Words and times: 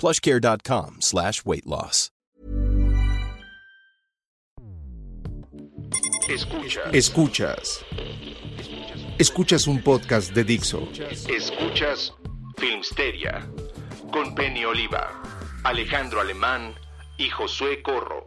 plushcare.com 0.00 0.96
slash 1.00 1.44
weight 1.44 1.66
loss. 1.66 2.10
Escuchas. 6.28 6.94
Escuchas. 6.94 7.84
Escuchas 9.18 9.66
un 9.66 9.82
podcast 9.82 10.32
de 10.32 10.44
Dixo. 10.44 10.88
Escuchas 11.28 12.14
Filmsteria 12.56 13.46
con 14.10 14.34
Penny 14.34 14.64
Oliva, 14.64 15.20
Alejandro 15.64 16.20
Alemán 16.20 16.74
y 17.18 17.28
Josué 17.28 17.82
Corro. 17.82 18.24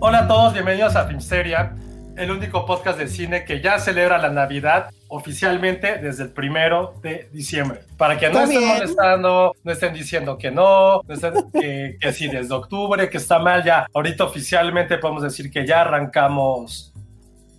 Hola 0.00 0.20
a 0.20 0.28
todos, 0.28 0.52
bienvenidos 0.52 0.96
a 0.96 1.06
Filmsteria, 1.06 1.76
el 2.16 2.30
único 2.30 2.64
podcast 2.66 2.98
de 2.98 3.08
cine 3.08 3.44
que 3.44 3.60
ya 3.60 3.78
celebra 3.78 4.18
la 4.18 4.30
Navidad 4.30 4.90
oficialmente 5.08 5.98
desde 5.98 6.24
el 6.24 6.30
primero 6.30 6.94
de 7.02 7.28
diciembre. 7.32 7.80
Para 7.96 8.18
que 8.18 8.28
no 8.30 8.40
estén 8.40 8.58
bien. 8.60 8.68
molestando, 8.74 9.56
no 9.62 9.72
estén 9.72 9.94
diciendo 9.94 10.38
que 10.38 10.50
no, 10.50 11.02
no 11.02 11.14
estén 11.14 11.32
que, 11.52 11.96
que 12.00 12.12
sí 12.12 12.28
desde 12.28 12.54
octubre, 12.54 13.08
que 13.10 13.18
está 13.18 13.38
mal 13.38 13.62
ya. 13.64 13.86
Ahorita 13.94 14.24
oficialmente 14.24 14.98
podemos 14.98 15.22
decir 15.22 15.50
que 15.50 15.66
ya 15.66 15.82
arrancamos 15.82 16.92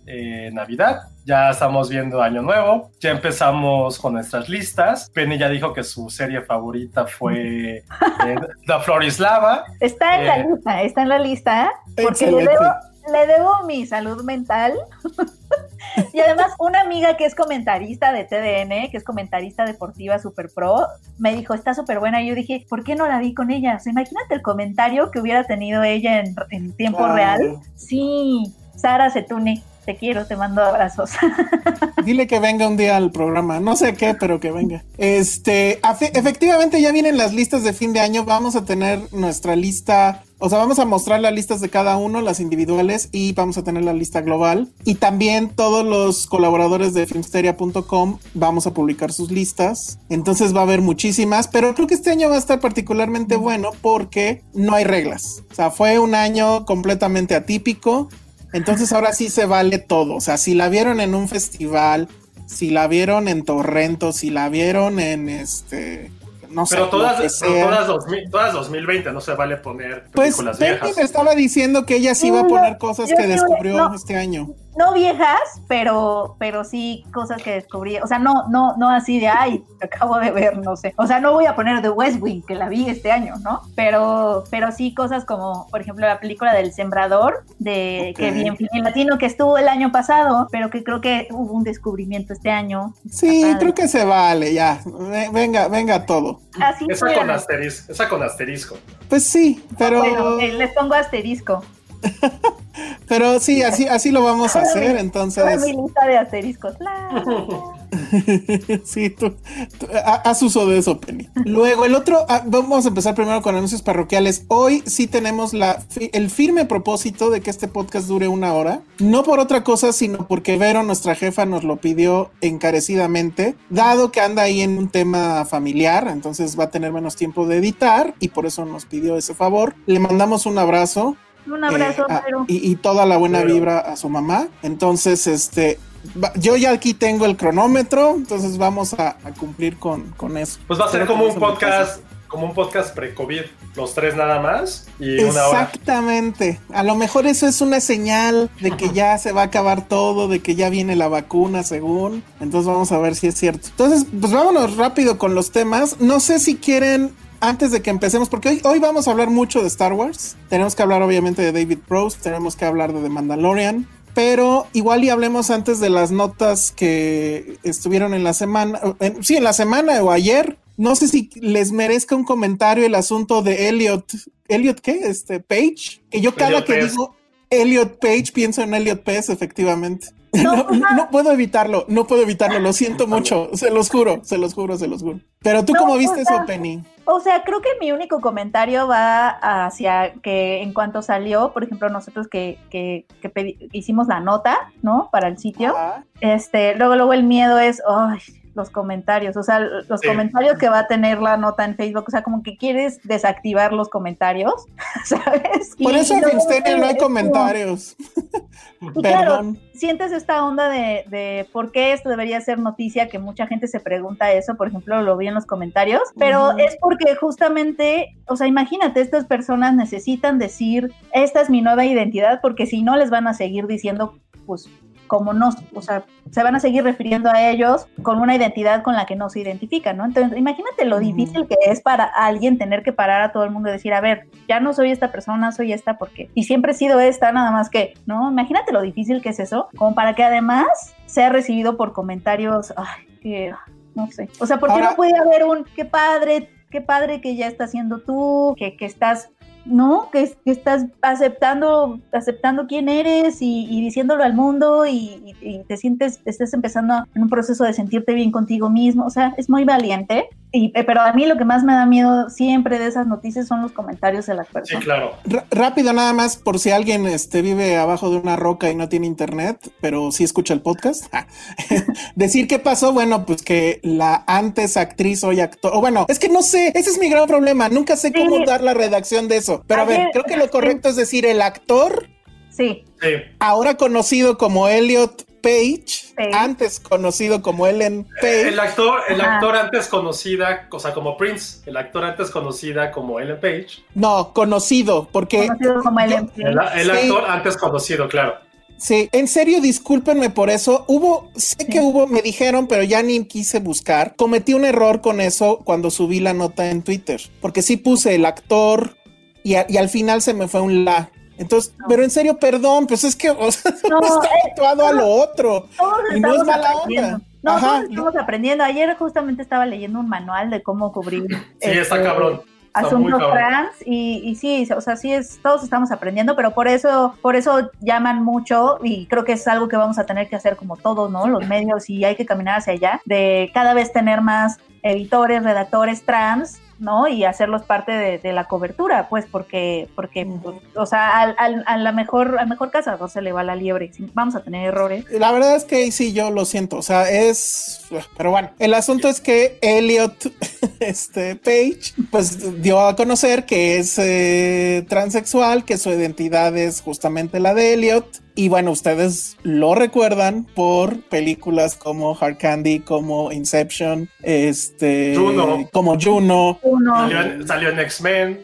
eh, 0.08 0.50
Navidad, 0.52 1.00
ya 1.24 1.50
estamos 1.50 1.88
viendo 1.90 2.22
Año 2.22 2.40
Nuevo, 2.40 2.92
ya 3.00 3.10
empezamos 3.10 3.98
con 3.98 4.12
nuestras 4.12 4.48
listas. 4.48 5.10
Penny 5.12 5.36
ya 5.36 5.48
dijo 5.48 5.72
que 5.72 5.82
su 5.82 6.08
serie 6.10 6.42
favorita 6.42 7.06
fue 7.06 7.78
eh, 8.26 8.36
La 8.66 8.78
Florislava. 8.80 9.64
Está 9.80 10.20
en 10.20 10.26
la 10.26 10.36
Eh. 10.38 10.46
lista, 10.48 10.82
está 10.82 11.02
en 11.02 11.08
la 11.08 11.18
lista, 11.18 11.72
porque 12.00 12.26
debo, 12.26 12.74
le 13.12 13.26
debo 13.26 13.62
mi 13.66 13.86
salud 13.86 14.22
mental. 14.24 14.74
y 16.12 16.20
además, 16.20 16.52
una 16.58 16.80
amiga 16.80 17.16
que 17.16 17.24
es 17.24 17.34
comentarista 17.34 18.12
de 18.12 18.24
TDN, 18.24 18.90
que 18.90 18.96
es 18.96 19.04
comentarista 19.04 19.64
deportiva 19.64 20.18
super 20.18 20.48
pro, 20.54 20.86
me 21.18 21.34
dijo, 21.34 21.54
está 21.54 21.74
súper 21.74 21.98
buena. 21.98 22.22
Y 22.22 22.28
yo 22.28 22.34
dije, 22.34 22.66
¿por 22.68 22.84
qué 22.84 22.94
no 22.94 23.06
la 23.06 23.18
vi 23.18 23.34
con 23.34 23.50
ella? 23.50 23.76
O 23.76 23.80
sea, 23.80 23.92
imagínate 23.92 24.34
el 24.34 24.42
comentario 24.42 25.10
que 25.10 25.20
hubiera 25.20 25.44
tenido 25.44 25.82
ella 25.82 26.20
en, 26.20 26.34
en 26.50 26.72
tiempo 26.72 27.06
real. 27.06 27.58
Sí, 27.76 28.54
Sara 28.74 29.10
Setune, 29.10 29.62
te 29.86 29.96
quiero, 29.96 30.26
te 30.26 30.36
mando 30.36 30.62
abrazos. 30.62 31.12
Dile 32.04 32.26
que 32.26 32.40
venga 32.40 32.68
un 32.68 32.76
día 32.76 32.96
al 32.96 33.12
programa. 33.12 33.60
No 33.60 33.76
sé 33.76 33.94
qué, 33.94 34.14
pero 34.14 34.40
que 34.40 34.50
venga. 34.50 34.84
Este, 34.98 35.80
efectivamente 36.12 36.82
ya 36.82 36.92
vienen 36.92 37.16
las 37.16 37.32
listas 37.32 37.62
de 37.62 37.72
fin 37.72 37.92
de 37.92 38.00
año. 38.00 38.24
Vamos 38.24 38.56
a 38.56 38.64
tener 38.64 39.00
nuestra 39.12 39.54
lista. 39.54 40.24
O 40.38 40.50
sea, 40.50 40.58
vamos 40.58 40.78
a 40.78 40.84
mostrar 40.84 41.20
las 41.20 41.32
listas 41.32 41.60
de 41.60 41.70
cada 41.70 41.96
uno, 41.96 42.20
las 42.20 42.40
individuales, 42.40 43.08
y 43.10 43.32
vamos 43.32 43.56
a 43.56 43.64
tener 43.64 43.84
la 43.84 43.94
lista 43.94 44.20
global. 44.20 44.68
Y 44.84 44.96
también 44.96 45.48
todos 45.48 45.86
los 45.86 46.26
colaboradores 46.26 46.92
de 46.92 47.06
filmsteria.com 47.06 48.18
vamos 48.34 48.66
a 48.66 48.74
publicar 48.74 49.12
sus 49.12 49.30
listas. 49.30 49.98
Entonces 50.10 50.54
va 50.54 50.60
a 50.60 50.64
haber 50.64 50.82
muchísimas, 50.82 51.48
pero 51.48 51.74
creo 51.74 51.86
que 51.86 51.94
este 51.94 52.10
año 52.10 52.28
va 52.28 52.34
a 52.34 52.40
estar 52.40 52.60
particularmente 52.60 53.36
bueno 53.36 53.70
porque 53.80 54.42
no 54.52 54.74
hay 54.74 54.84
reglas. 54.84 55.44
O 55.50 55.54
sea, 55.54 55.70
fue 55.70 55.98
un 56.00 56.14
año 56.14 56.66
completamente 56.66 57.34
atípico. 57.34 58.08
Entonces 58.56 58.92
ahora 58.92 59.12
sí 59.12 59.28
se 59.28 59.46
vale 59.46 59.78
todo. 59.78 60.14
O 60.14 60.20
sea, 60.20 60.38
si 60.38 60.54
la 60.54 60.68
vieron 60.68 61.00
en 61.00 61.14
un 61.14 61.28
festival, 61.28 62.08
si 62.46 62.70
la 62.70 62.86
vieron 62.88 63.28
en 63.28 63.44
Torrento, 63.44 64.12
si 64.12 64.30
la 64.30 64.48
vieron 64.48 64.98
en 64.98 65.28
este, 65.28 66.10
no 66.48 66.64
sé, 66.64 66.76
Pero 66.76 66.88
todas, 66.88 67.18
lo 67.18 67.24
que 67.24 67.54
pero 67.54 67.68
todas, 67.68 67.86
2000 67.86 68.30
todas 68.30 68.52
2020, 68.54 69.12
no 69.12 69.20
se 69.20 69.34
vale 69.34 69.56
poner 69.58 70.04
Pues 70.12 70.36
películas 70.36 70.56
Penny 70.56 70.70
viejas. 70.70 70.96
me 70.96 71.02
estaba 71.02 71.34
diciendo 71.34 71.84
que 71.84 71.96
ella 71.96 72.14
sí 72.14 72.28
iba 72.28 72.40
a 72.40 72.46
poner 72.46 72.78
cosas 72.78 73.10
que 73.14 73.26
descubrió 73.26 73.76
no. 73.76 73.94
este 73.94 74.16
año. 74.16 74.54
No 74.76 74.92
viejas, 74.92 75.40
pero, 75.68 76.36
pero 76.38 76.64
sí 76.64 77.04
cosas 77.12 77.42
que 77.42 77.52
descubrí. 77.52 77.96
O 77.98 78.06
sea, 78.06 78.18
no, 78.18 78.48
no, 78.48 78.76
no 78.76 78.90
así 78.90 79.18
de 79.20 79.28
ay, 79.28 79.64
acabo 79.80 80.18
de 80.18 80.30
ver, 80.30 80.58
no 80.58 80.76
sé. 80.76 80.92
O 80.96 81.06
sea, 81.06 81.18
no 81.20 81.32
voy 81.32 81.46
a 81.46 81.54
poner 81.56 81.80
The 81.82 81.90
West 81.90 82.18
Wing, 82.20 82.42
que 82.42 82.54
la 82.54 82.68
vi 82.68 82.88
este 82.88 83.10
año, 83.10 83.34
¿no? 83.42 83.62
Pero, 83.74 84.44
pero 84.50 84.70
sí 84.72 84.94
cosas 84.94 85.24
como, 85.24 85.66
por 85.70 85.80
ejemplo, 85.80 86.06
la 86.06 86.20
película 86.20 86.52
del 86.54 86.72
Sembrador, 86.72 87.44
de 87.58 88.14
que 88.16 88.30
vi 88.30 88.46
en 88.46 88.56
Film 88.56 88.84
Latino, 88.84 89.18
que 89.18 89.26
estuvo 89.26 89.56
el 89.58 89.68
año 89.68 89.90
pasado, 89.92 90.48
pero 90.50 90.70
que 90.70 90.84
creo 90.84 91.00
que 91.00 91.28
hubo 91.30 91.52
un 91.54 91.64
descubrimiento 91.64 92.32
este 92.32 92.50
año. 92.50 92.94
Sí, 93.10 93.44
creo 93.58 93.74
que 93.74 93.88
se 93.88 94.04
vale, 94.04 94.52
ya. 94.52 94.80
Ve- 94.84 95.30
Venga, 95.32 95.68
venga 95.68 96.04
todo. 96.06 96.40
Así 96.60 96.86
Esa 96.88 97.14
con, 97.14 97.30
asterisco, 97.30 97.92
esa 97.92 98.08
con 98.08 98.22
asterisco. 98.22 98.76
Pues 99.08 99.24
sí, 99.24 99.64
pero, 99.78 100.00
Bueno, 100.00 100.40
eh, 100.40 100.52
les 100.52 100.72
pongo 100.72 100.94
asterisco. 100.94 101.62
pero 103.08 103.38
sí, 103.40 103.62
así, 103.62 103.86
así 103.86 104.10
lo 104.10 104.22
vamos 104.22 104.54
a 104.56 104.60
hacer. 104.62 104.94
mi- 104.94 105.00
Entonces, 105.00 105.44
mi 105.64 105.72
lista 105.82 106.06
de 106.06 106.18
asteriscos. 106.18 106.74
La, 106.80 107.12
la, 107.12 107.24
la. 107.48 108.80
sí, 108.84 109.10
tú, 109.10 109.34
tú- 109.78 109.86
ha- 110.04 110.22
haz 110.28 110.42
uso 110.42 110.66
de 110.66 110.78
eso, 110.78 111.00
Penny. 111.00 111.28
Luego, 111.44 111.84
el 111.84 111.94
otro, 111.94 112.26
ah, 112.28 112.42
vamos 112.44 112.84
a 112.84 112.88
empezar 112.88 113.14
primero 113.14 113.40
con 113.42 113.54
anuncios 113.54 113.82
parroquiales. 113.82 114.44
Hoy 114.48 114.82
sí 114.86 115.06
tenemos 115.06 115.54
la, 115.54 115.82
el 116.12 116.30
firme 116.30 116.64
propósito 116.64 117.30
de 117.30 117.40
que 117.40 117.50
este 117.50 117.68
podcast 117.68 118.06
dure 118.08 118.28
una 118.28 118.52
hora. 118.54 118.80
No 118.98 119.22
por 119.22 119.38
otra 119.38 119.62
cosa, 119.64 119.92
sino 119.92 120.26
porque 120.26 120.56
Vero, 120.58 120.82
nuestra 120.82 121.14
jefa, 121.14 121.46
nos 121.46 121.64
lo 121.64 121.76
pidió 121.76 122.30
encarecidamente, 122.40 123.54
dado 123.70 124.10
que 124.12 124.20
anda 124.20 124.42
ahí 124.42 124.60
en 124.60 124.76
un 124.78 124.88
tema 124.88 125.44
familiar, 125.44 126.08
entonces 126.08 126.58
va 126.58 126.64
a 126.64 126.70
tener 126.70 126.92
menos 126.92 127.16
tiempo 127.16 127.46
de 127.46 127.56
editar 127.58 128.14
y 128.20 128.28
por 128.28 128.46
eso 128.46 128.64
nos 128.64 128.84
pidió 128.84 129.16
ese 129.16 129.34
favor. 129.34 129.74
Le 129.86 129.98
mandamos 130.00 130.44
un 130.46 130.58
abrazo. 130.58 131.16
Un 131.46 131.64
abrazo, 131.64 132.02
Eh, 132.08 132.12
a- 132.12 132.22
pero 132.24 132.44
y, 132.48 132.70
y 132.70 132.76
toda 132.76 133.06
la 133.06 133.16
buena 133.16 133.40
Pero- 133.40 133.54
vibra 133.54 133.78
a 133.80 133.96
su 133.96 134.08
mamá. 134.08 134.48
Entonces, 134.62 135.26
este, 135.26 135.78
va- 136.22 136.32
yo 136.34 136.56
ya 136.56 136.72
aquí 136.72 136.94
tengo 136.94 137.24
el 137.26 137.36
cronómetro, 137.36 138.14
entonces 138.16 138.58
vamos 138.58 138.94
a, 138.94 139.16
a 139.24 139.32
cumplir 139.38 139.78
con, 139.78 140.10
con 140.12 140.36
eso. 140.36 140.58
Pues 140.66 140.80
va 140.80 140.86
a 140.86 140.90
ser 140.90 141.06
como 141.06 141.24
un 141.26 141.34
podcast, 141.36 142.00
como 142.28 142.46
un 142.46 142.54
podcast 142.54 142.94
pre-COVID, 142.94 143.42
los 143.76 143.94
tres 143.94 144.16
nada 144.16 144.40
más 144.40 144.86
y 144.98 145.18
una 145.22 145.46
hora. 145.46 145.62
Exactamente. 145.62 146.58
A 146.72 146.82
lo 146.82 146.94
mejor 146.96 147.26
eso 147.26 147.46
es 147.46 147.60
una 147.60 147.78
señal 147.80 148.50
de 148.60 148.72
que 148.72 148.90
ya 148.90 149.16
se 149.18 149.32
va 149.32 149.42
a 149.42 149.44
acabar 149.44 149.86
todo, 149.86 150.26
de 150.28 150.40
que 150.40 150.54
ya 150.56 150.68
viene 150.70 150.96
la 150.96 151.08
vacuna, 151.08 151.62
según. 151.62 152.22
Entonces 152.40 152.66
vamos 152.66 152.90
a 152.92 152.98
ver 152.98 153.14
si 153.14 153.28
es 153.28 153.34
cierto. 153.36 153.68
Entonces, 153.68 154.06
pues 154.18 154.32
vámonos 154.32 154.76
rápido 154.76 155.18
con 155.18 155.34
los 155.34 155.50
temas. 155.52 156.00
No 156.00 156.18
sé 156.20 156.38
si 156.40 156.56
quieren 156.56 157.12
antes 157.40 157.70
de 157.70 157.82
que 157.82 157.90
empecemos, 157.90 158.28
porque 158.28 158.48
hoy, 158.48 158.60
hoy 158.64 158.78
vamos 158.78 159.08
a 159.08 159.10
hablar 159.12 159.30
mucho 159.30 159.60
de 159.62 159.68
Star 159.68 159.92
Wars. 159.92 160.36
Tenemos 160.48 160.74
que 160.74 160.82
hablar 160.82 161.02
obviamente 161.02 161.42
de 161.42 161.52
David 161.52 161.78
Prost, 161.86 162.20
tenemos 162.22 162.56
que 162.56 162.64
hablar 162.64 162.92
de 162.92 163.02
The 163.02 163.08
Mandalorian. 163.08 163.88
Pero 164.14 164.66
igual 164.72 165.04
y 165.04 165.10
hablemos 165.10 165.50
antes 165.50 165.78
de 165.78 165.90
las 165.90 166.10
notas 166.10 166.72
que 166.72 167.58
estuvieron 167.64 168.14
en 168.14 168.24
la 168.24 168.32
semana, 168.32 168.80
en- 169.00 169.22
sí, 169.22 169.36
en 169.36 169.44
la 169.44 169.52
semana 169.52 170.02
o 170.02 170.10
ayer. 170.10 170.56
No 170.78 170.96
sé 170.96 171.08
si 171.08 171.28
les 171.40 171.70
merezca 171.72 172.16
un 172.16 172.24
comentario 172.24 172.86
el 172.86 172.94
asunto 172.94 173.42
de 173.42 173.68
Elliot. 173.68 174.04
¿Elliot 174.48 174.80
qué? 174.80 175.00
Este, 175.04 175.40
Page. 175.40 176.00
Que 176.10 176.20
yo 176.22 176.34
cada 176.34 176.48
Elliot 176.50 176.64
que 176.66 176.84
digo 176.86 177.14
Elliot 177.50 177.98
Page 177.98 178.32
pienso 178.32 178.62
en 178.62 178.72
Elliot 178.74 179.02
Page, 179.02 179.32
efectivamente. 179.32 180.08
No, 180.42 180.56
No, 180.56 180.70
no, 180.70 180.96
no 180.96 181.10
puedo 181.10 181.32
evitarlo, 181.32 181.84
no 181.88 182.06
puedo 182.06 182.22
evitarlo, 182.22 182.58
lo 182.58 182.72
siento 182.72 183.06
mucho, 183.08 183.50
se 183.54 183.70
los 183.70 183.90
juro, 183.90 184.20
se 184.22 184.38
los 184.38 184.54
juro, 184.54 184.76
se 184.76 184.88
los 184.88 185.02
juro. 185.02 185.20
Pero 185.40 185.64
tú, 185.64 185.72
No, 185.72 185.80
¿cómo 185.80 185.94
o 185.94 185.98
viste 185.98 186.24
sea, 186.24 186.36
eso, 186.36 186.46
Penny? 186.46 186.82
O 187.04 187.20
sea, 187.20 187.42
creo 187.44 187.60
que 187.60 187.70
mi 187.80 187.92
único 187.92 188.20
comentario 188.20 188.86
va 188.88 189.28
hacia 189.66 190.14
que 190.22 190.62
en 190.62 190.72
cuanto 190.72 191.02
salió, 191.02 191.52
por 191.52 191.64
ejemplo, 191.64 191.88
nosotros 191.88 192.28
que, 192.28 192.58
que, 192.70 193.06
que 193.20 193.56
hicimos 193.72 194.08
la 194.08 194.20
nota, 194.20 194.72
¿no? 194.82 195.08
Para 195.12 195.28
el 195.28 195.38
sitio, 195.38 195.74
este, 196.20 196.74
luego, 196.74 196.96
luego 196.96 197.12
el 197.12 197.22
miedo 197.24 197.58
es, 197.58 197.82
ay, 197.88 198.18
los 198.56 198.70
comentarios, 198.70 199.36
o 199.36 199.42
sea, 199.42 199.60
los 199.60 200.00
Sí. 200.00 200.08
comentarios 200.08 200.58
que 200.58 200.68
va 200.68 200.80
a 200.80 200.86
tener 200.86 201.20
la 201.20 201.36
nota 201.36 201.64
en 201.64 201.76
Facebook, 201.76 202.04
o 202.08 202.10
sea, 202.10 202.22
como 202.22 202.42
que 202.42 202.56
quieres 202.56 202.98
desactivar 203.04 203.72
los 203.72 203.88
comentarios, 203.88 204.52
¿sabes? 205.04 205.74
Por 205.80 205.92
Y 205.92 205.96
eso 205.96 206.14
en 206.14 206.24
Filmsteria 206.24 206.76
no 206.76 206.86
hay 206.86 206.96
comentarios. 206.96 207.96
y 208.80 209.02
claro, 209.02 209.36
Perdón. 209.36 209.58
sientes 209.74 210.12
esta 210.12 210.44
onda 210.44 210.68
de, 210.68 211.04
de 211.08 211.46
por 211.52 211.70
qué 211.72 211.92
esto 211.92 212.08
debería 212.08 212.40
ser 212.40 212.58
noticia, 212.58 213.08
que 213.08 213.18
mucha 213.18 213.46
gente 213.46 213.68
se 213.68 213.80
pregunta 213.80 214.32
eso, 214.32 214.56
por 214.56 214.68
ejemplo, 214.68 215.00
lo 215.02 215.16
vi 215.16 215.28
en 215.28 215.34
los 215.34 215.46
comentarios, 215.46 216.00
pero 216.18 216.56
es 216.58 216.76
porque 216.80 217.14
justamente, 217.16 218.16
o 218.26 218.36
sea, 218.36 218.46
imagínate, 218.46 219.00
estas 219.00 219.24
personas 219.26 219.74
necesitan 219.74 220.38
decir, 220.38 220.92
esta 221.12 221.40
es 221.40 221.50
mi 221.50 221.62
nueva 221.62 221.84
identidad, 221.84 222.40
porque 222.40 222.66
si 222.66 222.82
no 222.82 222.96
les 222.96 223.10
van 223.10 223.26
a 223.28 223.34
seguir 223.34 223.66
diciendo, 223.66 224.14
pues, 224.46 224.68
como 225.06 225.32
no, 225.32 225.50
o 225.74 225.82
sea, 225.82 226.04
se 226.30 226.42
van 226.42 226.54
a 226.54 226.60
seguir 226.60 226.84
refiriendo 226.84 227.30
a 227.30 227.48
ellos 227.48 227.86
con 228.02 228.20
una 228.20 228.34
identidad 228.34 228.82
con 228.82 228.94
la 228.94 229.06
que 229.06 229.16
no 229.16 229.30
se 229.30 229.40
identifican, 229.40 229.96
¿no? 229.96 230.04
Entonces, 230.04 230.36
imagínate 230.38 230.84
lo 230.84 230.98
difícil 230.98 231.46
que 231.46 231.56
es 231.66 231.80
para 231.80 232.04
alguien 232.04 232.58
tener 232.58 232.82
que 232.82 232.92
parar 232.92 233.22
a 233.22 233.32
todo 233.32 233.44
el 233.44 233.50
mundo 233.50 233.68
y 233.68 233.72
decir, 233.72 233.94
a 233.94 234.00
ver, 234.00 234.28
ya 234.48 234.60
no 234.60 234.72
soy 234.72 234.90
esta 234.90 235.12
persona, 235.12 235.52
soy 235.52 235.72
esta 235.72 235.98
porque, 235.98 236.30
y 236.34 236.44
siempre 236.44 236.72
he 236.72 236.74
sido 236.74 237.00
esta, 237.00 237.32
nada 237.32 237.50
más 237.50 237.70
que, 237.70 237.94
¿no? 238.06 238.30
Imagínate 238.30 238.72
lo 238.72 238.82
difícil 238.82 239.22
que 239.22 239.30
es 239.30 239.38
eso, 239.40 239.68
como 239.76 239.94
para 239.94 240.14
que 240.14 240.24
además 240.24 240.66
sea 241.06 241.28
recibido 241.28 241.76
por 241.76 241.92
comentarios, 241.92 242.72
ay, 242.76 243.06
que, 243.20 243.54
no 243.94 244.10
sé. 244.10 244.28
O 244.40 244.46
sea, 244.46 244.58
¿por 244.58 244.68
qué 244.68 244.74
Ahora- 244.74 244.90
no 244.90 244.96
puede 244.96 245.16
haber 245.16 245.44
un, 245.44 245.64
qué 245.74 245.84
padre, 245.84 246.50
qué 246.70 246.80
padre 246.80 247.20
que 247.20 247.36
ya 247.36 247.46
estás 247.46 247.70
siendo 247.70 248.00
tú, 248.00 248.54
que, 248.58 248.76
que 248.76 248.84
estás 248.84 249.30
no, 249.66 250.08
que, 250.12 250.32
estás 250.44 250.86
aceptando, 251.02 251.98
aceptando 252.12 252.66
quién 252.66 252.88
eres 252.88 253.42
y, 253.42 253.66
y 253.68 253.80
diciéndolo 253.80 254.22
al 254.24 254.34
mundo 254.34 254.86
y, 254.86 255.34
y- 255.40 255.48
y 255.56 255.64
te 255.64 255.76
sientes, 255.76 256.20
estás 256.24 256.54
empezando 256.54 257.04
en 257.14 257.22
un 257.22 257.28
proceso 257.28 257.64
de 257.64 257.72
sentirte 257.72 258.14
bien 258.14 258.30
contigo 258.30 258.70
mismo, 258.70 259.04
o 259.06 259.10
sea, 259.10 259.34
es 259.36 259.48
muy 259.50 259.64
valiente. 259.64 260.28
Y, 260.52 260.72
eh, 260.74 260.84
pero 260.84 261.02
a 261.02 261.12
mí 261.12 261.26
lo 261.26 261.36
que 261.36 261.44
más 261.44 261.64
me 261.64 261.74
da 261.74 261.84
miedo 261.86 262.30
siempre 262.30 262.78
de 262.78 262.86
esas 262.86 263.06
noticias 263.06 263.46
son 263.48 263.60
los 263.62 263.72
comentarios 263.72 264.26
de 264.26 264.34
las 264.34 264.46
Sí, 264.46 264.52
personas. 264.54 264.84
claro. 264.84 265.12
R- 265.28 265.44
rápido 265.50 265.92
nada 265.92 266.12
más 266.12 266.36
por 266.36 266.58
si 266.58 266.70
alguien 266.70 267.04
este, 267.06 267.42
vive 267.42 267.76
abajo 267.76 268.10
de 268.10 268.16
una 268.16 268.36
roca 268.36 268.70
y 268.70 268.74
no 268.76 268.88
tiene 268.88 269.06
internet, 269.06 269.58
pero 269.80 270.10
sí 270.12 270.24
escucha 270.24 270.54
el 270.54 270.62
podcast. 270.62 271.06
Ah. 271.12 271.26
Decir 272.14 272.46
qué 272.46 272.58
pasó, 272.58 272.92
bueno, 272.92 273.26
pues 273.26 273.42
que 273.42 273.80
la 273.82 274.24
antes 274.26 274.76
actriz 274.76 275.24
hoy 275.24 275.40
actor, 275.40 275.72
o 275.74 275.80
bueno, 275.80 276.06
es 276.08 276.18
que 276.18 276.28
no 276.28 276.42
sé, 276.42 276.72
ese 276.74 276.90
es 276.90 276.98
mi 276.98 277.08
gran 277.10 277.26
problema, 277.26 277.68
nunca 277.68 277.96
sé 277.96 278.12
cómo 278.12 278.36
Sí. 278.38 278.44
dar 278.46 278.62
la 278.62 278.72
redacción 278.72 279.28
de 279.28 279.36
eso. 279.38 279.62
Pero 279.66 279.82
a 279.82 279.84
ver, 279.84 280.08
creo 280.12 280.24
que 280.24 280.36
lo 280.36 280.48
correcto 280.50 280.88
es 280.88 280.96
decir 280.96 281.26
el 281.26 281.42
actor, 281.42 282.08
Sí, 282.48 282.84
Sí. 283.02 283.08
ahora 283.38 283.74
conocido 283.76 284.38
como 284.38 284.66
Elliot 284.68 285.25
Page, 285.46 286.14
Page. 286.16 286.30
antes 286.34 286.80
conocido 286.80 287.40
como 287.42 287.66
Ellen 287.66 288.06
Page. 288.20 288.48
El 288.48 288.58
actor, 288.60 289.00
el 289.08 289.20
Ajá. 289.20 289.34
actor 289.36 289.56
antes 289.56 289.86
conocida, 289.88 290.68
o 290.70 290.78
sea, 290.80 290.92
como 290.92 291.16
Prince, 291.16 291.60
el 291.66 291.76
actor 291.76 292.04
antes 292.04 292.30
conocida 292.30 292.90
como 292.90 293.20
Ellen 293.20 293.40
Page, 293.40 293.68
No, 293.94 294.32
conocido, 294.32 295.08
porque 295.12 295.46
conocido 295.46 295.82
como 295.82 296.00
el 296.00 296.10
yo- 296.10 296.16
MP. 296.18 296.42
el, 296.42 296.84
Sí. 296.84 296.90
actor 296.90 297.24
antes 297.28 297.56
conocido, 297.56 298.08
claro. 298.08 298.34
Sí, 298.78 299.08
en 299.12 299.26
serio, 299.26 299.60
discúlpenme 299.62 300.28
por 300.28 300.50
eso. 300.50 300.84
Hubo, 300.86 301.30
sé 301.34 301.66
que 301.66 301.80
hubo, 301.80 302.06
me 302.06 302.20
dijeron, 302.20 302.66
pero 302.66 302.82
ya 302.82 303.02
ni 303.02 303.24
quise 303.24 303.58
buscar. 303.58 304.14
Cometí 304.16 304.52
un 304.52 304.66
error 304.66 305.00
con 305.00 305.22
eso 305.22 305.60
cuando 305.64 305.90
subí 305.90 306.20
la 306.20 306.34
nota 306.34 306.68
en 306.70 306.82
Twitter, 306.82 307.20
porque 307.40 307.62
sí 307.62 307.78
puse 307.78 308.14
el 308.14 308.26
actor 308.26 308.96
y, 309.42 309.54
a- 309.54 309.64
y 309.68 309.78
al 309.78 309.88
final 309.88 310.20
se 310.20 310.34
me 310.34 310.46
fue 310.48 310.60
un 310.60 310.84
la. 310.84 311.10
Entonces, 311.38 311.74
pero 311.88 312.02
en 312.02 312.10
serio, 312.10 312.36
perdón, 312.38 312.86
pues 312.86 313.04
es 313.04 313.14
que 313.14 313.30
o 313.30 313.50
sea, 313.52 313.72
No, 313.90 314.00
está 314.00 314.28
actuado 314.48 314.86
a 314.86 314.92
lo 314.92 315.06
otro. 315.06 315.66
Todos 315.76 315.98
Y 316.14 316.20
no 316.20 316.28
estamos 316.34 316.40
es 316.40 316.46
mala 316.46 316.70
aprendiendo. 316.70 317.14
onda. 317.16 317.26
No, 317.42 317.52
Ajá. 317.52 317.68
todos 317.76 317.90
estamos 317.90 318.16
aprendiendo. 318.16 318.64
Ayer 318.64 318.96
justamente 318.96 319.42
estaba 319.42 319.66
leyendo 319.66 320.00
un 320.00 320.08
manual 320.08 320.50
de 320.50 320.62
cómo 320.62 320.92
cubrir. 320.92 321.26
Sí, 321.60 321.70
está 321.70 321.96
este, 321.96 322.02
cabrón. 322.02 322.40
Está 322.66 322.80
asuntos 322.88 323.20
cabrón. 323.20 323.32
trans 323.38 323.70
y, 323.86 324.20
y 324.24 324.34
sí, 324.34 324.68
o 324.76 324.80
sea, 324.80 324.96
sí 324.96 325.12
es, 325.12 325.38
todos 325.42 325.62
estamos 325.64 325.90
aprendiendo, 325.92 326.36
pero 326.36 326.50
por 326.52 326.68
eso, 326.68 327.14
por 327.22 327.34
eso 327.36 327.70
llaman 327.80 328.22
mucho 328.22 328.78
y 328.82 329.06
creo 329.06 329.24
que 329.24 329.32
es 329.32 329.46
algo 329.48 329.66
que 329.68 329.76
vamos 329.76 329.98
a 329.98 330.04
tener 330.04 330.28
que 330.28 330.36
hacer 330.36 330.56
como 330.56 330.76
todos, 330.76 331.10
¿no? 331.10 331.26
Los 331.26 331.46
medios 331.46 331.88
y 331.88 332.04
hay 332.04 332.16
que 332.16 332.26
caminar 332.26 332.58
hacia 332.58 332.74
allá, 332.74 333.00
de 333.06 333.50
cada 333.54 333.72
vez 333.72 333.92
tener 333.92 334.20
más 334.20 334.58
editores, 334.82 335.42
redactores 335.42 336.02
trans, 336.04 336.60
¿no? 336.78 337.08
Y 337.08 337.24
hacerlos 337.24 337.62
parte 337.62 337.92
de, 337.92 338.18
de 338.18 338.32
la 338.32 338.44
cobertura, 338.44 339.08
pues, 339.08 339.24
porque, 339.30 339.88
porque, 339.94 340.26
pues, 340.42 340.56
o 340.74 340.86
sea, 340.86 341.20
al, 341.20 341.34
al- 341.38 341.64
a 341.66 341.76
la 341.78 341.92
mejor, 341.92 342.38
al 342.38 342.48
mejor 342.48 342.70
cazador 342.70 343.08
se 343.10 343.22
le 343.22 343.32
va 343.32 343.42
la 343.44 343.56
liebre. 343.56 343.90
Vamos 344.14 344.34
a 344.36 344.42
tener 344.42 344.68
errores. 344.68 345.04
La 345.10 345.32
verdad 345.32 345.56
es 345.56 345.64
que 345.64 345.90
sí, 345.92 346.12
yo 346.12 346.30
lo 346.30 346.44
siento. 346.44 346.76
O 346.78 346.82
sea, 346.82 347.10
es. 347.10 347.82
Pero 348.16 348.30
bueno, 348.30 348.50
el 348.58 348.74
asunto 348.74 349.08
es 349.08 349.20
que 349.20 349.58
Elliot 349.62 350.32
este, 350.80 351.36
Page, 351.36 351.92
pues 352.10 352.62
dio 352.62 352.80
a 352.80 352.96
conocer 352.96 353.46
que 353.46 353.78
es 353.78 353.98
eh, 353.98 354.84
transexual, 354.88 355.64
que 355.64 355.78
su 355.78 355.90
identidad 355.90 356.56
es 356.56 356.80
justamente 356.82 357.40
la 357.40 357.54
de 357.54 357.74
Elliot. 357.74 358.22
Y 358.38 358.48
bueno, 358.50 358.70
ustedes 358.72 359.36
lo 359.42 359.74
recuerdan 359.74 360.44
por 360.54 361.00
películas 361.00 361.74
como 361.74 362.16
Hard 362.20 362.36
Candy, 362.36 362.80
como 362.80 363.32
Inception, 363.32 364.10
este, 364.22 365.14
Juno. 365.16 365.66
como 365.72 365.98
Juno. 365.98 366.58
Uno, 366.62 367.08
Salió, 367.46 367.70
en- 367.70 367.80
X-Men. 367.80 368.40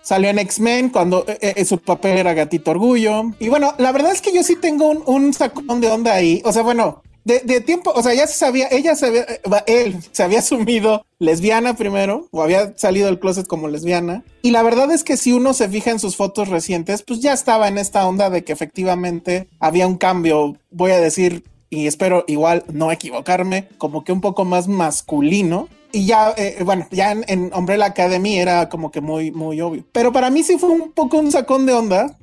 Salió 0.00 0.30
en 0.30 0.38
X-Men 0.38 0.88
cuando 0.88 1.26
eh, 1.28 1.52
eh, 1.56 1.64
su 1.66 1.78
papel 1.78 2.16
era 2.18 2.32
Gatito 2.32 2.70
Orgullo. 2.70 3.32
Y 3.38 3.48
bueno, 3.50 3.74
la 3.78 3.92
verdad 3.92 4.12
es 4.12 4.22
que 4.22 4.34
yo 4.34 4.42
sí 4.42 4.56
tengo 4.56 4.88
un, 4.88 5.02
un 5.06 5.34
sacón 5.34 5.80
de 5.80 5.88
onda 5.88 6.14
ahí. 6.14 6.40
O 6.46 6.52
sea, 6.52 6.62
bueno, 6.62 7.02
de, 7.24 7.60
tiempo, 7.60 7.90
o 7.94 8.02
sea, 8.02 8.12
ya 8.14 8.26
se 8.26 8.34
sabía, 8.34 8.68
ella 8.70 8.94
se 8.94 9.06
había, 9.06 9.22
eh, 9.22 9.40
él 9.66 9.96
se 10.12 10.22
había 10.22 10.38
asumido 10.40 11.06
lesbiana 11.18 11.74
primero, 11.74 12.28
o 12.30 12.42
había 12.42 12.76
salido 12.76 13.06
del 13.06 13.18
closet 13.18 13.46
como 13.46 13.68
lesbiana. 13.68 14.24
Y 14.42 14.50
la 14.50 14.62
verdad 14.62 14.90
es 14.90 15.04
que 15.04 15.16
si 15.16 15.32
uno 15.32 15.54
se 15.54 15.68
fija 15.68 15.90
en 15.90 15.98
sus 15.98 16.16
fotos 16.16 16.48
recientes, 16.48 17.02
pues 17.02 17.20
ya 17.20 17.32
estaba 17.32 17.68
en 17.68 17.78
esta 17.78 18.06
onda 18.06 18.28
de 18.28 18.44
que 18.44 18.52
efectivamente 18.52 19.48
había 19.58 19.86
un 19.86 19.96
cambio, 19.96 20.56
voy 20.70 20.90
a 20.90 21.00
decir, 21.00 21.44
y 21.70 21.86
espero 21.86 22.24
igual 22.28 22.64
no 22.72 22.92
equivocarme, 22.92 23.68
como 23.78 24.04
que 24.04 24.12
un 24.12 24.20
poco 24.20 24.44
más 24.44 24.68
masculino. 24.68 25.68
Y 25.92 26.06
ya, 26.06 26.34
eh, 26.36 26.58
bueno, 26.64 26.88
ya 26.90 27.12
en, 27.12 27.24
en 27.28 27.52
Umbrella 27.54 27.86
Academy 27.86 28.36
era 28.36 28.68
como 28.68 28.90
que 28.90 29.00
muy, 29.00 29.30
muy 29.30 29.60
obvio. 29.60 29.84
Pero 29.92 30.12
para 30.12 30.28
mí 30.28 30.42
sí 30.42 30.58
fue 30.58 30.70
un 30.70 30.90
poco 30.90 31.18
un 31.18 31.30
sacón 31.30 31.66
de 31.66 31.72
onda. 31.72 32.18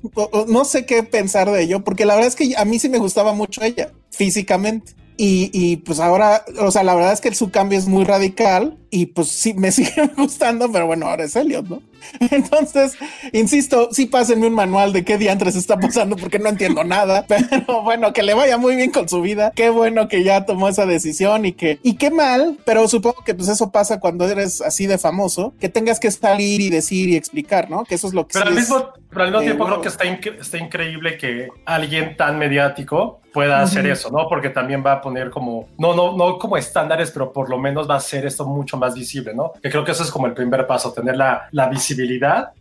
No 0.48 0.66
sé 0.66 0.86
qué 0.86 1.04
pensar 1.04 1.50
de 1.50 1.64
ello, 1.64 1.82
porque 1.82 2.06
la 2.06 2.16
verdad 2.16 2.28
es 2.28 2.36
que 2.36 2.54
a 2.58 2.66
mí 2.66 2.80
sí 2.80 2.90
me 2.90 2.98
gustaba 2.98 3.34
mucho 3.34 3.64
ella, 3.64 3.92
físicamente. 4.12 4.94
Y, 5.18 5.50
y, 5.54 5.78
pues 5.78 6.00
ahora, 6.00 6.46
o 6.60 6.72
sea, 6.72 6.84
la 6.84 6.96
verdad 6.96 7.14
es 7.14 7.22
que 7.22 7.34
su 7.36 7.52
cambio 7.52 7.78
es 7.78 7.88
muy 7.88 8.04
radical 8.04 8.78
y 8.90 9.08
pues 9.08 9.28
sí 9.28 9.54
me 9.54 9.72
sigue 9.72 10.10
gustando, 10.18 10.72
pero 10.72 10.88
bueno, 10.88 11.08
ahora 11.08 11.26
es 11.26 11.36
Elliot, 11.36 11.68
¿no? 11.68 11.82
Entonces, 12.32 12.94
insisto, 13.34 13.90
sí 13.92 14.06
pásenme 14.06 14.48
un 14.48 14.54
manual 14.54 14.94
de 14.94 15.04
qué 15.04 15.18
diantres 15.18 15.56
está 15.56 15.78
pasando 15.78 16.16
porque 16.16 16.40
no 16.40 16.50
entiendo 16.50 16.84
nada, 16.84 17.26
pero 17.28 17.82
bueno, 17.84 18.14
que 18.14 18.24
le 18.24 18.34
vaya 18.34 18.58
muy 18.58 18.76
bien 18.76 18.92
con 18.92 19.08
su 19.10 19.22
vida. 19.22 19.52
Qué 19.56 19.70
bueno 19.70 20.08
que 20.08 20.24
ya 20.24 20.46
tomó 20.46 20.68
esa 20.68 20.86
decisión 20.86 21.46
y 21.46 21.54
que, 21.54 21.80
y 21.84 21.96
qué 21.96 22.12
mal, 22.12 22.58
pero 22.66 22.88
supongo 22.88 23.24
que 23.24 23.34
pues 23.36 23.50
eso 23.50 23.72
pasa 23.72 24.00
cuando 24.00 24.28
eres 24.28 24.62
así 24.62 24.88
de 24.88 24.98
famoso, 24.98 25.54
que 25.60 25.70
tengas 25.70 26.00
que 26.00 26.12
salir 26.12 26.62
y 26.62 26.70
decir 26.70 27.10
y 27.10 27.16
explicar, 27.16 27.70
¿no? 27.70 27.84
Que 27.84 27.96
eso 27.96 28.08
es 28.08 28.14
lo 28.14 28.28
que 28.28 28.34
Pero 28.34 28.46
sí 28.46 28.52
al 28.52 28.58
es- 28.58 28.70
mismo, 28.70 28.90
pero 29.10 29.24
al 29.24 29.28
mismo 29.30 29.42
eh, 29.42 29.46
tiempo 29.46 29.66
creo 29.66 29.82
que 29.82 29.88
está, 29.90 30.06
incre- 30.06 30.40
está 30.40 30.58
increíble 30.58 31.18
que 31.18 31.48
alguien 31.66 32.16
tan 32.18 32.38
mediático 32.38 33.20
pueda 33.34 33.62
hacer 33.62 33.86
Ujú. 33.86 33.94
eso, 33.94 34.12
¿no? 34.12 34.28
Porque 34.28 34.50
también 34.50 34.84
va 34.86 34.92
a 34.94 35.02
poner 35.02 35.30
como, 35.30 35.70
no, 35.78 35.96
no, 35.96 36.18
no 36.18 36.38
como 36.38 36.58
estándares, 36.58 37.12
pero 37.12 37.32
por 37.32 37.50
lo 37.50 37.58
menos 37.58 37.90
va 37.90 37.94
a 37.94 37.98
hacer 37.98 38.26
esto 38.26 38.46
mucho 38.46 38.76
más 38.76 38.94
visible, 38.94 39.34
¿no? 39.34 39.54
Que 39.64 39.70
creo 39.70 39.86
que 39.86 39.92
eso 39.94 40.04
es 40.04 40.12
como 40.12 40.28
el 40.28 40.34
primer 40.34 40.68
paso, 40.68 40.92
tener 40.92 41.16
la, 41.16 41.48
la 41.52 41.70
visibilidad. 41.70 41.91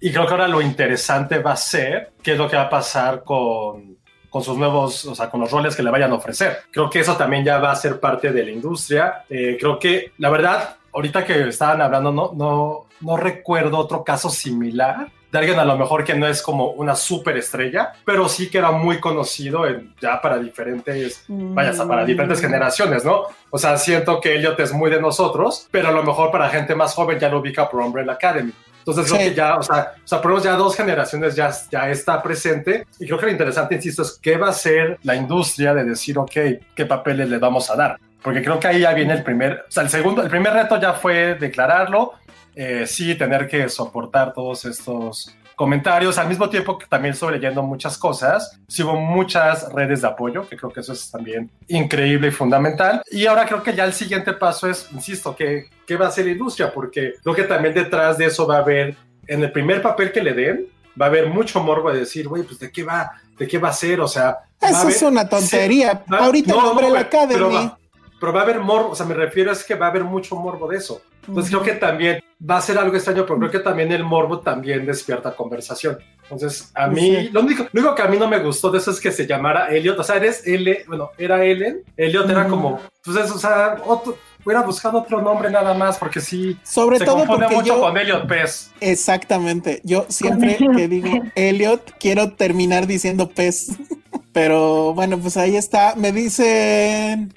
Y 0.00 0.12
creo 0.12 0.26
que 0.26 0.32
ahora 0.32 0.48
lo 0.48 0.60
interesante 0.60 1.38
va 1.38 1.52
a 1.52 1.56
ser 1.56 2.12
qué 2.22 2.32
es 2.32 2.38
lo 2.38 2.48
que 2.48 2.56
va 2.56 2.62
a 2.62 2.70
pasar 2.70 3.24
con 3.24 4.00
con 4.30 4.44
sus 4.44 4.56
nuevos, 4.56 5.04
o 5.06 5.14
sea, 5.14 5.28
con 5.28 5.40
los 5.40 5.50
roles 5.50 5.74
que 5.74 5.82
le 5.82 5.90
vayan 5.90 6.12
a 6.12 6.14
ofrecer. 6.14 6.58
Creo 6.70 6.88
que 6.88 7.00
eso 7.00 7.16
también 7.16 7.44
ya 7.44 7.58
va 7.58 7.72
a 7.72 7.76
ser 7.76 7.98
parte 7.98 8.32
de 8.32 8.44
la 8.44 8.50
industria. 8.50 9.24
Eh, 9.28 9.56
creo 9.60 9.78
que, 9.78 10.12
la 10.18 10.30
verdad, 10.30 10.76
ahorita 10.92 11.24
que 11.24 11.48
estaban 11.48 11.82
hablando, 11.82 12.12
no, 12.12 12.30
no, 12.34 12.86
no 13.00 13.16
recuerdo 13.16 13.76
otro 13.76 14.04
caso 14.04 14.30
similar 14.30 15.08
de 15.30 15.38
alguien 15.38 15.58
a 15.58 15.64
lo 15.64 15.76
mejor 15.76 16.04
que 16.04 16.14
no 16.14 16.26
es 16.26 16.42
como 16.42 16.70
una 16.70 16.96
superestrella, 16.96 17.92
pero 18.04 18.28
sí 18.28 18.50
que 18.50 18.58
era 18.58 18.72
muy 18.72 18.98
conocido 18.98 19.64
en, 19.66 19.94
ya 20.00 20.20
para 20.20 20.38
diferentes, 20.38 21.24
vaya, 21.28 21.70
hasta 21.70 21.86
para 21.86 22.04
diferentes 22.04 22.40
generaciones, 22.40 23.04
¿no? 23.04 23.26
O 23.50 23.58
sea, 23.58 23.76
siento 23.76 24.20
que 24.20 24.34
Elliot 24.34 24.58
es 24.58 24.72
muy 24.72 24.90
de 24.90 25.00
nosotros, 25.00 25.68
pero 25.70 25.88
a 25.88 25.92
lo 25.92 26.02
mejor 26.02 26.32
para 26.32 26.48
gente 26.48 26.74
más 26.74 26.94
joven 26.94 27.20
ya 27.20 27.28
lo 27.28 27.38
ubica 27.38 27.68
por 27.70 27.80
Umbrella 27.80 28.12
Academy. 28.12 28.52
Entonces 28.80 29.06
creo 29.06 29.18
Sí. 29.22 29.28
que 29.30 29.34
ya, 29.34 29.56
o 29.56 29.62
sea, 29.62 29.92
o 30.02 30.06
sea, 30.08 30.20
por 30.20 30.30
lo 30.30 30.36
menos 30.36 30.44
ya 30.44 30.56
dos 30.56 30.74
generaciones 30.76 31.36
ya, 31.36 31.50
ya 31.70 31.88
está 31.90 32.22
presente 32.22 32.86
y 32.98 33.06
creo 33.06 33.18
que 33.18 33.26
lo 33.26 33.32
interesante, 33.32 33.74
insisto, 33.76 34.02
es 34.02 34.18
qué 34.20 34.36
va 34.36 34.48
a 34.48 34.52
ser 34.52 34.98
la 35.02 35.14
industria 35.14 35.72
de 35.74 35.84
decir, 35.84 36.18
ok, 36.18 36.32
qué 36.74 36.86
papeles 36.86 37.28
le 37.28 37.38
vamos 37.38 37.70
a 37.70 37.76
dar. 37.76 37.98
Porque 38.22 38.42
creo 38.42 38.58
que 38.60 38.68
ahí 38.68 38.80
ya 38.80 38.92
viene 38.92 39.12
el 39.14 39.22
primer, 39.22 39.64
o 39.68 39.70
sea, 39.70 39.82
el 39.82 39.88
segundo, 39.88 40.22
el 40.22 40.28
primer 40.28 40.52
reto 40.52 40.78
ya 40.80 40.92
fue 40.94 41.36
declararlo, 41.36 42.14
eh, 42.54 42.84
sí, 42.86 43.14
tener 43.14 43.46
que 43.48 43.68
soportar 43.68 44.32
todos 44.32 44.64
estos 44.64 45.34
comentarios, 45.60 46.16
al 46.16 46.26
mismo 46.26 46.48
tiempo 46.48 46.78
que 46.78 46.86
también 46.86 47.12
estuve 47.12 47.32
leyendo 47.32 47.62
muchas 47.62 47.98
cosas, 47.98 48.58
sí 48.66 48.82
hubo 48.82 48.96
muchas 48.96 49.70
redes 49.74 50.00
de 50.00 50.08
apoyo, 50.08 50.48
que 50.48 50.56
creo 50.56 50.72
que 50.72 50.80
eso 50.80 50.94
es 50.94 51.10
también 51.10 51.50
increíble 51.68 52.28
y 52.28 52.30
fundamental. 52.30 53.02
Y 53.10 53.26
ahora 53.26 53.44
creo 53.44 53.62
que 53.62 53.74
ya 53.74 53.84
el 53.84 53.92
siguiente 53.92 54.32
paso 54.32 54.70
es, 54.70 54.88
insisto, 54.90 55.36
que 55.36 55.68
qué 55.86 55.98
va 55.98 56.06
a 56.06 56.10
ser 56.10 56.24
la 56.24 56.32
industria, 56.32 56.72
porque 56.72 57.12
creo 57.22 57.34
que 57.34 57.42
también 57.42 57.74
detrás 57.74 58.16
de 58.16 58.24
eso 58.24 58.46
va 58.46 58.56
a 58.56 58.60
haber, 58.60 58.96
en 59.26 59.42
el 59.42 59.52
primer 59.52 59.82
papel 59.82 60.10
que 60.12 60.22
le 60.22 60.32
den, 60.32 60.66
va 60.98 61.04
a 61.04 61.08
haber 61.10 61.28
mucho 61.28 61.60
morbo 61.60 61.92
de 61.92 61.98
decir, 61.98 62.26
güey, 62.26 62.42
pues 62.42 62.58
de 62.58 62.72
qué 62.72 62.82
va, 62.82 63.10
de 63.38 63.46
qué 63.46 63.58
va 63.58 63.68
a 63.68 63.74
ser, 63.74 64.00
o 64.00 64.08
sea... 64.08 64.38
Eso 64.62 64.88
es 64.88 65.02
una 65.02 65.28
tontería. 65.28 66.04
Ahorita 66.08 66.54
no, 66.54 66.88
la 66.88 67.00
Academy. 67.00 67.34
Pero 67.34 67.52
va, 67.52 67.78
pero 68.20 68.32
va, 68.32 68.40
a 68.40 68.42
haber 68.44 68.60
morbo, 68.60 68.90
o 68.90 68.94
sea, 68.94 69.06
me 69.06 69.14
refiero 69.14 69.50
a 69.50 69.54
es 69.54 69.64
que 69.64 69.74
va 69.74 69.86
a 69.86 69.88
haber 69.88 70.04
mucho 70.04 70.36
morbo 70.36 70.68
de 70.68 70.76
eso. 70.76 71.00
Entonces 71.26 71.50
creo 71.50 71.62
que 71.62 71.72
también 71.72 72.22
va 72.48 72.58
a 72.58 72.60
ser 72.60 72.78
algo 72.78 72.94
extraño, 72.94 73.24
pero 73.26 73.38
creo 73.38 73.50
que 73.50 73.58
también 73.60 73.90
el 73.92 74.04
morbo 74.04 74.40
también 74.40 74.84
despierta 74.86 75.34
conversación. 75.34 75.98
Entonces, 76.22 76.70
a 76.74 76.86
mí, 76.86 77.28
lo, 77.32 77.40
único, 77.40 77.64
lo 77.72 77.80
único 77.80 77.94
que 77.94 78.02
a 78.02 78.06
mí 78.08 78.16
no 78.16 78.28
me 78.28 78.38
gustó 78.38 78.70
de 78.70 78.78
eso 78.78 78.90
es 78.90 79.00
que 79.00 79.10
se 79.10 79.26
llamara 79.26 79.68
Elliot, 79.68 79.98
o 79.98 80.04
sea, 80.04 80.16
eres 80.16 80.46
L, 80.46 80.84
bueno, 80.86 81.10
era 81.18 81.44
Ellen, 81.44 81.82
Elliot 81.96 82.28
era 82.30 82.46
como, 82.46 82.78
pues 83.02 83.16
eso, 83.16 83.34
o 83.34 83.38
sea, 83.38 83.78
otro, 83.84 84.16
hubiera 84.44 84.62
buscado 84.62 84.98
otro 84.98 85.20
nombre 85.20 85.50
nada 85.50 85.74
más, 85.74 85.98
porque 85.98 86.20
sí, 86.20 86.56
Sobre 86.62 86.98
se 86.98 87.04
todo 87.04 87.24
porque 87.26 87.54
mucho 87.54 87.74
yo- 87.74 87.80
con 87.80 87.96
Elliot 87.96 88.26
Pez. 88.26 88.70
Exactamente. 88.80 89.80
Yo 89.84 90.06
siempre 90.08 90.56
que 90.56 90.88
digo 90.88 91.08
Elliot, 91.34 91.94
quiero 91.98 92.32
terminar 92.32 92.86
diciendo 92.86 93.28
pez. 93.28 93.70
Pero 94.32 94.94
bueno, 94.94 95.18
pues 95.18 95.36
ahí 95.36 95.56
está. 95.56 95.96
Me 95.96 96.12
dicen 96.12 97.34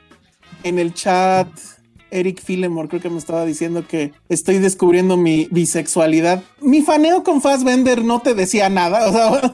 en 0.64 0.80
el 0.80 0.94
chat. 0.94 1.48
Eric 2.14 2.42
Filemore 2.42 2.88
creo 2.88 3.02
que 3.02 3.10
me 3.10 3.18
estaba 3.18 3.44
diciendo 3.44 3.88
que 3.88 4.14
estoy 4.30 4.60
descubriendo 4.60 5.18
mi 5.18 5.48
bisexualidad. 5.50 6.44
Mi 6.62 6.82
faneo 6.84 7.24
con 7.24 7.42
Fassbender 7.42 8.04
no 8.04 8.22
te 8.22 8.36
decía 8.36 8.70
nada. 8.70 9.08
O 9.08 9.12
sea, 9.12 9.52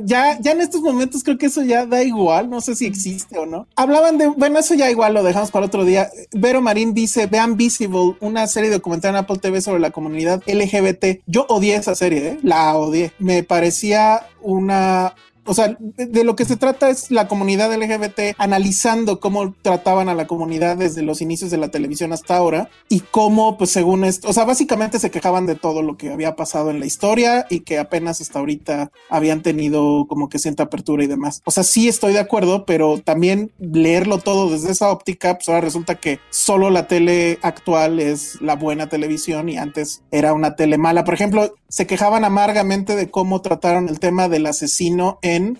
ya, 0.04 0.40
ya 0.40 0.52
en 0.52 0.62
estos 0.62 0.80
momentos 0.80 1.22
creo 1.22 1.36
que 1.36 1.46
eso 1.46 1.62
ya 1.62 1.84
da 1.84 2.02
igual. 2.02 2.48
No 2.48 2.62
sé 2.62 2.74
si 2.74 2.86
existe 2.86 3.38
o 3.38 3.44
no. 3.44 3.66
Hablaban 3.76 4.16
de, 4.16 4.28
bueno, 4.28 4.58
eso 4.58 4.74
ya 4.74 4.90
igual 4.90 5.12
lo 5.12 5.22
dejamos 5.22 5.50
para 5.50 5.66
otro 5.66 5.84
día. 5.84 6.08
Vero 6.32 6.62
Marín 6.62 6.94
dice, 6.94 7.26
vean 7.26 7.56
Visible, 7.56 8.16
una 8.20 8.46
serie 8.46 8.70
documental 8.70 9.10
en 9.10 9.16
Apple 9.16 9.38
TV 9.38 9.60
sobre 9.60 9.80
la 9.80 9.90
comunidad 9.90 10.42
LGBT. 10.46 11.20
Yo 11.26 11.44
odié 11.50 11.76
esa 11.76 11.94
serie, 11.94 12.28
¿eh? 12.28 12.38
la 12.42 12.74
odié. 12.76 13.12
Me 13.18 13.42
parecía 13.42 14.26
una 14.40 15.14
o 15.46 15.54
sea, 15.54 15.76
de, 15.78 16.24
lo 16.24 16.36
que 16.36 16.44
se 16.44 16.56
trata 16.56 16.90
es 16.90 17.10
la 17.10 17.28
comunidad 17.28 17.74
LGBT 17.74 18.34
analizando 18.38 19.20
cómo 19.20 19.54
trataban 19.62 20.08
a 20.08 20.14
la 20.14 20.26
comunidad 20.26 20.76
desde 20.76 21.02
los 21.02 21.20
inicios 21.20 21.50
de 21.50 21.58
la 21.58 21.70
televisión 21.70 22.12
hasta 22.12 22.36
ahora 22.36 22.68
y 22.88 23.00
cómo, 23.00 23.56
pues 23.56 23.70
según 23.70 24.04
esto, 24.04 24.28
o 24.28 24.32
sea, 24.32 24.44
básicamente 24.44 24.98
se 24.98 25.10
quejaban 25.10 25.46
de 25.46 25.54
todo 25.54 25.82
lo 25.82 25.96
que 25.96 26.12
había 26.12 26.36
pasado 26.36 26.70
en 26.70 26.80
la 26.80 26.86
historia 26.86 27.46
y 27.50 27.60
que 27.60 27.78
apenas 27.78 28.20
hasta 28.20 28.38
ahorita 28.38 28.90
habían 29.08 29.42
tenido 29.42 30.06
como 30.08 30.28
que 30.28 30.38
cierta 30.38 30.64
apertura 30.64 31.04
y 31.04 31.06
demás. 31.06 31.42
O 31.44 31.50
sea, 31.50 31.64
sí 31.64 31.88
estoy 31.88 32.12
de 32.12 32.20
acuerdo, 32.20 32.64
pero 32.64 33.00
también 33.00 33.52
leerlo 33.58 34.18
todo 34.18 34.50
desde 34.50 34.72
esa 34.72 34.90
óptica, 34.90 35.34
pues 35.34 35.48
ahora 35.48 35.60
resulta 35.62 35.96
que 35.96 36.20
solo 36.30 36.70
la 36.70 36.86
tele 36.86 37.38
actual 37.42 38.00
es 38.00 38.40
la 38.40 38.56
buena 38.56 38.88
televisión 38.88 39.48
y 39.48 39.56
antes 39.56 40.02
era 40.10 40.32
una 40.32 40.56
tele 40.56 40.78
mala. 40.78 41.04
Por 41.04 41.14
ejemplo, 41.14 41.54
se 41.68 41.86
quejaban 41.86 42.24
amargamente 42.24 42.94
de 42.96 43.10
cómo 43.10 43.42
trataron 43.42 43.88
el 43.88 43.98
tema 44.00 44.28
del 44.28 44.46
asesino 44.46 45.18
en 45.22 45.58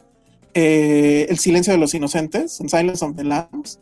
eh, 0.55 1.27
El 1.29 1.39
silencio 1.39 1.73
de 1.73 1.79
los 1.79 1.93
inocentes, 1.95 2.61
en 2.61 2.69
Silence 2.69 3.05
of 3.05 3.15
the 3.17 3.25
Lambs. 3.25 3.79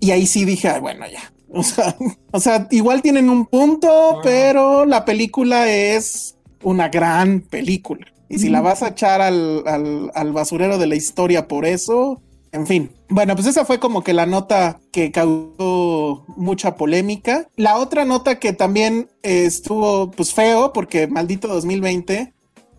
Y 0.00 0.10
ahí 0.10 0.26
sí 0.26 0.44
dije, 0.44 0.68
"Ay, 0.68 0.80
bueno, 0.80 1.06
ya. 1.10 1.32
O 1.54 1.62
sea, 1.62 1.94
o 2.30 2.40
sea, 2.40 2.66
igual 2.70 3.02
tienen 3.02 3.28
un 3.28 3.44
punto, 3.44 4.20
pero 4.22 4.86
la 4.86 5.04
película 5.04 5.70
es 5.70 6.36
una 6.62 6.88
gran 6.88 7.40
película. 7.42 8.06
Y 8.30 8.38
si 8.38 8.48
la 8.48 8.62
vas 8.62 8.82
a 8.82 8.88
echar 8.88 9.20
al, 9.20 9.62
al- 9.66 10.10
al 10.14 10.32
basurero 10.32 10.78
de 10.78 10.86
la 10.86 10.96
historia 10.96 11.46
por 11.48 11.66
eso, 11.66 12.22
en 12.52 12.66
fin. 12.66 12.90
Bueno, 13.12 13.34
pues 13.34 13.46
esa 13.46 13.66
fue 13.66 13.78
como 13.78 14.02
que 14.02 14.14
la 14.14 14.24
nota 14.24 14.80
que 14.90 15.12
causó 15.12 16.24
mucha 16.28 16.76
polémica. 16.76 17.46
La 17.56 17.76
otra 17.76 18.06
nota 18.06 18.38
que 18.38 18.54
también 18.54 19.10
eh, 19.22 19.44
estuvo 19.44 20.10
pues 20.10 20.32
feo, 20.32 20.72
porque 20.72 21.08
maldito 21.08 21.46
2020, 21.46 22.32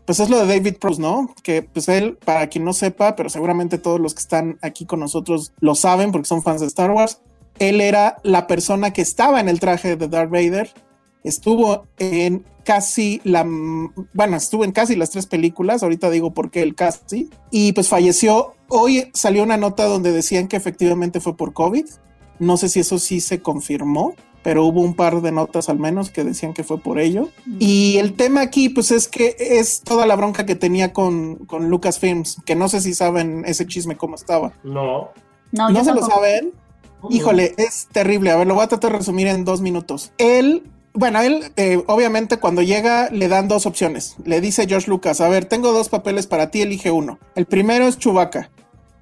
pues 0.07 0.19
es 0.19 0.31
lo 0.31 0.43
de 0.43 0.47
David 0.47 0.77
Prowse, 0.79 0.99
¿no? 0.99 1.31
Que 1.43 1.61
pues 1.61 1.87
él, 1.87 2.17
para 2.25 2.47
quien 2.47 2.65
no 2.65 2.73
sepa, 2.73 3.15
pero 3.15 3.29
seguramente 3.29 3.77
todos 3.77 3.99
los 3.99 4.15
que 4.15 4.21
están 4.21 4.57
aquí 4.63 4.87
con 4.87 5.01
nosotros 5.01 5.53
lo 5.59 5.75
saben 5.75 6.11
porque 6.11 6.27
son 6.27 6.41
fans 6.41 6.61
de 6.61 6.67
Star 6.67 6.89
Wars, 6.89 7.19
él 7.59 7.79
era 7.79 8.17
la 8.23 8.47
persona 8.47 8.91
que 8.91 9.03
estaba 9.03 9.39
en 9.39 9.49
el 9.49 9.59
traje 9.59 9.95
de 9.97 10.07
Darth 10.07 10.31
Vader, 10.31 10.71
estuvo 11.23 11.85
en 11.99 12.43
casi 12.63 13.21
la, 13.23 13.43
bueno, 14.13 14.37
estuvo 14.37 14.63
en 14.63 14.71
casi 14.71 14.95
las 14.95 15.11
tres 15.11 15.27
películas, 15.27 15.83
ahorita 15.83 16.09
digo 16.09 16.33
por 16.33 16.49
qué 16.49 16.63
el 16.63 16.73
casi, 16.73 17.29
y 17.51 17.73
pues 17.73 17.87
falleció. 17.87 18.55
Hoy 18.75 19.11
salió 19.13 19.43
una 19.43 19.55
nota 19.55 19.85
donde 19.85 20.11
decían 20.11 20.47
que 20.47 20.57
efectivamente 20.57 21.19
fue 21.19 21.37
por 21.37 21.53
COVID, 21.53 21.85
no 22.39 22.57
sé 22.57 22.69
si 22.69 22.79
eso 22.79 22.97
sí 22.97 23.21
se 23.21 23.39
confirmó, 23.39 24.15
pero 24.41 24.65
hubo 24.65 24.81
un 24.81 24.95
par 24.95 25.21
de 25.21 25.31
notas 25.31 25.69
al 25.69 25.77
menos 25.77 26.09
que 26.09 26.23
decían 26.23 26.55
que 26.55 26.63
fue 26.63 26.79
por 26.79 26.99
ello. 26.99 27.29
Y 27.59 27.97
el 27.97 28.13
tema 28.15 28.41
aquí, 28.41 28.69
pues 28.69 28.89
es 28.89 29.07
que 29.07 29.35
es 29.37 29.81
toda 29.81 30.07
la 30.07 30.15
bronca 30.15 30.47
que 30.47 30.55
tenía 30.55 30.91
con, 30.91 31.35
con 31.45 31.69
Lucasfilms, 31.69 32.37
que 32.47 32.55
no 32.55 32.67
sé 32.67 32.81
si 32.81 32.95
saben 32.95 33.43
ese 33.45 33.67
chisme 33.67 33.95
cómo 33.95 34.15
estaba. 34.15 34.53
No. 34.63 35.09
No, 35.51 35.69
¿No 35.69 35.83
se 35.83 35.93
lo 35.93 36.03
saben? 36.03 36.51
Híjole, 37.11 37.53
es 37.57 37.87
terrible. 37.91 38.31
A 38.31 38.37
ver, 38.37 38.47
lo 38.47 38.55
voy 38.55 38.63
a 38.63 38.69
tratar 38.69 38.93
de 38.93 38.97
resumir 38.97 39.27
en 39.27 39.45
dos 39.45 39.61
minutos. 39.61 40.13
Él, 40.17 40.63
bueno, 40.93 41.21
él, 41.21 41.51
eh, 41.57 41.83
obviamente, 41.85 42.37
cuando 42.37 42.63
llega, 42.63 43.11
le 43.11 43.27
dan 43.27 43.47
dos 43.47 43.67
opciones. 43.67 44.15
Le 44.25 44.41
dice 44.41 44.65
George 44.67 44.89
Lucas: 44.89 45.21
A 45.21 45.29
ver, 45.29 45.45
tengo 45.45 45.73
dos 45.73 45.89
papeles 45.89 46.25
para 46.25 46.49
ti, 46.49 46.63
elige 46.63 46.89
uno. 46.89 47.19
El 47.35 47.45
primero 47.45 47.85
es 47.87 47.99
Chubaca. 47.99 48.49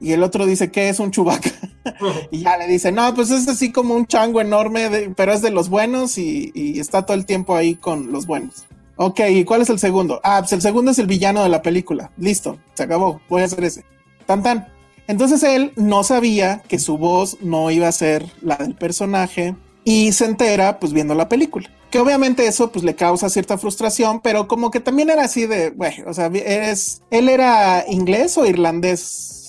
Y 0.01 0.13
el 0.13 0.23
otro 0.23 0.45
dice, 0.47 0.71
¿qué 0.71 0.89
es 0.89 0.99
un 0.99 1.11
Chubaca? 1.11 1.51
y 2.31 2.39
ya 2.39 2.57
le 2.57 2.67
dice, 2.67 2.91
no, 2.91 3.13
pues 3.13 3.29
es 3.31 3.47
así 3.47 3.71
como 3.71 3.93
un 3.93 4.07
chango 4.07 4.41
enorme, 4.41 4.89
de- 4.89 5.09
pero 5.11 5.31
es 5.31 5.41
de 5.41 5.51
los 5.51 5.69
buenos 5.69 6.17
y, 6.17 6.51
y 6.55 6.79
está 6.79 7.05
todo 7.05 7.15
el 7.15 7.25
tiempo 7.25 7.55
ahí 7.55 7.75
con 7.75 8.11
los 8.11 8.25
buenos. 8.25 8.65
Ok, 8.95 9.19
¿y 9.29 9.45
cuál 9.45 9.61
es 9.61 9.69
el 9.69 9.79
segundo? 9.79 10.19
Ah, 10.23 10.37
pues 10.41 10.53
el 10.53 10.61
segundo 10.61 10.91
es 10.91 10.99
el 10.99 11.07
villano 11.07 11.43
de 11.43 11.49
la 11.49 11.61
película. 11.61 12.11
Listo, 12.17 12.57
se 12.73 12.83
acabó, 12.83 13.21
voy 13.29 13.43
a 13.43 13.45
hacer 13.45 13.63
ese. 13.63 13.85
Tan 14.25 14.43
tan. 14.43 14.67
Entonces 15.07 15.43
él 15.43 15.71
no 15.75 16.03
sabía 16.03 16.61
que 16.67 16.79
su 16.79 16.97
voz 16.97 17.37
no 17.41 17.69
iba 17.71 17.87
a 17.87 17.91
ser 17.91 18.25
la 18.41 18.55
del 18.57 18.75
personaje 18.75 19.55
y 19.83 20.11
se 20.13 20.25
entera 20.25 20.79
pues 20.79 20.93
viendo 20.93 21.15
la 21.15 21.29
película. 21.29 21.69
Que 21.89 21.99
obviamente 21.99 22.47
eso 22.47 22.71
pues 22.71 22.85
le 22.85 22.95
causa 22.95 23.29
cierta 23.29 23.57
frustración, 23.57 24.19
pero 24.21 24.47
como 24.47 24.71
que 24.71 24.79
también 24.79 25.09
era 25.09 25.23
así 25.25 25.45
de, 25.47 25.71
bueno, 25.71 26.05
o 26.07 26.13
sea, 26.13 26.27
eres, 26.27 27.01
él 27.09 27.27
era 27.27 27.83
inglés 27.89 28.37
o 28.37 28.45
irlandés, 28.45 29.40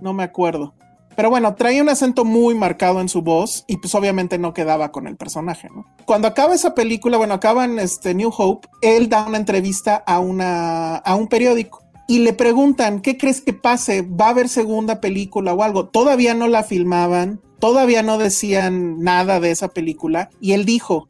no 0.00 0.12
me 0.12 0.22
acuerdo. 0.22 0.74
Pero 1.16 1.30
bueno, 1.30 1.54
traía 1.54 1.82
un 1.82 1.88
acento 1.88 2.24
muy 2.24 2.54
marcado 2.54 3.00
en 3.00 3.08
su 3.08 3.22
voz 3.22 3.64
y 3.68 3.76
pues 3.76 3.94
obviamente 3.94 4.38
no 4.38 4.52
quedaba 4.52 4.90
con 4.90 5.06
el 5.06 5.16
personaje. 5.16 5.68
Cuando 6.06 6.26
acaba 6.28 6.54
esa 6.54 6.74
película, 6.74 7.18
bueno, 7.18 7.34
acaba 7.34 7.64
en 7.64 7.78
este 7.78 8.14
New 8.14 8.32
Hope, 8.36 8.68
él 8.82 9.08
da 9.08 9.26
una 9.26 9.38
entrevista 9.38 10.02
a, 10.06 10.18
una, 10.18 10.96
a 10.96 11.14
un 11.14 11.28
periódico 11.28 11.84
y 12.08 12.18
le 12.18 12.32
preguntan, 12.32 13.00
¿qué 13.00 13.16
crees 13.16 13.40
que 13.40 13.52
pase? 13.52 14.02
¿Va 14.02 14.26
a 14.26 14.30
haber 14.30 14.48
segunda 14.48 15.00
película 15.00 15.54
o 15.54 15.62
algo? 15.62 15.86
Todavía 15.86 16.34
no 16.34 16.48
la 16.48 16.64
filmaban, 16.64 17.40
todavía 17.60 18.02
no 18.02 18.18
decían 18.18 19.00
nada 19.00 19.40
de 19.40 19.52
esa 19.52 19.68
película 19.68 20.30
y 20.40 20.52
él 20.52 20.64
dijo, 20.64 21.06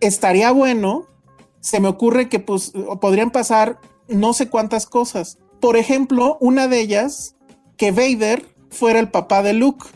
estaría 0.00 0.50
bueno, 0.50 1.06
se 1.60 1.80
me 1.80 1.88
ocurre 1.88 2.28
que 2.28 2.40
pues 2.40 2.72
podrían 3.00 3.30
pasar 3.30 3.78
no 4.08 4.32
sé 4.32 4.48
cuántas 4.48 4.86
cosas. 4.86 5.38
Por 5.60 5.76
ejemplo, 5.76 6.36
una 6.40 6.68
de 6.68 6.80
ellas, 6.80 7.35
que 7.76 7.90
Vader 7.92 8.44
fuera 8.70 8.98
el 9.00 9.08
papá 9.08 9.42
de 9.42 9.52
Luke. 9.52 9.86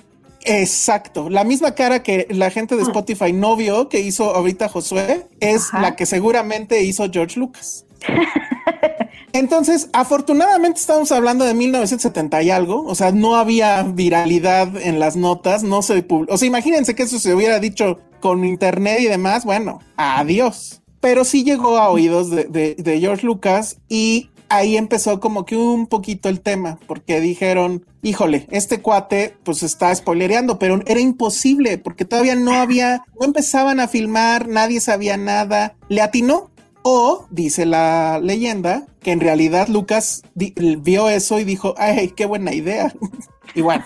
Exacto, 0.44 1.28
la 1.28 1.44
misma 1.44 1.74
cara 1.74 2.02
que 2.02 2.26
la 2.30 2.50
gente 2.50 2.74
de 2.76 2.82
Spotify 2.82 3.32
no 3.32 3.56
vio 3.56 3.88
que 3.90 4.00
hizo 4.00 4.34
ahorita 4.34 4.68
Josué 4.70 5.26
es 5.40 5.66
Ajá. 5.68 5.80
la 5.82 5.96
que 5.96 6.06
seguramente 6.06 6.82
hizo 6.82 7.10
George 7.12 7.38
Lucas. 7.38 7.84
Entonces, 9.32 9.88
afortunadamente 9.92 10.80
estamos 10.80 11.12
hablando 11.12 11.44
de 11.44 11.54
1970 11.54 12.42
y 12.42 12.50
algo, 12.50 12.84
o 12.84 12.94
sea, 12.96 13.12
no 13.12 13.36
había 13.36 13.82
viralidad 13.84 14.76
en 14.76 14.98
las 14.98 15.14
notas, 15.14 15.62
no 15.62 15.82
se 15.82 16.02
pub- 16.06 16.26
o 16.28 16.36
sea, 16.36 16.48
imagínense 16.48 16.94
que 16.96 17.04
eso 17.04 17.18
se 17.20 17.32
hubiera 17.34 17.60
dicho 17.60 18.00
con 18.18 18.44
internet 18.44 18.98
y 19.00 19.06
demás, 19.06 19.44
bueno, 19.44 19.80
adiós. 19.96 20.82
Pero 21.00 21.24
sí 21.24 21.44
llegó 21.44 21.78
a 21.78 21.90
oídos 21.90 22.30
de, 22.30 22.44
de- 22.44 22.74
de 22.74 23.00
George 23.00 23.24
Lucas 23.24 23.76
y 23.88 24.30
ahí 24.50 24.76
empezó 24.76 25.20
como 25.20 25.46
que 25.46 25.56
un 25.56 25.86
poquito 25.86 26.28
el 26.28 26.40
tema, 26.40 26.78
porque 26.86 27.20
dijeron, 27.20 27.86
híjole, 28.02 28.46
este 28.50 28.82
cuate 28.82 29.36
pues 29.44 29.62
está 29.62 29.94
spoilereando, 29.94 30.58
pero 30.58 30.80
era 30.86 31.00
imposible 31.00 31.78
porque 31.78 32.04
todavía 32.04 32.34
no 32.34 32.52
había, 32.52 33.04
no 33.18 33.24
empezaban 33.26 33.80
a 33.80 33.88
filmar, 33.88 34.48
nadie 34.48 34.80
sabía 34.80 35.16
nada, 35.16 35.76
le 35.88 36.02
atinó. 36.02 36.50
O 36.82 37.26
dice 37.30 37.66
la 37.66 38.18
leyenda 38.22 38.86
que 39.00 39.12
en 39.12 39.20
realidad 39.20 39.68
Lucas 39.68 40.22
vio 40.34 41.10
eso 41.10 41.38
y 41.38 41.44
dijo, 41.44 41.74
ay, 41.76 42.08
qué 42.16 42.24
buena 42.24 42.54
idea. 42.54 42.94
y 43.54 43.60
bueno, 43.60 43.84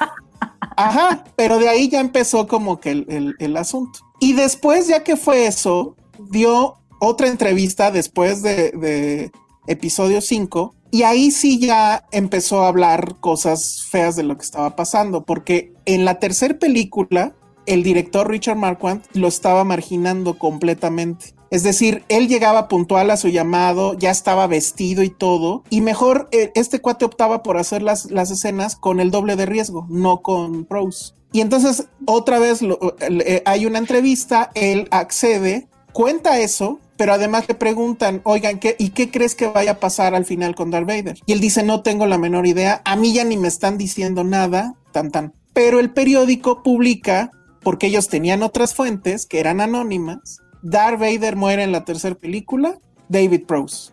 ajá, 0.76 1.24
pero 1.36 1.58
de 1.58 1.68
ahí 1.68 1.88
ya 1.88 2.00
empezó 2.00 2.46
como 2.46 2.78
que 2.78 3.04
el 3.38 3.56
asunto. 3.56 3.98
Y 4.20 4.34
después, 4.34 4.86
ya 4.86 5.02
que 5.02 5.16
fue 5.16 5.46
eso, 5.46 5.96
dio 6.30 6.76
otra 7.00 7.28
entrevista 7.28 7.90
después 7.90 8.42
de, 8.42 8.70
de- 8.70 9.32
episodio 9.66 10.20
5, 10.20 10.74
y 10.90 11.02
ahí 11.02 11.30
sí 11.30 11.58
ya 11.58 12.04
empezó 12.12 12.62
a 12.62 12.68
hablar 12.68 13.16
cosas 13.20 13.84
feas 13.90 14.14
de 14.14 14.22
lo 14.22 14.36
que 14.36 14.44
estaba 14.44 14.76
pasando, 14.76 15.24
porque 15.24 15.72
en 15.86 16.04
la 16.04 16.20
tercera 16.20 16.58
película, 16.58 17.34
el 17.66 17.82
director 17.82 18.28
Richard 18.28 18.56
Marquand 18.56 19.02
lo 19.12 19.26
estaba 19.26 19.64
marginando 19.64 20.38
completamente. 20.38 21.34
Es 21.50 21.62
decir, 21.62 22.04
él 22.08 22.28
llegaba 22.28 22.68
puntual 22.68 23.10
a 23.10 23.16
su 23.16 23.28
llamado, 23.28 23.94
ya 23.94 24.10
estaba 24.10 24.46
vestido 24.46 25.02
y 25.02 25.10
todo, 25.10 25.62
y 25.70 25.80
mejor 25.80 26.28
eh, 26.32 26.52
este 26.54 26.80
cuate 26.80 27.04
optaba 27.04 27.42
por 27.42 27.58
hacer 27.58 27.82
las, 27.82 28.10
las 28.10 28.30
escenas 28.30 28.76
con 28.76 29.00
el 29.00 29.10
doble 29.10 29.36
de 29.36 29.46
riesgo, 29.46 29.86
no 29.88 30.20
con 30.22 30.64
pros. 30.64 31.14
Y 31.32 31.40
entonces 31.40 31.88
otra 32.06 32.38
vez 32.38 32.60
eh, 33.00 33.42
hay 33.44 33.66
una 33.66 33.78
entrevista, 33.78 34.50
él 34.54 34.86
accede, 34.92 35.68
cuenta 35.92 36.38
eso, 36.38 36.78
pero 36.96 37.12
además 37.12 37.44
le 37.48 37.54
preguntan, 37.54 38.20
oigan, 38.24 38.58
¿qué, 38.58 38.76
¿y 38.78 38.90
qué 38.90 39.10
crees 39.10 39.34
que 39.34 39.48
vaya 39.48 39.72
a 39.72 39.80
pasar 39.80 40.14
al 40.14 40.24
final 40.24 40.54
con 40.54 40.70
Darth 40.70 40.86
Vader? 40.86 41.18
Y 41.26 41.32
él 41.32 41.40
dice, 41.40 41.62
no 41.62 41.82
tengo 41.82 42.06
la 42.06 42.18
menor 42.18 42.46
idea, 42.46 42.82
a 42.84 42.96
mí 42.96 43.12
ya 43.12 43.24
ni 43.24 43.36
me 43.36 43.48
están 43.48 43.78
diciendo 43.78 44.24
nada, 44.24 44.74
tan 44.92 45.10
tan. 45.10 45.34
Pero 45.52 45.80
el 45.80 45.90
periódico 45.90 46.62
publica, 46.62 47.30
porque 47.62 47.86
ellos 47.88 48.08
tenían 48.08 48.42
otras 48.42 48.74
fuentes 48.74 49.26
que 49.26 49.40
eran 49.40 49.60
anónimas, 49.60 50.40
Darth 50.62 50.98
Vader 50.98 51.36
muere 51.36 51.62
en 51.62 51.72
la 51.72 51.84
tercera 51.84 52.14
película, 52.14 52.78
David 53.08 53.44
Prose. 53.46 53.92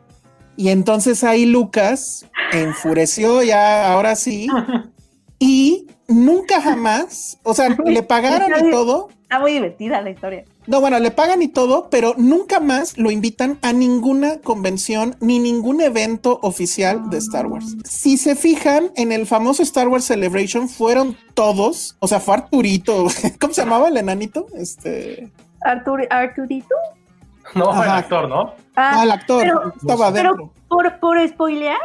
Y 0.56 0.70
entonces 0.70 1.24
ahí 1.24 1.46
Lucas 1.46 2.28
enfureció 2.52 3.42
ya, 3.42 3.92
ahora 3.92 4.16
sí, 4.16 4.48
y 5.40 5.88
nunca 6.08 6.62
jamás, 6.62 7.40
o 7.44 7.54
sea, 7.54 7.76
le 7.86 8.04
pagaron 8.04 8.68
y 8.68 8.72
todo. 8.72 9.10
Está 9.32 9.40
muy 9.40 9.54
divertida 9.54 10.02
la 10.02 10.10
historia. 10.10 10.44
No, 10.68 10.82
bueno, 10.82 11.00
le 11.00 11.10
pagan 11.10 11.42
y 11.42 11.48
todo, 11.48 11.88
pero 11.90 12.16
nunca 12.18 12.60
más 12.60 12.98
lo 12.98 13.12
invitan 13.12 13.60
a 13.62 13.72
ninguna 13.72 14.40
convención 14.40 15.16
ni 15.22 15.40
ningún 15.40 15.80
evento 15.80 16.38
oficial 16.42 17.10
de 17.10 17.20
Star 17.20 17.48
Wars. 17.48 17.78
Si 17.86 18.18
se 18.18 18.36
fijan, 18.36 18.92
en 18.98 19.14
el 19.14 19.26
famoso 19.26 19.64
Star 19.64 19.88
Wars 19.88 20.04
Celebration 20.04 20.68
fueron 20.68 21.16
todos, 21.34 21.96
o 22.00 22.10
sea, 22.10 22.20
fue 22.20 22.34
Arturito, 22.36 23.08
¿cómo 23.40 23.54
se 23.54 23.62
llamaba 23.62 23.88
el 23.88 23.96
enanito? 23.96 24.48
Este... 24.54 25.32
Artur, 25.62 26.06
Arturito. 26.10 26.76
No, 27.56 27.68
fue 27.74 27.86
el 27.86 27.90
Ajá. 27.90 27.98
actor, 28.00 28.28
¿no? 28.28 28.54
Ah, 28.76 29.00
Ah, 29.00 29.04
el 29.04 29.12
actor 29.12 29.44
pero- 29.44 29.74
estaba 29.82 30.12
pero 30.12 30.30
dentro. 30.32 30.52
por, 30.68 31.00
por 31.00 31.30
spoilear, 31.30 31.78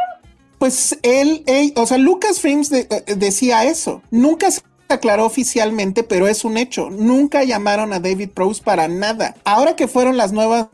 Pues 0.59 0.99
él, 1.05 1.45
él- 1.47 1.73
o 1.77 1.87
sea, 1.87 1.99
Lucasfilms 1.99 2.71
de- 2.71 2.89
eh, 2.91 3.15
decía 3.17 3.63
eso. 3.65 4.03
Nunca 4.11 4.51
se 4.51 4.63
aclaró 4.95 5.27
oficialmente, 5.27 6.03
pero 6.03 6.29
es 6.29 6.45
un 6.45 6.57
hecho. 6.57 6.91
Nunca 6.91 7.45
llamaron 7.45 7.93
a 7.93 8.01
David 8.01 8.31
Prowse 8.31 8.63
para 8.63 8.89
nada. 8.89 9.35
Ahora 9.45 9.77
que 9.77 9.89
fueron 9.89 10.17
las 10.17 10.33
nuevas 10.33 10.69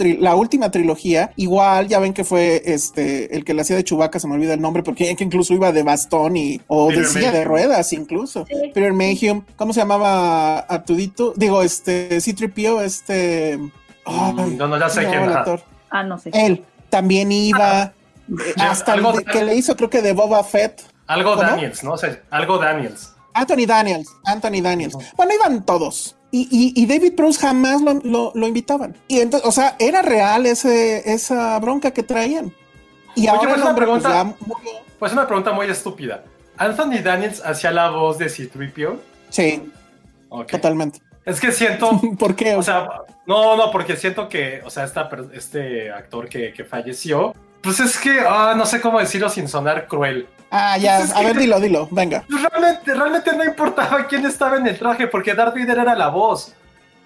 la 0.00 0.34
última 0.34 0.70
trilogía, 0.70 1.30
igual 1.36 1.88
ya 1.88 1.98
ven 1.98 2.14
que 2.14 2.24
fue 2.24 2.62
este 2.64 3.36
el 3.36 3.44
que 3.44 3.52
le 3.52 3.60
hacía 3.60 3.76
de 3.76 3.84
Chewbacca, 3.84 4.18
se 4.18 4.26
me 4.26 4.32
olvida 4.32 4.54
el 4.54 4.62
nombre, 4.62 4.82
porque 4.82 5.14
que 5.14 5.24
incluso 5.24 5.52
iba 5.52 5.72
de 5.72 5.82
bastón 5.82 6.38
y 6.38 6.58
o 6.68 6.88
de 6.88 6.94
Peter 6.94 7.06
silla 7.10 7.32
de 7.32 7.44
ruedas 7.44 7.92
incluso. 7.92 8.46
Sí. 8.48 8.54
Peter 8.72 8.94
Mayhew, 8.94 9.44
¿cómo 9.56 9.74
se 9.74 9.80
llamaba 9.80 10.60
Artudito? 10.60 11.34
Digo, 11.36 11.60
este 11.62 12.16
C3PO, 12.16 12.80
este 12.82 13.58
ay, 14.06 14.32
No, 14.56 14.68
no, 14.68 14.78
ya 14.78 14.88
sé 14.88 15.02
¿cómo 15.04 15.12
se 15.12 15.42
quién. 15.44 15.60
ah, 15.90 16.02
no 16.02 16.18
sé. 16.18 16.30
Él 16.32 16.64
también 16.88 17.30
iba 17.30 17.92
eh, 18.30 18.34
Ya, 18.56 18.70
hasta 18.70 18.94
el 18.94 19.00
algo 19.00 19.12
de- 19.18 19.24
de- 19.24 19.24
que 19.32 19.44
le 19.44 19.54
hizo 19.54 19.76
creo 19.76 19.90
que 19.90 20.00
de 20.00 20.14
Boba 20.14 20.42
Fett. 20.44 20.80
Algo 21.06 21.32
¿Cómo? 21.34 21.42
Daniels, 21.42 21.84
¿no? 21.84 21.98
Sea, 21.98 22.22
algo 22.30 22.56
Daniels. 22.56 23.12
Anthony 23.38 23.66
Daniels, 23.66 24.08
Anthony 24.24 24.60
Daniels. 24.62 24.96
Bueno, 25.16 25.32
iban 25.34 25.64
todos. 25.64 26.16
Y, 26.30 26.42
y- 26.50 26.80
y 26.82 26.86
David 26.86 27.14
Prowse 27.16 27.40
jamás 27.40 27.80
lo, 27.80 27.94
lo- 27.94 28.32
lo 28.34 28.46
invitaban. 28.46 28.96
Y 29.08 29.20
entonces, 29.20 29.48
o 29.48 29.52
sea, 29.52 29.76
era 29.78 30.02
real 30.02 30.44
ese, 30.46 31.10
esa 31.12 31.58
bronca 31.58 31.90
que 31.92 32.02
traían. 32.02 32.52
Y 33.14 33.22
Oye, 33.22 33.28
ahora 33.30 33.40
pues 33.50 33.56
una 33.62 33.64
pues, 33.64 33.76
pregunta. 33.76 34.10
ya. 34.10 34.34
Pues 34.98 35.12
una 35.12 35.26
pregunta 35.26 35.52
muy 35.52 35.66
estúpida. 35.68 36.24
¿Anthony 36.58 37.00
Daniels 37.02 37.40
hacía 37.44 37.70
la 37.70 37.90
voz 37.90 38.18
de 38.18 38.28
C-3PO? 38.28 38.98
Sí, 39.30 39.62
totalmente. 40.50 41.00
Es 41.24 41.40
que 41.40 41.52
siento, 41.52 42.00
¿Por 42.18 42.34
qué? 42.34 42.56
o 42.56 42.62
sea, 42.62 42.88
no, 43.26 43.56
no, 43.56 43.70
porque 43.70 43.96
siento 43.96 44.28
que, 44.28 44.60
o 44.64 44.70
sea, 44.70 44.84
esta, 44.84 45.08
este 45.32 45.90
actor 45.90 46.28
que, 46.28 46.52
que 46.52 46.64
falleció, 46.64 47.34
pues 47.62 47.80
es 47.80 47.98
que, 47.98 48.20
ah, 48.26 48.54
no 48.56 48.66
sé 48.66 48.80
cómo 48.80 48.98
decirlo 48.98 49.28
sin 49.28 49.48
sonar 49.48 49.86
cruel. 49.86 50.26
ah, 50.50 50.76
ya, 50.78 50.98
pues 50.98 51.10
es 51.10 51.16
a 51.16 51.20
ver, 51.22 51.36
dilo, 51.36 51.60
dilo, 51.60 51.88
venga. 51.90 52.24
Pues 52.28 52.42
realmente, 52.42 52.94
realmente 52.94 53.36
no 53.36 53.44
importaba 53.44 54.06
quién 54.06 54.24
estaba 54.26 54.56
en 54.56 54.66
el 54.66 54.78
traje, 54.78 55.06
porque 55.06 55.34
Darth 55.34 55.54
Vader 55.54 55.78
era 55.78 55.94
la 55.94 56.08
voz. 56.08 56.54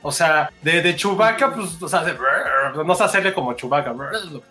O 0.05 0.11
sea, 0.11 0.51
de, 0.63 0.83
de 0.83 0.97
Chewbacca, 0.97 1.53
pues, 1.53 1.81
o 1.81 1.89
sea, 1.89 2.03
de- 2.03 2.17
no 2.85 2.95
sé 2.95 3.05
hacerle 3.05 3.33
como 3.33 3.53
Chewbacca, 3.55 3.95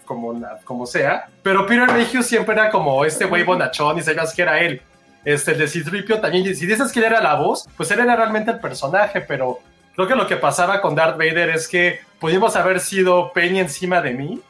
como, 0.06 0.34
como 0.64 0.86
sea. 0.86 1.28
Pero 1.44 1.66
Peter 1.66 1.88
Mayhew 1.88 2.24
siempre 2.24 2.54
era 2.56 2.70
como 2.70 3.04
este 3.04 3.26
güey 3.26 3.44
bonachón 3.44 3.98
y 3.98 4.02
sabías 4.02 4.34
que 4.34 4.42
era 4.44 4.60
él. 4.60 4.82
Este, 5.26 5.52
el 5.52 5.60
de 5.60 5.68
C-3PO 5.68 6.20
también, 6.22 6.46
y 6.48 6.56
si 6.56 6.66
dices 6.66 6.92
que 6.92 7.00
él 7.00 7.06
era 7.06 7.22
la 7.22 7.36
voz, 7.36 7.68
pues 7.78 7.92
él 7.92 8.00
era 8.00 8.16
realmente 8.16 8.50
el 8.52 8.60
personaje, 8.60 9.22
pero 9.22 9.60
creo 9.94 10.08
que 10.08 10.16
lo 10.16 10.26
que 10.26 10.38
pasaba 10.38 10.82
con 10.82 10.96
Darth 10.96 11.18
Vader 11.18 11.50
es 11.50 11.68
que 11.68 12.00
pudimos 12.20 12.56
haber 12.56 12.80
sido 12.80 13.32
Penny 13.34 13.60
encima 13.60 14.02
de 14.02 14.14
mí. 14.14 14.42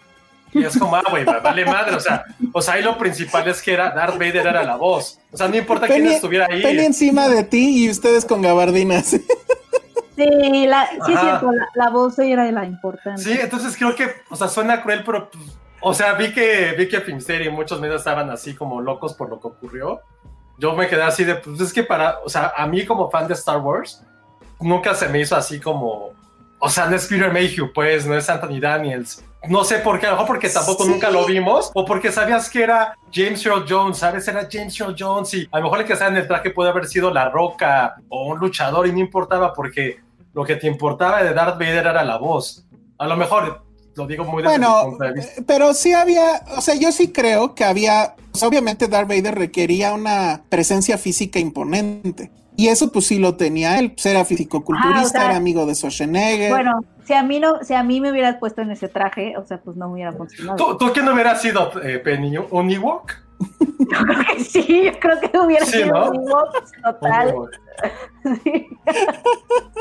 Y 0.54 0.64
es 0.64 0.78
como, 0.78 0.96
ah, 0.96 1.04
güey, 1.10 1.24
vale 1.24 1.66
madre. 1.66 1.96
O 1.96 2.00
sea, 2.00 2.26
o 2.54 2.62
sea, 2.62 2.76
ahí 2.76 2.84
lo 2.84 2.98
principal 2.98 3.48
es 3.48 3.62
que 3.62 3.74
era 3.74 3.92
Darth 3.92 4.16
Vader 4.16 4.48
era 4.48 4.64
la 4.64 4.76
voz. 4.76 5.20
O 5.32 5.38
sea, 5.38 5.48
no 5.48 5.56
importa 5.56 5.88
quién 5.88 6.08
estuviera 6.08 6.48
ahí. 6.50 6.62
Penny 6.62 6.86
encima 6.86 7.30
de 7.30 7.44
ti 7.44 7.86
y 7.86 7.90
ustedes 7.90 8.26
con 8.26 8.42
gabardinas. 8.42 9.16
Sí, 10.14 10.68
la, 10.68 10.88
sí, 10.88 11.14
es 11.14 11.20
cierto, 11.20 11.52
la, 11.52 11.68
la 11.74 11.90
voz 11.90 12.20
era 12.20 12.44
de 12.44 12.52
la 12.52 12.66
importante. 12.66 13.22
Sí, 13.24 13.32
entonces 13.42 13.76
creo 13.76 13.96
que, 13.96 14.08
o 14.30 14.36
sea, 14.36 14.50
suena 14.50 14.84
cruel, 14.84 15.04
pero, 15.04 15.32
o 15.80 15.94
sea, 15.94 16.14
vi 16.14 16.32
que, 16.32 16.76
vi 16.78 16.88
que 16.88 17.02
Filmsteria 17.02 17.48
y 17.48 17.52
muchos 17.52 17.80
medios 17.80 18.02
estaban 18.02 18.30
así 18.30 18.54
como 18.54 18.82
locos 18.82 19.14
por 19.14 19.30
lo 19.30 19.40
que 19.40 19.48
ocurrió. 19.48 20.02
Yo 20.60 20.76
me 20.76 20.88
quedé 20.88 21.02
así 21.02 21.24
de, 21.24 21.36
pues 21.36 21.60
es 21.62 21.74
que 21.74 21.84
para, 21.84 22.20
o 22.20 22.30
sea, 22.30 22.54
a 22.56 22.68
mí 22.68 22.86
como 22.86 23.10
fan 23.10 23.28
de 23.28 23.34
Star 23.34 23.58
Wars, 23.60 24.04
nunca 24.60 24.94
se 24.94 25.08
me 25.08 25.22
hizo 25.22 25.36
así 25.36 25.60
como, 25.60 26.12
o 26.62 26.70
sea, 26.70 26.86
no 26.86 26.96
es 26.96 27.08
Peter 27.08 27.34
Mayhew, 27.34 27.72
pues, 27.74 28.06
no 28.06 28.16
es 28.16 28.30
Anthony 28.30 28.60
Daniels. 28.62 29.24
No 29.50 29.64
sé 29.64 29.80
por 29.80 30.00
qué, 30.00 30.06
a 30.06 30.12
lo 30.12 30.16
mejor 30.18 30.28
porque 30.28 30.50
tampoco 30.50 30.84
Sí. 30.84 30.90
nunca 30.92 31.10
lo 31.10 31.26
vimos, 31.26 31.72
o 31.74 31.84
porque 31.84 32.12
sabías 32.12 32.48
que 32.50 32.62
era 32.64 32.96
James 33.12 33.44
Earl 33.46 33.66
Jones, 33.68 33.98
¿sabes? 33.98 34.28
Era 34.28 34.48
James 34.50 34.80
Earl 34.80 34.96
Jones 34.98 35.34
y 35.34 35.48
a 35.52 35.58
lo 35.58 35.64
mejor 35.64 35.80
el 35.80 35.86
que 35.86 35.94
estaba 35.94 36.12
en 36.12 36.18
el 36.18 36.28
traje 36.28 36.52
puede 36.52 36.70
haber 36.70 36.86
sido 36.88 37.12
La 37.12 37.28
Roca 37.30 37.96
o 38.10 38.28
un 38.28 38.38
luchador 38.40 38.86
y 38.88 38.92
no 38.92 39.00
importaba 39.00 39.52
porque 39.54 40.00
lo 40.34 40.46
que 40.46 40.56
te 40.58 40.68
importaba 40.68 41.24
de 41.24 41.34
Darth 41.34 41.56
Vader 41.60 41.88
era 41.88 42.04
la 42.04 42.18
voz. 42.18 42.64
A 43.00 43.08
lo 43.08 43.18
mejor, 43.18 43.64
lo 43.96 44.06
digo 44.06 44.24
muy 44.24 44.44
desde 44.44 44.58
Bueno, 44.60 44.82
punto 44.86 45.04
de 45.06 45.14
vista. 45.14 45.42
eh, 45.42 45.44
pero 45.48 45.74
sí 45.74 45.92
había, 45.94 46.44
o 46.56 46.62
sea, 46.62 46.76
yo 46.76 46.92
sí 46.92 47.12
creo 47.12 47.56
que 47.56 47.64
había, 47.66 48.14
obviamente 48.44 48.88
Darth 48.88 49.10
Vader 49.10 49.34
requería 49.34 49.92
una 49.94 50.44
presencia 50.50 51.00
física 51.00 51.40
imponente. 51.40 52.30
Y 52.62 52.68
eso 52.68 52.92
pues 52.92 53.08
sí 53.08 53.18
lo 53.18 53.36
tenía 53.38 53.80
él, 53.80 53.94
pues 53.94 54.06
era 54.06 54.24
fisicoculturista, 54.24 55.00
Ajá, 55.00 55.08
o 55.08 55.10
sea, 55.10 55.26
era 55.26 55.36
amigo 55.38 55.66
de 55.66 55.74
Schwarzenegger. 55.74 56.52
Bueno, 56.52 56.80
si 57.06 57.14
a 57.14 57.24
mí 57.24 57.40
no, 57.40 57.64
si 57.64 57.74
a 57.74 57.82
mí 57.84 58.00
me 58.00 58.12
hubieras 58.12 58.36
puesto 58.38 58.62
en 58.62 58.70
ese 58.70 58.88
traje, 58.88 59.36
o 59.36 59.44
sea, 59.48 59.60
pues 59.60 59.78
no 59.78 59.88
me 59.88 59.94
hubiera 59.94 60.14
funcionado. 60.14 60.58
¿Tú, 60.58 60.78
¿Tú 60.78 60.94
quién 60.94 61.10
hubiera 61.10 61.36
sido, 61.36 61.72
eh, 61.82 61.98
Penny? 61.98 62.38
¿Un 62.38 62.70
Ewok? 62.70 63.14
Yo 63.80 63.88
creo 64.06 64.26
que 64.38 64.44
sí, 64.44 64.84
yo 64.86 65.00
creo 65.00 65.20
que 65.20 65.40
hubiera 65.40 65.66
Sí, 65.66 65.72
sido 65.80 65.88
¿no? 65.88 66.10
un 66.12 66.16
Ewok 66.18 66.50
Un 66.56 66.84
total. 66.84 67.30
Ewok. 67.30 67.50
Sí. 68.44 68.68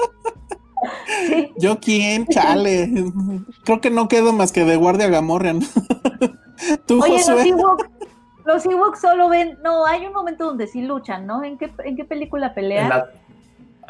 Sí. 1.26 1.52
Yo 1.58 1.78
quién, 1.78 2.26
chale. 2.26 2.90
Creo 3.64 3.80
que 3.82 3.90
no 3.90 4.08
quedo 4.08 4.32
más 4.32 4.50
que 4.52 4.64
de 4.64 4.76
guardia 4.76 5.08
Gamorrean. 5.08 5.60
Tú, 6.86 7.02
Oye, 7.02 7.18
los 7.18 7.26
Josué. 7.26 7.48
Ewoks, 7.50 7.84
los 8.52 8.64
Ewoks 8.66 9.00
solo 9.00 9.28
ven, 9.28 9.58
no, 9.62 9.86
hay 9.86 10.06
un 10.06 10.12
momento 10.12 10.44
donde 10.46 10.66
sí 10.66 10.82
luchan, 10.82 11.26
¿no? 11.26 11.42
¿En 11.44 11.56
qué, 11.58 11.70
en 11.84 11.96
qué 11.96 12.04
película 12.04 12.48
En, 12.48 12.54
pelean? 12.54 12.88
la- 12.88 13.06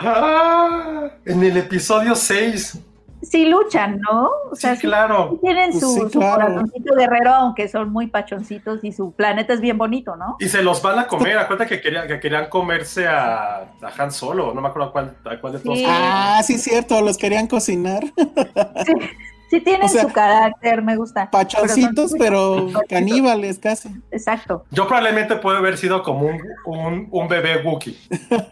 Ah, 0.03 1.11
en 1.27 1.43
el 1.45 1.57
episodio 1.59 2.15
6. 2.15 2.79
Sí 3.23 3.45
luchan, 3.45 4.01
¿no? 4.01 4.31
O 4.51 4.57
sea, 4.57 4.75
Sí, 4.77 4.81
claro. 4.87 5.33
sí 5.33 5.39
tienen 5.43 5.73
Pues 5.73 5.81
su, 5.83 5.93
sí, 5.95 6.01
su 6.11 6.21
corazoncito 6.21 6.95
guerrero, 6.95 7.35
aunque 7.35 7.69
son 7.69 7.93
muy 7.93 8.07
pachoncitos 8.07 8.83
y 8.83 8.93
su 8.93 9.13
planeta 9.13 9.53
es 9.53 9.61
bien 9.61 9.77
bonito, 9.77 10.17
¿no? 10.17 10.37
Y 10.41 10.49
se 10.49 10.63
los 10.63 10.81
van 10.81 10.99
a 11.01 11.07
comer. 11.07 11.37
Acuérdate 11.37 11.69
que 11.69 11.83
querían, 11.83 12.09
que 12.09 12.19
querían 12.19 12.49
comerse 12.49 13.07
a, 13.07 13.57
a 13.59 13.67
Han 13.99 14.11
Solo. 14.11 14.55
No 14.55 14.63
me 14.63 14.69
acuerdo 14.69 14.89
a 14.89 14.93
cuál, 14.93 15.17
a 15.27 15.39
cuál 15.39 15.53
de 15.53 15.59
todos. 15.59 15.79
Sí. 15.79 15.85
Ah, 15.87 16.41
sí, 16.43 16.57
cierto, 16.57 17.03
los 17.03 17.19
querían 17.19 17.47
cocinar. 17.47 18.03
Sí, 18.87 18.93
sí 19.51 19.61
tienen 19.61 19.83
O 19.87 19.89
sea, 19.89 20.03
su 20.03 20.09
carácter, 20.13 20.81
me 20.83 20.97
gusta. 20.97 21.31
Pachoncitos, 21.31 22.15
Pero 22.19 22.69
caníbales 22.89 23.59
casi. 23.59 23.91
Exacto. 24.11 24.65
Yo 24.71 24.87
probablemente 24.87 25.37
puedo 25.37 25.59
haber 25.59 25.77
sido 25.77 26.03
como 26.03 26.27
un, 26.27 26.41
un, 26.65 27.09
un 27.11 27.29
bebé 27.29 27.63
Wookiee. 27.63 27.97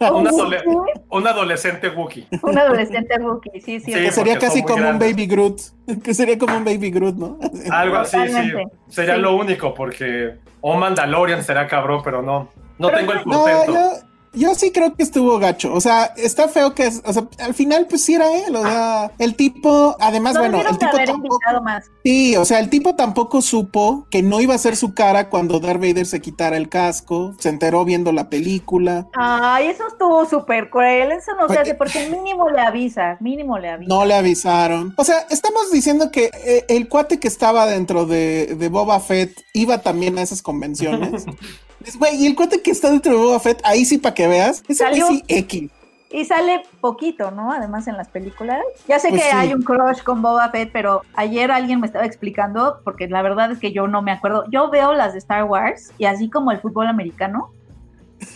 Un, 0.00 0.26
adole- 0.26 0.62
un 1.10 1.26
adolescente 1.26 1.88
Wookiee. 1.88 2.26
Un 2.42 2.58
adolescente 2.58 3.16
rookie, 3.18 3.60
sí, 3.60 3.80
sí. 3.80 3.92
Sí, 3.92 4.00
Que 4.00 4.12
sería 4.12 4.38
casi 4.38 4.62
como 4.62 4.88
un 4.90 4.98
baby 4.98 5.26
Groot. 5.26 5.60
Que 6.04 6.12
sería 6.12 6.36
como 6.38 6.56
un 6.56 6.64
baby 6.64 6.90
Groot, 6.90 7.16
¿no? 7.16 7.38
Algo 7.70 7.96
así, 7.96 8.18
sí. 8.28 8.52
Sería 8.88 9.14
Sí. 9.14 9.20
lo 9.20 9.36
único, 9.36 9.72
porque. 9.74 10.36
O 10.60 10.76
Mandalorian 10.76 11.42
será 11.44 11.66
cabrón, 11.68 12.00
pero 12.04 12.20
no. 12.20 12.48
No 12.78 12.88
Pero 12.88 12.98
tengo 12.98 13.12
el 13.12 13.20
No, 13.24 13.46
yo, 13.66 13.90
Yo 14.32 14.54
sí 14.54 14.70
creo 14.72 14.94
que 14.94 15.02
estuvo 15.02 15.38
gacho. 15.38 15.72
O 15.74 15.80
sea, 15.80 16.12
está 16.16 16.48
feo 16.48 16.74
que 16.74 16.86
es, 16.86 17.02
o 17.04 17.12
sea, 17.12 17.28
al 17.40 17.54
final 17.54 17.86
pues 17.88 18.04
sí 18.04 18.14
era 18.14 18.32
él. 18.32 18.54
O 18.56 18.62
sea, 18.62 19.12
el 19.18 19.34
tipo, 19.34 19.96
además, 20.00 20.34
No 20.34 20.40
bueno, 20.40 20.60
el 20.60 20.78
tipo 20.78 20.86
haber 20.86 21.06
tampoco, 21.08 21.38
más. 21.62 21.86
sí, 22.04 22.36
o 22.36 22.44
sea, 22.44 22.60
el 22.60 22.70
tipo 22.70 22.94
tampoco 22.94 23.42
supo 23.42 24.06
que 24.10 24.22
no 24.22 24.40
iba 24.40 24.54
a 24.54 24.58
ser 24.58 24.76
su 24.76 24.94
cara 24.94 25.28
cuando 25.28 25.60
Darth 25.60 25.80
Vader 25.80 26.06
se 26.06 26.20
quitara 26.20 26.56
el 26.56 26.68
casco. 26.68 27.34
Se 27.38 27.48
enteró 27.48 27.84
viendo 27.84 28.12
la 28.12 28.28
película. 28.30 29.08
Ay, 29.14 29.68
eso 29.68 29.86
estuvo 29.88 30.26
súper 30.26 30.70
cruel. 30.70 31.12
Eso 31.12 31.32
no 31.38 31.48
se 31.48 31.58
hace 31.58 31.74
porque 31.74 32.08
mínimo 32.08 32.48
le 32.50 32.60
avisa, 32.60 33.16
mínimo 33.20 33.58
le 33.58 33.70
avisa. 33.70 33.88
No 33.88 34.04
le 34.04 34.14
avisaron. 34.14 34.94
O 34.96 35.04
sea, 35.04 35.26
estamos 35.30 35.70
diciendo 35.70 36.10
que 36.10 36.30
eh, 36.44 36.64
el 36.68 36.88
cuate 36.88 37.18
que 37.18 37.28
estaba 37.28 37.66
dentro 37.66 38.06
de, 38.06 38.56
de 38.58 38.68
Boba 38.68 39.00
Fett 39.00 39.44
iba 39.52 39.78
también 39.78 40.18
a 40.18 40.22
esas 40.22 40.42
convenciones. 40.42 41.24
Es, 41.88 41.98
Güey, 41.98 42.16
y 42.22 42.26
el 42.26 42.36
cuate 42.36 42.60
que 42.62 42.70
está 42.70 42.90
dentro 42.90 43.12
de 43.12 43.18
Boba 43.18 43.40
Fett, 43.40 43.60
ahí 43.64 43.84
sí 43.84 43.98
para 43.98 44.14
que 44.14 44.26
veas, 44.28 44.62
Salió. 44.74 45.06
sí 45.08 45.22
X. 45.26 45.70
Y 46.10 46.24
sale 46.24 46.62
poquito, 46.80 47.30
¿no? 47.30 47.52
Además 47.52 47.86
en 47.86 47.96
las 47.98 48.08
películas. 48.08 48.60
Ya 48.86 48.98
sé 48.98 49.10
Pues 49.10 49.22
que 49.22 49.30
sí. 49.30 49.36
hay 49.36 49.52
un 49.52 49.62
crush 49.62 50.02
con 50.02 50.22
Boba 50.22 50.48
Fett, 50.50 50.70
pero 50.72 51.02
ayer 51.14 51.50
alguien 51.50 51.80
me 51.80 51.86
estaba 51.86 52.06
explicando, 52.06 52.80
porque 52.82 53.08
la 53.08 53.20
verdad 53.20 53.50
es 53.52 53.58
que 53.58 53.72
yo 53.72 53.86
no 53.88 54.00
me 54.00 54.10
acuerdo. 54.12 54.44
Yo 54.50 54.70
veo 54.70 54.94
las 54.94 55.12
de 55.12 55.18
Star 55.18 55.44
Wars 55.44 55.92
y 55.98 56.06
así 56.06 56.30
como 56.30 56.50
el 56.50 56.60
fútbol 56.60 56.86
americano, 56.86 57.50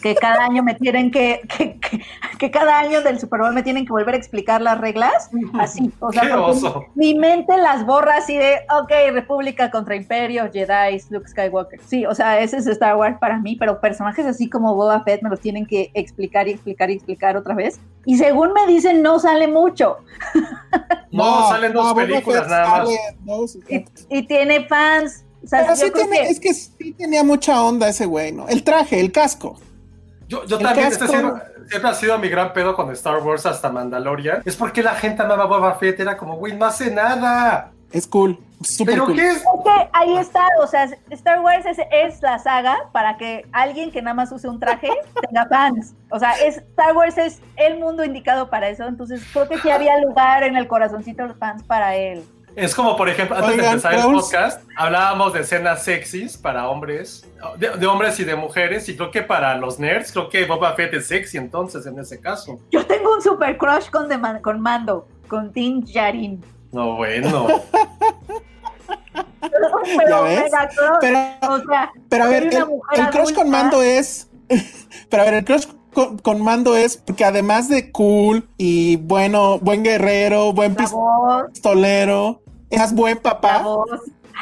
que 0.03 0.15
cada 0.15 0.45
año 0.45 0.63
me 0.63 0.75
tienen 0.75 1.11
que, 1.11 1.41
que, 1.57 1.79
que, 1.81 2.01
que 2.39 2.51
cada 2.51 2.79
año 2.79 3.03
del 3.03 3.19
Super 3.19 3.41
Bowl 3.41 3.53
me 3.53 3.63
tienen 3.63 3.85
que 3.85 3.93
volver 3.93 4.15
a 4.15 4.19
explicar 4.19 4.61
las 4.63 4.81
reglas, 4.81 5.31
así. 5.59 5.91
O 6.01 6.13
sea, 6.13 6.23
¡Qué 6.23 6.29
porque 6.29 6.51
oso! 6.51 6.85
mi 6.95 7.15
mente 7.15 7.57
las 7.57 7.85
borra 7.87 8.17
así 8.19 8.37
de, 8.37 8.61
ok, 8.81 8.91
República 9.13 9.71
contra 9.71 9.97
Imperio, 9.97 10.49
Jedi, 10.53 11.01
Luke 11.11 11.29
Skywalker. 11.29 11.81
Sí, 11.87 12.07
o 12.07 12.15
sea, 12.15 12.41
ese 12.41 12.59
es 12.59 12.67
Star 12.67 12.97
Wars 12.97 13.17
para 13.21 13.39
mí, 13.39 13.57
pero 13.57 13.81
personajes 13.81 14.27
así 14.27 14.49
como 14.49 14.75
Boba 14.75 15.03
Fett 15.05 15.23
me 15.23 15.31
los 15.31 15.41
tienen 15.41 15.67
que 15.67 15.91
explicar 15.95 16.47
y 16.49 16.53
explicar 16.53 16.91
y 16.91 16.95
explicar 16.95 17.37
otra 17.37 17.55
vez. 17.55 17.81
Y 18.05 18.17
según 18.19 18.53
me 18.53 18.67
dicen, 18.67 19.03
no 19.03 19.19
sale 19.19 19.47
mucho. 19.49 19.99
No, 21.11 21.49
salen 21.49 21.73
dos 21.73 21.85
Boba 21.93 22.03
películas 22.07 22.49
nada 22.49 22.69
más. 22.69 22.89
dos. 23.21 23.59
Y, 23.69 23.85
y 24.09 24.23
tiene 24.27 24.65
fans. 24.67 25.25
O 25.45 25.49
sea, 25.49 25.63
Pero 25.63 25.77
sí 25.77 25.91
tiene, 25.93 26.19
que- 26.21 26.29
es 26.29 26.41
que 26.41 26.55
sí 26.55 26.93
tenía 26.93 27.25
mucha 27.25 27.63
onda 27.65 27.89
ese 27.89 28.07
güey, 28.07 28.31
¿no? 28.33 28.49
El 28.49 28.63
traje, 28.63 29.01
el 29.01 29.11
casco. 29.13 29.59
Yo, 30.47 30.59
también, 30.59 30.89
este 30.89 31.05
casco- 31.07 31.17
sido- 31.17 31.41
siempre 31.69 31.91
ha 31.91 31.95
sido 31.95 32.19
mi 32.19 32.29
gran 32.29 32.53
pedo 32.53 32.75
con 32.75 32.91
Star 32.93 33.19
Wars 33.19 33.47
hasta 33.47 33.71
Mandalorian. 33.71 34.43
Es 34.45 34.57
porque 34.57 34.83
la 34.83 34.95
gente 34.95 35.23
amaba 35.23 35.45
a 35.45 35.47
Boba 35.47 35.75
Fett. 35.75 36.01
Era 36.01 36.17
como, 36.17 36.37
güey, 36.37 36.57
no 36.57 36.67
hace 36.67 36.91
nada. 36.91 37.71
Es 37.93 38.07
cool, 38.07 38.39
súper 38.63 38.95
¿Pero 38.95 39.05
cool. 39.05 39.17
qué 39.17 39.29
es? 39.29 39.37
Es 39.37 39.43
que 39.43 39.89
ahí 39.93 40.17
está, 40.17 40.47
o 40.63 40.67
sea, 40.67 40.89
Star 41.11 41.41
Wars 41.41 41.67
es, 41.67 41.77
es 41.91 42.23
la 42.23 42.39
saga 42.39 42.79
para 42.91 43.19
que 43.19 43.45
alguien 43.53 43.91
que 43.93 44.01
nada 44.01 44.15
más 44.15 44.33
use 44.33 44.49
un 44.49 44.59
traje 44.59 44.89
tenga 45.29 45.45
fans. 45.47 45.93
O 46.09 46.19
sea, 46.19 46.33
es, 46.43 46.57
Star 46.57 46.97
Wars 46.97 47.19
es 47.19 47.43
el 47.57 47.79
mundo 47.79 48.03
indicado 48.03 48.49
para 48.49 48.71
eso, 48.71 48.87
entonces 48.87 49.23
creo 49.35 49.47
que 49.47 49.59
sí 49.59 49.69
había 49.71 50.01
lugar 50.01 50.43
en 50.43 50.57
el 50.57 50.69
corazoncito 50.69 51.23
de 51.25 51.29
los 51.29 51.37
fans 51.37 51.63
para 51.65 51.95
él. 51.95 52.25
Es 52.55 52.75
como, 52.75 52.97
por 52.97 53.09
ejemplo, 53.09 53.37
antes 53.37 53.57
de 53.57 53.67
empezar 53.67 53.95
el 53.95 54.03
podcast, 54.03 54.63
hablábamos 54.77 55.33
de 55.33 55.41
escenas 55.41 55.83
sexys 55.85 56.37
para 56.37 56.69
hombres, 56.69 57.27
de, 57.57 57.71
de 57.71 57.87
hombres 57.87 58.19
y 58.21 58.25
de 58.25 58.37
mujeres, 58.37 58.89
y 58.89 58.97
creo 58.97 59.11
que 59.11 59.23
para 59.23 59.57
los 59.57 59.79
nerds, 59.79 60.13
creo 60.13 60.29
que 60.29 60.45
Boba 60.45 60.75
Fett 60.75 60.93
es 60.95 61.07
sexy 61.07 61.39
entonces 61.39 61.87
en 61.87 61.99
ese 61.99 62.21
caso. 62.21 62.59
Yo 62.71 62.85
tengo 62.85 63.15
un 63.15 63.23
super 63.23 63.57
crush 63.57 63.89
con, 63.91 64.09
Man- 64.21 64.41
con 64.43 64.61
Mando, 64.61 65.09
con 65.29 65.51
Din 65.53 65.83
Djarin. 65.85 66.45
No, 66.73 66.97
bueno. 66.97 67.49
Pero, 69.41 70.25
Pero, 71.01 71.53
o 71.53 71.59
sea, 71.67 71.93
pero 72.09 72.25
a 72.25 72.29
ver, 72.29 72.45
el, 72.45 72.55
el 72.55 73.11
crush 73.11 73.35
con 73.35 73.51
mando 73.51 73.83
es. 73.83 74.29
Pero 75.11 75.23
a 75.23 75.27
ver, 75.27 75.35
el 75.35 75.45
crush 75.45 75.67
con, 75.95 76.19
con 76.19 76.43
mando 76.43 76.77
es 76.77 76.97
porque 76.97 77.25
además 77.25 77.69
de 77.69 77.91
cool 77.93 78.49
y 78.59 78.97
bueno, 78.97 79.59
buen 79.61 79.83
guerrero, 79.83 80.53
buen 80.53 80.75
pistolero, 81.51 82.41
es 82.71 82.93
buen 82.95 83.19
papá. 83.19 83.65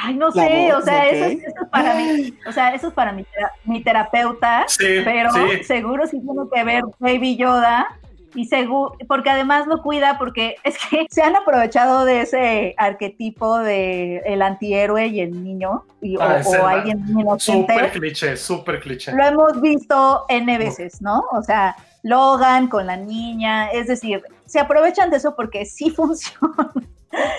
Ay, 0.02 0.14
no 0.14 0.28
La 0.28 0.46
sé, 0.46 0.68
voz, 0.72 0.82
o 0.82 0.84
sea, 0.84 1.08
eso, 1.08 1.24
es- 1.26 1.38
eso 1.42 1.62
es 1.62 1.68
para 1.70 1.94
mí, 1.94 2.34
o 2.48 2.52
sea, 2.52 2.74
eso 2.74 2.88
es 2.88 2.94
para 2.94 3.12
mi, 3.12 3.26
mi 3.64 3.82
terapeuta, 3.82 4.64
Sí, 4.68 4.86
pero 5.04 5.30
sí. 5.32 5.64
seguro 5.64 6.06
sí 6.06 6.20
tiene 6.20 6.42
que 6.52 6.64
ver 6.64 6.84
Baby 7.00 7.36
Yoda 7.36 7.86
y 8.34 8.46
seguro, 8.46 8.96
porque 9.08 9.30
además 9.30 9.66
lo 9.66 9.82
cuida 9.82 10.16
porque 10.18 10.56
es 10.64 10.76
que 10.88 11.06
se 11.10 11.22
han 11.22 11.36
aprovechado 11.36 12.04
de 12.04 12.22
ese 12.22 12.74
arquetipo 12.78 13.58
de 13.58 14.18
el 14.26 14.42
antihéroe 14.42 15.06
y 15.08 15.20
el 15.20 15.42
niño 15.42 15.84
y, 16.00 16.16
o, 16.16 16.22
Ah, 16.22 16.40
o 16.46 16.54
el- 16.54 16.60
alguien 16.78 17.04
inocente. 17.08 17.72
Súper 17.74 17.92
cliché, 17.92 18.36
súper 18.36 18.80
cliché. 18.80 19.12
Lo 19.12 19.24
hemos 19.24 19.60
visto 19.60 20.24
N 20.28 20.58
veces, 20.58 21.00
¿no? 21.02 21.22
O 21.32 21.42
sea, 21.42 21.76
Logan 22.02 22.68
con 22.68 22.86
la 22.86 22.96
niña, 22.96 23.68
es 23.70 23.86
decir, 23.88 24.22
se 24.46 24.58
aprovechan 24.60 25.10
de 25.10 25.18
eso 25.18 25.34
porque 25.36 25.64
sí 25.66 25.90
funciona. 25.96 26.72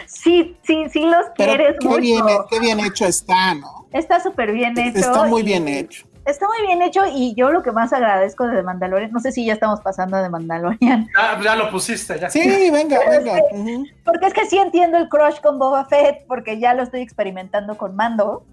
Sí, 0.06 0.58
sí, 0.64 0.86
sí 0.92 1.06
los 1.06 1.26
Pero 1.38 1.54
quieres 1.56 1.78
qué 1.80 1.88
mucho. 1.88 2.02
bien, 2.02 2.26
qué 2.50 2.60
bien 2.60 2.80
hecho 2.82 3.06
está, 3.06 3.54
¿no? 3.56 3.88
Está 3.94 4.20
súper 4.20 4.52
bien 4.52 4.78
hecho. 4.78 5.00
Está 5.00 5.24
muy 5.24 5.42
y- 5.42 5.46
bien 5.46 5.68
hecho. 5.68 6.06
Está 6.26 6.48
muy 6.48 6.68
bien 6.68 6.82
hecho 6.82 7.02
y 7.12 7.34
yo 7.36 7.52
lo 7.52 7.64
que 7.64 7.72
más 7.72 7.92
agradezco 7.94 8.46
de 8.46 8.58
The 8.58 8.64
Mandalorian, 8.64 9.12
no 9.12 9.20
sé 9.20 9.32
si 9.32 9.46
ya 9.46 9.54
estamos 9.54 9.82
pasando 9.82 10.18
de 10.18 10.30
Mandalorian, 10.30 11.10
Ah, 11.18 11.40
ya 11.44 11.56
lo 11.56 11.72
pusiste, 11.72 12.20
ya. 12.20 12.30
Sí, 12.30 12.70
venga, 12.72 13.00
venga. 13.10 13.40
porque 14.06 14.28
es 14.28 14.34
que 14.34 14.46
sí 14.46 14.58
entiendo 14.58 14.98
el 14.98 15.10
crush 15.10 15.40
con 15.42 15.58
Boba 15.58 15.86
Fett, 15.86 16.26
porque 16.28 16.60
ya 16.60 16.74
lo 16.74 16.84
estoy 16.84 17.02
experimentando 17.02 17.78
con 17.78 17.96
Mando. 17.96 18.44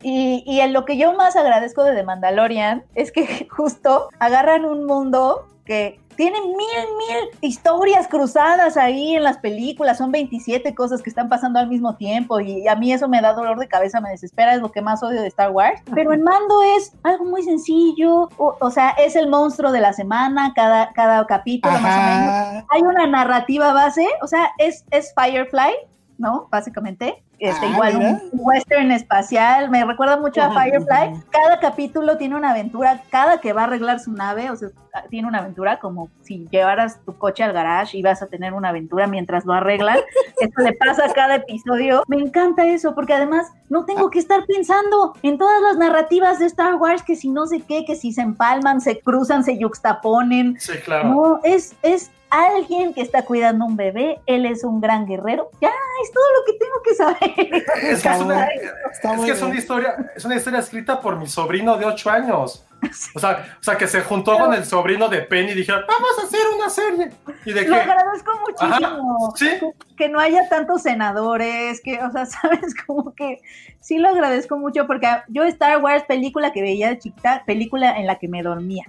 Y, 0.00 0.44
y 0.46 0.60
en 0.60 0.72
lo 0.72 0.84
que 0.84 0.96
yo 0.96 1.12
más 1.14 1.34
agradezco 1.34 1.82
de 1.82 1.94
The 1.94 2.04
Mandalorian 2.04 2.84
es 2.94 3.12
que 3.12 3.46
justo 3.50 4.08
agarran 4.20 4.64
un 4.64 4.86
mundo 4.86 5.46
que 5.68 6.00
tiene 6.16 6.40
mil, 6.40 6.56
mil 6.56 7.28
historias 7.42 8.08
cruzadas 8.08 8.76
ahí 8.76 9.14
en 9.14 9.22
las 9.22 9.36
películas, 9.38 9.98
son 9.98 10.10
27 10.10 10.74
cosas 10.74 11.00
que 11.02 11.10
están 11.10 11.28
pasando 11.28 11.60
al 11.60 11.68
mismo 11.68 11.94
tiempo 11.94 12.40
y 12.40 12.66
a 12.66 12.74
mí 12.74 12.92
eso 12.92 13.06
me 13.06 13.20
da 13.20 13.34
dolor 13.34 13.58
de 13.58 13.68
cabeza, 13.68 14.00
me 14.00 14.10
desespera, 14.10 14.54
es 14.54 14.60
lo 14.60 14.72
que 14.72 14.82
más 14.82 15.00
odio 15.04 15.20
de 15.20 15.28
Star 15.28 15.50
Wars. 15.50 15.80
Pero 15.94 16.12
en 16.12 16.24
Mando 16.24 16.60
es 16.76 16.92
algo 17.04 17.24
muy 17.26 17.42
sencillo, 17.44 18.30
o, 18.38 18.56
o 18.58 18.70
sea, 18.70 18.90
es 18.98 19.14
el 19.14 19.28
monstruo 19.28 19.70
de 19.70 19.80
la 19.80 19.92
semana, 19.92 20.52
cada, 20.56 20.92
cada 20.94 21.24
capítulo 21.26 21.78
más 21.78 21.96
o 21.96 22.02
menos 22.02 22.28
Ajá. 22.28 22.66
hay 22.70 22.82
una 22.82 23.06
narrativa 23.06 23.72
base, 23.72 24.08
o 24.22 24.26
sea, 24.26 24.50
es, 24.58 24.84
es 24.90 25.14
Firefly, 25.14 25.74
¿no? 26.16 26.48
Básicamente. 26.50 27.22
Este, 27.38 27.66
Ah, 27.66 27.70
igual 27.70 27.98
mira. 27.98 28.10
un 28.32 28.40
western 28.40 28.90
espacial, 28.90 29.70
me 29.70 29.84
recuerda 29.84 30.16
mucho 30.16 30.42
a 30.42 30.50
Firefly. 30.50 31.22
Cada 31.30 31.60
capítulo 31.60 32.16
tiene 32.16 32.34
una 32.34 32.50
aventura, 32.50 33.00
cada 33.10 33.40
que 33.40 33.52
va 33.52 33.60
a 33.60 33.64
arreglar 33.66 34.00
su 34.00 34.10
nave, 34.10 34.50
o 34.50 34.56
sea, 34.56 34.70
tiene 35.10 35.28
una 35.28 35.38
aventura 35.38 35.78
como 35.78 36.08
si 36.22 36.46
llevaras 36.50 37.00
tu 37.04 37.16
coche 37.16 37.42
al 37.42 37.52
garage 37.52 37.96
y 37.96 38.02
vas 38.02 38.22
a 38.22 38.26
tener 38.26 38.52
una 38.52 38.70
aventura 38.70 39.06
mientras 39.06 39.44
lo 39.44 39.52
arreglan. 39.52 39.98
Esto 40.40 40.62
le 40.62 40.72
pasa 40.74 41.06
a 41.06 41.12
cada 41.12 41.36
episodio. 41.36 42.02
Me 42.08 42.16
encanta 42.16 42.66
eso, 42.66 42.94
porque 42.94 43.14
además 43.14 43.48
no 43.68 43.84
tengo 43.84 44.10
que 44.10 44.18
estar 44.18 44.44
pensando 44.46 45.14
en 45.22 45.38
todas 45.38 45.60
las 45.62 45.76
narrativas 45.76 46.38
de 46.38 46.46
Star 46.46 46.76
Wars, 46.76 47.02
que 47.02 47.16
si 47.16 47.28
no 47.28 47.46
sé 47.46 47.60
qué, 47.60 47.84
que 47.84 47.96
si 47.96 48.12
se 48.12 48.22
empalman, 48.22 48.80
se 48.80 49.00
cruzan, 49.00 49.44
se 49.44 49.58
yuxtaponen. 49.58 50.56
Sí, 50.60 50.72
claro. 50.84 51.08
No, 51.08 51.40
es, 51.42 51.74
es 51.82 52.10
alguien 52.30 52.94
que 52.94 53.00
está 53.00 53.24
cuidando 53.24 53.64
un 53.64 53.76
bebé, 53.76 54.20
él 54.26 54.46
es 54.46 54.64
un 54.64 54.80
gran 54.80 55.06
guerrero. 55.06 55.50
Ya, 55.60 55.70
es 56.02 56.12
todo 56.12 56.24
lo 56.36 56.44
que 56.46 56.52
tengo 56.58 56.82
que 56.84 56.94
saber. 56.94 57.64
Es 57.82 58.02
que 58.02 58.08
es 58.08 58.20
una, 58.20 58.48
Está 58.92 59.12
es 59.12 59.16
muy 59.16 59.26
que 59.26 59.32
es 59.32 59.38
una 59.38 59.50
bien. 59.50 59.58
historia, 59.58 60.12
es 60.14 60.24
una 60.24 60.36
historia 60.36 60.58
escrita 60.60 61.00
por 61.00 61.16
mi 61.16 61.26
sobrino 61.26 61.76
de 61.76 61.86
8 61.86 62.10
años. 62.10 62.64
O 63.14 63.18
sea, 63.18 63.56
o 63.60 63.62
sea, 63.62 63.76
que 63.76 63.86
se 63.88 64.00
juntó 64.02 64.38
con 64.38 64.54
el 64.54 64.64
sobrino 64.64 65.08
de 65.08 65.22
Penny 65.22 65.52
y 65.52 65.54
dijeron, 65.56 65.82
vamos 65.88 66.10
a 66.20 66.26
hacer 66.26 66.40
una 66.54 66.70
serie. 66.70 67.10
¿Y 67.44 67.52
de 67.52 67.62
Lo 67.62 67.74
qué? 67.74 67.80
agradezco 67.82 68.32
muchísimo. 68.40 69.34
Sí. 69.36 69.48
Que, 69.58 69.72
que 69.96 70.08
no 70.08 70.20
haya 70.20 70.48
tantos 70.48 70.82
senadores, 70.82 71.80
que, 71.80 72.00
o 72.02 72.10
sea, 72.10 72.26
sabes, 72.26 72.74
como 72.86 73.14
que 73.14 73.40
sí 73.80 73.98
lo 73.98 74.08
agradezco 74.08 74.56
mucho 74.58 74.86
porque 74.86 75.08
yo 75.28 75.44
Star 75.44 75.82
Wars, 75.82 76.04
película 76.06 76.52
que 76.52 76.62
veía 76.62 76.88
de 76.90 76.98
chiquita, 76.98 77.42
película 77.46 77.98
en 77.98 78.06
la 78.06 78.18
que 78.18 78.28
me 78.28 78.42
dormía. 78.42 78.84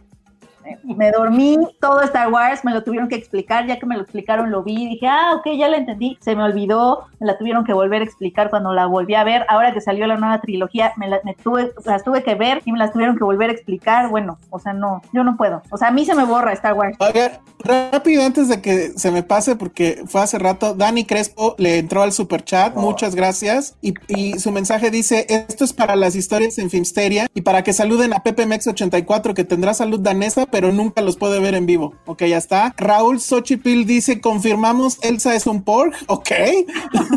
Me 0.84 1.12
dormí 1.12 1.58
todo 1.80 2.02
Star 2.02 2.32
Wars, 2.32 2.64
me 2.64 2.74
lo 2.74 2.84
tuvieron 2.84 3.10
que 3.10 3.16
explicar, 3.16 3.66
ya 3.68 3.80
que 3.80 3.86
me 3.86 3.96
lo 3.96 4.04
explicaron 4.04 4.52
lo 4.52 4.64
vi, 4.64 4.88
dije, 4.90 5.08
ah, 5.08 5.34
ok, 5.36 5.48
ya 5.58 5.68
la 5.68 5.78
entendí, 5.78 6.18
se 6.22 6.36
me 6.36 6.44
olvidó, 6.44 7.06
me 7.20 7.28
la 7.28 7.38
tuvieron 7.38 7.64
que 7.64 7.74
volver 7.74 8.02
a 8.02 8.06
explicar 8.06 8.50
cuando 8.50 8.74
la 8.74 8.86
volví 8.86 9.16
a 9.16 9.24
ver, 9.24 9.46
ahora 9.50 9.74
que 9.74 9.82
salió 9.82 10.06
la 10.08 10.18
nueva 10.18 10.40
trilogía, 10.42 10.94
me, 10.98 11.08
la- 11.08 11.22
me 11.24 11.34
tuve, 11.34 11.72
las 11.86 12.04
tuve 12.04 12.24
que 12.24 12.36
ver 12.36 12.62
y 12.66 12.72
me 12.72 12.78
las 12.80 12.92
tuvieron 12.94 13.18
que 13.18 13.24
volver 13.24 13.50
a 13.50 13.54
explicar, 13.54 14.10
bueno, 14.10 14.38
o 14.50 14.60
sea, 14.60 14.74
no, 14.74 15.02
yo 15.14 15.24
no 15.24 15.38
puedo, 15.38 15.62
o 15.72 15.78
sea, 15.78 15.90
a 15.90 15.92
mí 15.92 16.06
se 16.06 16.14
me 16.16 16.26
borra 16.26 16.54
Star 16.54 16.74
Wars. 16.74 16.98
Oiga, 17.00 17.40
rápido 17.64 18.24
antes 18.24 18.48
de 18.50 18.62
que 18.62 18.92
se 18.96 19.12
me 19.12 19.24
pase, 19.24 19.56
porque 19.56 20.04
fue 20.08 20.22
hace 20.22 20.38
rato, 20.40 20.74
Dani 20.74 21.06
Crespo 21.06 21.56
le 21.58 21.78
entró 21.80 22.02
al 22.04 22.12
super 22.12 22.44
chat, 22.44 22.74
Oh. 22.76 22.82
muchas 22.82 23.16
gracias. 23.16 23.76
Y, 23.82 23.94
y 24.08 24.40
su 24.40 24.52
mensaje 24.52 24.92
dice: 24.92 25.26
Esto 25.30 25.64
es 25.64 25.74
para 25.74 25.96
las 25.96 26.16
historias 26.16 26.58
en 26.60 26.70
Filmsteria 26.70 27.28
y 27.34 27.42
para 27.42 27.64
que 27.64 27.74
saluden 27.74 28.14
a 28.14 28.22
Pepe 28.22 28.46
Mex 28.46 28.68
84 28.68 29.34
que 29.34 29.44
tendrá 29.44 29.74
salud 29.74 30.00
danesa, 30.00 30.46
pero 30.52 30.72
nunca 30.72 31.02
los 31.02 31.18
puede 31.18 31.40
ver 31.40 31.56
en 31.56 31.66
vivo. 31.66 31.94
Ok, 32.06 32.24
ya 32.24 32.38
está. 32.38 32.74
Raúl 32.78 33.20
Xochipil 33.20 33.86
dice, 33.86 34.22
confirmamos, 34.22 35.00
Elsa 35.04 35.36
es 35.36 35.48
un 35.48 35.64
pork. 35.64 35.96
Ok. 36.08 36.30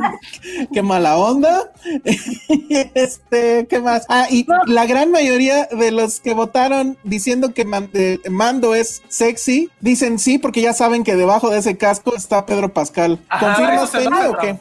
Qué 0.72 0.82
mala 0.82 1.16
onda. 1.16 1.70
este, 2.94 3.66
¿qué 3.68 3.80
más? 3.80 4.06
Ah, 4.08 4.26
y 4.30 4.46
la 4.66 4.86
gran 4.86 5.10
mayoría 5.10 5.66
de 5.66 5.90
los 5.90 6.20
que 6.20 6.34
votaron 6.34 6.96
diciendo 7.04 7.52
que 7.54 7.66
eh, 7.94 8.20
Mando 8.30 8.74
es 8.74 9.02
sexy, 9.08 9.70
dicen 9.80 10.18
sí, 10.18 10.38
porque 10.38 10.62
ya 10.62 10.72
saben 10.72 11.04
que 11.04 11.16
debajo 11.16 11.50
de 11.50 11.58
ese 11.58 11.76
casco 11.76 12.14
está 12.14 12.46
Pedro 12.46 12.72
Pascal. 12.72 13.18
¿Confirmas, 13.38 13.90
Penny, 13.90 14.26
o 14.28 14.36
qué? 14.38 14.58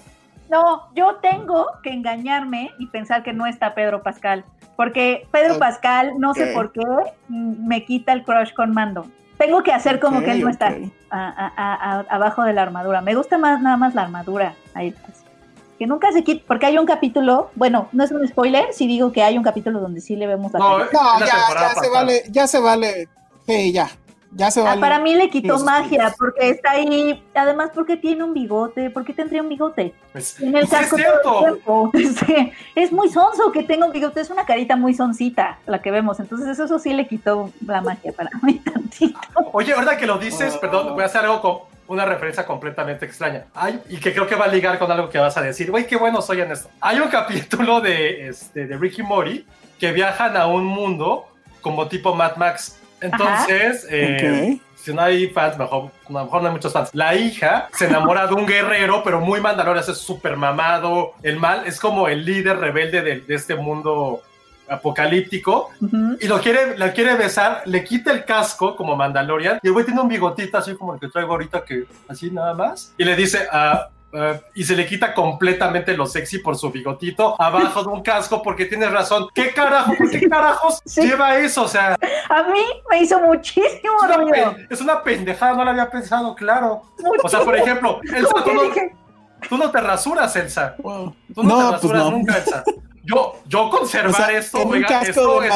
No, 0.49 0.93
yo 0.93 1.15
tengo 1.21 1.67
que 1.81 1.91
engañarme 1.91 2.71
y 2.77 2.87
pensar 2.87 3.23
que 3.23 3.31
no 3.31 3.47
está 3.47 3.73
Pedro 3.73 4.03
Pascal, 4.03 4.43
porque 4.75 5.27
Pedro 5.31 5.59
Pascal, 5.59 6.13
no 6.17 6.33
sé 6.33 6.47
por 6.47 6.71
qué, 6.71 6.81
me 7.27 7.85
quita 7.85 8.13
el 8.13 8.23
crush 8.23 8.53
con 8.53 8.73
Mando. 8.73 9.05
Tengo 9.37 9.63
que 9.63 9.71
hacer 9.71 9.99
como 9.99 10.21
que 10.21 10.31
él 10.31 10.41
no 10.41 10.49
está 10.49 10.75
abajo 11.09 12.43
de 12.43 12.53
la 12.53 12.61
armadura. 12.61 13.01
Me 13.01 13.15
gusta 13.15 13.37
más 13.37 13.61
nada 13.61 13.77
más 13.77 13.95
la 13.95 14.03
armadura. 14.03 14.53
Ahí 14.73 14.93
que 15.81 15.87
nunca 15.87 16.11
se 16.11 16.23
quita, 16.23 16.43
porque 16.47 16.67
hay 16.67 16.77
un 16.77 16.85
capítulo, 16.85 17.49
bueno, 17.55 17.87
no 17.91 18.03
es 18.03 18.11
un 18.11 18.27
spoiler 18.27 18.71
si 18.71 18.85
digo 18.85 19.11
que 19.11 19.23
hay 19.23 19.35
un 19.35 19.43
capítulo 19.43 19.79
donde 19.79 19.99
sí 19.99 20.15
le 20.15 20.27
vemos 20.27 20.53
la 20.53 20.59
No, 20.59 20.77
no 20.77 20.85
ya, 20.91 21.25
ya 21.59 21.69
se 21.81 21.89
vale, 21.89 22.23
ya 22.29 22.45
se 22.45 22.59
vale, 22.59 23.09
sí, 23.47 23.71
ya, 23.71 23.89
ya 24.33 24.49
se 24.49 24.65
ah, 24.65 24.77
para 24.79 24.99
mí 24.99 25.13
le 25.13 25.29
quitó 25.29 25.59
magia 25.59 26.13
porque 26.17 26.51
está 26.51 26.71
ahí, 26.71 27.21
además 27.33 27.71
porque 27.73 27.97
tiene 27.97 28.23
un 28.23 28.33
bigote, 28.33 28.89
porque 28.89 29.13
tendría 29.13 29.41
un 29.41 29.49
bigote. 29.49 29.93
Pues, 30.13 30.39
en 30.39 30.55
el 30.55 30.69
casco 30.69 30.95
es 30.95 31.03
cierto. 31.03 31.91
Es, 32.75 32.91
muy 32.91 33.09
sonso 33.09 33.51
que 33.51 33.63
tenga 33.63 33.85
un 33.85 33.91
bigote, 33.91 34.21
es 34.21 34.29
una 34.29 34.45
carita 34.45 34.75
muy 34.75 34.93
soncita 34.93 35.59
la 35.65 35.81
que 35.81 35.91
vemos, 35.91 36.19
entonces 36.19 36.57
eso, 36.57 36.79
sí 36.79 36.93
le 36.93 37.07
quitó 37.07 37.51
la 37.65 37.81
magia 37.81 38.13
para 38.13 38.29
mí 38.41 38.59
tantito. 38.73 39.19
Oye, 39.51 39.73
verdad 39.75 39.97
que 39.97 40.05
lo 40.05 40.17
dices, 40.17 40.55
perdón, 40.57 40.93
voy 40.93 41.03
a 41.03 41.07
hacer 41.07 41.25
algo 41.25 41.41
con 41.41 41.57
una 41.87 42.05
referencia 42.05 42.45
completamente 42.45 43.05
extraña. 43.05 43.45
Hay, 43.53 43.81
y 43.89 43.97
que 43.97 44.13
creo 44.13 44.27
que 44.27 44.35
va 44.35 44.45
a 44.45 44.47
ligar 44.47 44.79
con 44.79 44.89
algo 44.89 45.09
que 45.09 45.17
vas 45.17 45.35
a 45.35 45.41
decir. 45.41 45.69
Güey, 45.71 45.87
qué 45.87 45.97
bueno 45.97 46.21
soy 46.21 46.39
en 46.39 46.51
esto. 46.51 46.69
Hay 46.79 46.99
un 46.99 47.09
capítulo 47.09 47.81
de, 47.81 48.29
este, 48.29 48.65
de 48.65 48.77
Ricky 48.77 49.03
Mori 49.03 49.45
que 49.77 49.91
viajan 49.91 50.37
a 50.37 50.47
un 50.47 50.65
mundo 50.65 51.27
como 51.59 51.87
tipo 51.87 52.15
Mad 52.15 52.37
Max 52.37 52.81
entonces, 53.01 53.85
eh, 53.89 54.59
si 54.75 54.93
no 54.93 55.01
hay 55.01 55.27
fans, 55.27 55.57
mejor, 55.57 55.91
a 56.07 56.11
lo 56.11 56.23
mejor 56.23 56.41
no 56.41 56.47
hay 56.47 56.53
muchos 56.53 56.71
fans. 56.71 56.89
La 56.93 57.15
hija 57.15 57.69
se 57.73 57.85
enamora 57.87 58.27
de 58.27 58.33
un 58.33 58.45
guerrero, 58.45 59.03
pero 59.03 59.19
muy 59.19 59.41
mandalorian, 59.41 59.83
es 59.87 59.97
súper 59.97 60.37
mamado. 60.37 61.13
El 61.21 61.37
mal. 61.37 61.65
Es 61.65 61.79
como 61.79 62.07
el 62.07 62.25
líder 62.25 62.57
rebelde 62.57 63.01
de, 63.01 63.35
este 63.35 63.55
mundo 63.55 64.21
apocalíptico. 64.69 65.69
Y 66.19 66.27
lo 66.27 66.39
quiere, 66.39 66.77
la 66.77 66.93
quiere 66.93 67.15
besar, 67.15 67.63
le 67.65 67.83
quita 67.83 68.11
el 68.11 68.23
casco 68.23 68.75
como 68.75 68.95
Mandalorian. 68.95 69.59
Y 69.61 69.67
el 69.67 69.73
güey 69.73 69.85
tiene 69.85 69.99
un 69.99 70.07
bigotito 70.07 70.57
así 70.57 70.75
como 70.75 70.93
el 70.93 70.99
que 70.99 71.09
traigo 71.09 71.33
ahorita 71.33 71.65
que 71.65 71.85
así 72.07 72.31
nada 72.31 72.53
más. 72.53 72.93
Y 72.97 73.03
le 73.03 73.15
dice 73.15 73.47
a 73.51 73.71
ah, 73.71 73.89
eh, 74.13 74.41
y 74.55 74.63
se 74.63 74.75
le 74.75 74.85
quita 74.85 75.13
completamente 75.13 75.95
lo 75.95 76.05
sexy 76.05 76.39
por 76.39 76.57
su 76.57 76.71
bigotito 76.71 77.39
abajo 77.41 77.83
de 77.83 77.89
un 77.89 78.01
casco 78.01 78.41
porque 78.41 78.65
tienes 78.65 78.91
razón. 78.91 79.27
¿Qué 79.33 79.53
carajo? 79.53 79.93
¿Por 79.97 80.09
qué 80.09 80.27
carajos 80.27 80.83
lleva 80.83 81.37
eso? 81.37 81.63
O 81.63 81.67
sea, 81.67 81.97
a 82.29 82.43
mí 82.43 82.59
me 82.89 83.01
hizo 83.01 83.19
muchísimo 83.19 83.69
es 84.09 84.17
una, 84.17 84.55
es 84.69 84.81
una 84.81 85.03
pendejada, 85.03 85.53
no 85.53 85.63
lo 85.63 85.71
había 85.71 85.89
pensado, 85.89 86.35
claro. 86.35 86.81
O 87.23 87.29
sea, 87.29 87.41
por 87.41 87.55
ejemplo, 87.55 87.99
Elsa, 88.03 88.43
tú 89.47 89.57
no, 89.57 89.71
te 89.71 89.81
rasuras, 89.81 90.35
Elsa. 90.35 90.75
Tú 90.77 90.83
no, 91.43 91.57
te 91.57 91.63
pues 91.63 91.71
rasuras 91.71 92.11
nunca, 92.11 92.37
Elsa. 92.37 92.63
Yo, 93.03 93.35
yo 93.47 93.69
conservar 93.69 94.31
esto, 94.31 94.59
oiga, 94.59 95.01
esto, 95.01 95.41
es, 95.41 95.53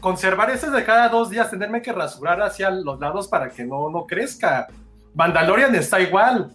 conservar 0.00 0.50
eso 0.50 0.70
de 0.70 0.84
cada 0.84 1.08
dos 1.08 1.30
días, 1.30 1.50
tenerme 1.50 1.80
que 1.80 1.92
rasurar 1.92 2.42
hacia 2.42 2.70
los 2.70 3.00
lados 3.00 3.26
para 3.26 3.48
que 3.48 3.64
no, 3.64 3.88
no 3.88 4.06
crezca. 4.06 4.66
Mandalorian 5.14 5.74
está 5.74 6.00
igual. 6.00 6.52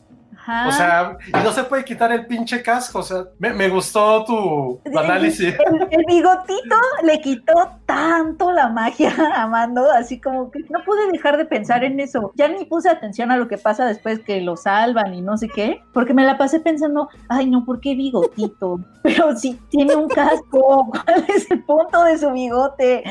O 0.68 0.72
sea, 0.72 1.18
y 1.28 1.44
no 1.44 1.52
se 1.52 1.64
puede 1.64 1.86
quitar 1.86 2.12
el 2.12 2.26
pinche 2.26 2.64
casco. 2.64 3.00
O 3.00 3.04
sea, 3.04 3.26
me, 3.38 3.70
gustó 3.70 4.26
tu, 4.26 4.82
análisis. 4.98 5.54
El, 5.92 6.06
bigotito 6.08 6.76
le 7.04 7.22
quitó 7.22 7.54
tanto 7.86 8.52
la 8.52 8.70
magia 8.70 9.14
a 9.36 9.48
Mando, 9.48 9.92
así 9.92 10.20
como 10.20 10.50
que 10.50 10.60
no 10.70 10.84
pude 10.84 11.12
dejar 11.12 11.38
de 11.38 11.46
pensar 11.46 11.84
en 11.84 12.00
eso. 12.00 12.32
Ya 12.36 12.48
ni 12.48 12.66
puse 12.66 12.90
atención 12.90 13.32
a 13.32 13.38
lo 13.38 13.48
que 13.48 13.58
pasa 13.58 13.86
después 13.86 14.20
que 14.22 14.42
lo 14.42 14.56
salvan 14.56 15.14
y 15.14 15.22
no 15.22 15.38
sé 15.38 15.50
qué, 15.50 15.82
porque 15.94 16.14
me 16.14 16.26
la 16.26 16.38
pasé 16.38 16.60
pensando, 16.60 17.10
ay, 17.28 17.50
no, 17.50 17.66
¿por 17.66 17.80
qué 17.80 17.96
bigotito? 17.96 18.80
Pero 19.04 19.36
si 19.36 19.56
tiene 19.70 19.96
un 19.96 20.08
casco, 20.08 20.90
¿cuál 20.92 21.26
es 21.28 21.50
el 21.52 21.64
punto 21.64 22.04
de 22.04 22.18
su 22.18 22.32
bigote? 22.32 23.04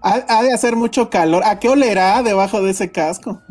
Ha, 0.00 0.42
de 0.42 0.52
hacer 0.52 0.76
mucho 0.76 1.10
calor. 1.10 1.42
¿A 1.44 1.58
qué 1.58 1.68
olerá 1.68 2.22
debajo 2.22 2.62
de 2.62 2.70
ese 2.70 2.90
casco? 2.92 3.42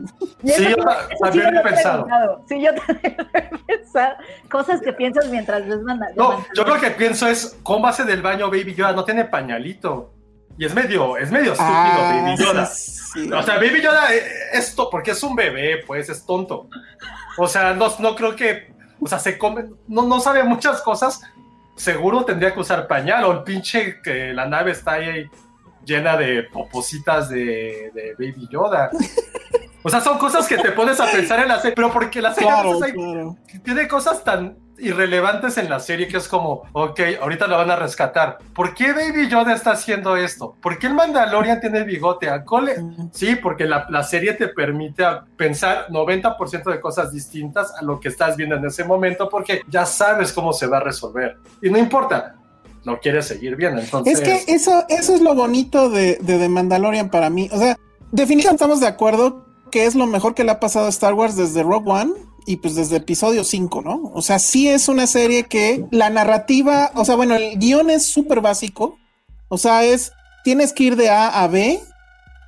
Sí, 0.45 0.67
yo 0.69 0.75
también 1.21 1.55
he 1.55 1.61
pensado. 1.61 2.07
Sí, 2.47 2.61
yo 2.61 2.73
también 2.73 3.17
he 3.33 3.77
pensado. 3.77 4.15
Cosas 4.49 4.81
que 4.81 4.93
piensas 4.93 5.27
mientras 5.27 5.67
ves 5.67 5.81
manda. 5.81 6.07
No, 6.15 6.45
yo 6.55 6.63
lo 6.63 6.79
que 6.79 6.91
pienso 6.91 7.27
es, 7.27 7.57
¿cómo 7.63 7.87
hace 7.87 8.05
del 8.05 8.21
baño 8.21 8.49
Baby 8.49 8.75
Yoda? 8.75 8.93
No 8.93 9.03
tiene 9.03 9.25
pañalito. 9.25 10.13
Y 10.57 10.65
es 10.65 10.73
medio, 10.73 11.17
es 11.17 11.29
medio 11.31 11.51
estúpido 11.51 11.73
ah, 11.75 12.23
Baby 12.23 12.37
Yoda. 12.37 12.63
O 13.37 13.43
sea, 13.43 13.55
Baby 13.55 13.81
Yoda 13.81 14.13
es 14.13 14.23
esto, 14.53 14.89
porque 14.89 15.11
es 15.11 15.21
un 15.23 15.35
bebé, 15.35 15.83
pues, 15.85 16.09
es 16.09 16.25
tonto. 16.25 16.69
O 17.37 17.47
sea, 17.47 17.73
no, 17.73 17.87
no 17.99 18.15
creo 18.15 18.35
que, 18.35 18.73
o 18.99 19.07
sea, 19.07 19.19
se 19.19 19.37
come, 19.37 19.65
no, 19.87 20.03
no 20.03 20.19
sabe 20.19 20.43
muchas 20.43 20.81
cosas. 20.81 21.21
Seguro 21.75 22.25
tendría 22.25 22.53
que 22.53 22.59
usar 22.59 22.87
pañal 22.87 23.25
o 23.25 23.31
el 23.33 23.43
pinche 23.43 24.01
que 24.01 24.33
la 24.33 24.47
nave 24.47 24.71
está 24.71 24.93
ahí 24.93 25.29
llena 25.87 26.17
de 26.17 26.43
popositas 26.43 27.29
de, 27.29 28.13
Baby 28.19 28.47
Yoda. 28.51 28.91
O 29.83 29.89
sea, 29.89 30.01
son 30.01 30.17
cosas 30.17 30.47
que 30.47 30.57
te 30.57 30.71
pones 30.71 30.99
a 30.99 31.09
pensar 31.09 31.39
en 31.39 31.47
la 31.47 31.59
serie, 31.59 31.73
pero 31.75 31.91
porque 31.91 32.21
la 32.21 32.33
serie 32.33 32.51
tiene 33.63 33.87
cosas 33.87 34.23
tan 34.23 34.57
irrelevantes 34.79 35.57
en 35.57 35.69
la 35.69 35.79
serie 35.79 36.07
que 36.07 36.17
es 36.17 36.27
como, 36.27 36.63
ok, 36.73 36.99
ahorita 37.21 37.47
lo 37.47 37.57
van 37.57 37.71
a 37.71 37.75
rescatar. 37.77 38.37
¿Por 38.53 38.73
qué 38.73 38.91
Baby 38.91 39.29
Yoda 39.29 39.53
está 39.53 39.71
haciendo 39.71 40.15
esto? 40.17 40.55
¿Por 40.61 40.77
qué 40.77 40.87
el 40.87 40.93
Mandalorian 40.93 41.59
tiene 41.59 41.83
bigote? 41.83 42.29
¿A 42.29 42.43
cole? 42.43 42.75
Sí, 43.11 43.35
porque 43.35 43.65
la, 43.65 43.87
la, 43.89 44.03
serie 44.03 44.33
te 44.33 44.49
permite 44.49 45.03
pensar 45.35 45.87
90% 45.87 46.69
de 46.69 46.79
cosas 46.79 47.11
distintas 47.11 47.73
a 47.75 47.81
lo 47.81 47.99
que 47.99 48.09
estás 48.09 48.35
viendo 48.35 48.55
en 48.55 48.65
ese 48.65 48.83
momento 48.83 49.29
porque 49.29 49.61
ya 49.67 49.85
sabes 49.85 50.33
cómo 50.33 50.53
se 50.53 50.67
va 50.67 50.77
a 50.77 50.81
resolver. 50.81 51.37
Y 51.61 51.69
no 51.69 51.77
importa, 51.77 52.35
no 52.87 52.99
quiere 53.01 53.21
seguir 53.21 53.57
bien. 53.57 53.77
Entonces... 53.77 54.13
Es 54.13 54.21
que 54.21 54.51
eso, 54.53 54.85
eso 54.87 55.13
es 55.13 55.21
lo 55.21 55.35
bonito 55.35 55.89
de, 55.89 56.15
de 56.21 56.39
The 56.39 56.47
Mandalorian 56.47 57.11
para 57.11 57.29
mí. 57.29 57.49
O 57.51 57.59
sea, 57.59 57.77
definitivamente 58.13 58.63
estamos 58.63 58.79
de 58.79 58.87
acuerdo 58.87 59.45
que 59.71 59.85
es 59.85 59.93
lo 59.93 60.07
mejor 60.07 60.33
que 60.33 60.45
le 60.45 60.51
ha 60.51 60.59
pasado 60.61 60.85
a 60.85 60.89
Star 60.89 61.13
Wars 61.13 61.35
desde 61.35 61.63
Rogue 61.63 61.91
One 61.91 62.13
y 62.45 62.55
pues 62.55 62.75
desde 62.75 62.95
episodio 62.95 63.43
5, 63.43 63.81
¿no? 63.81 64.11
O 64.13 64.21
sea, 64.21 64.39
sí 64.39 64.69
es 64.69 64.87
una 64.87 65.05
serie 65.05 65.43
que 65.43 65.85
la 65.91 66.09
narrativa, 66.09 66.91
o 66.95 67.03
sea, 67.03 67.15
bueno, 67.15 67.35
el 67.35 67.59
guion 67.59 67.89
es 67.89 68.05
súper 68.05 68.39
básico. 68.39 68.97
O 69.49 69.57
sea, 69.57 69.83
es, 69.83 70.13
tienes 70.45 70.71
que 70.71 70.85
ir 70.85 70.95
de 70.95 71.09
A 71.09 71.43
a 71.43 71.47
B 71.49 71.81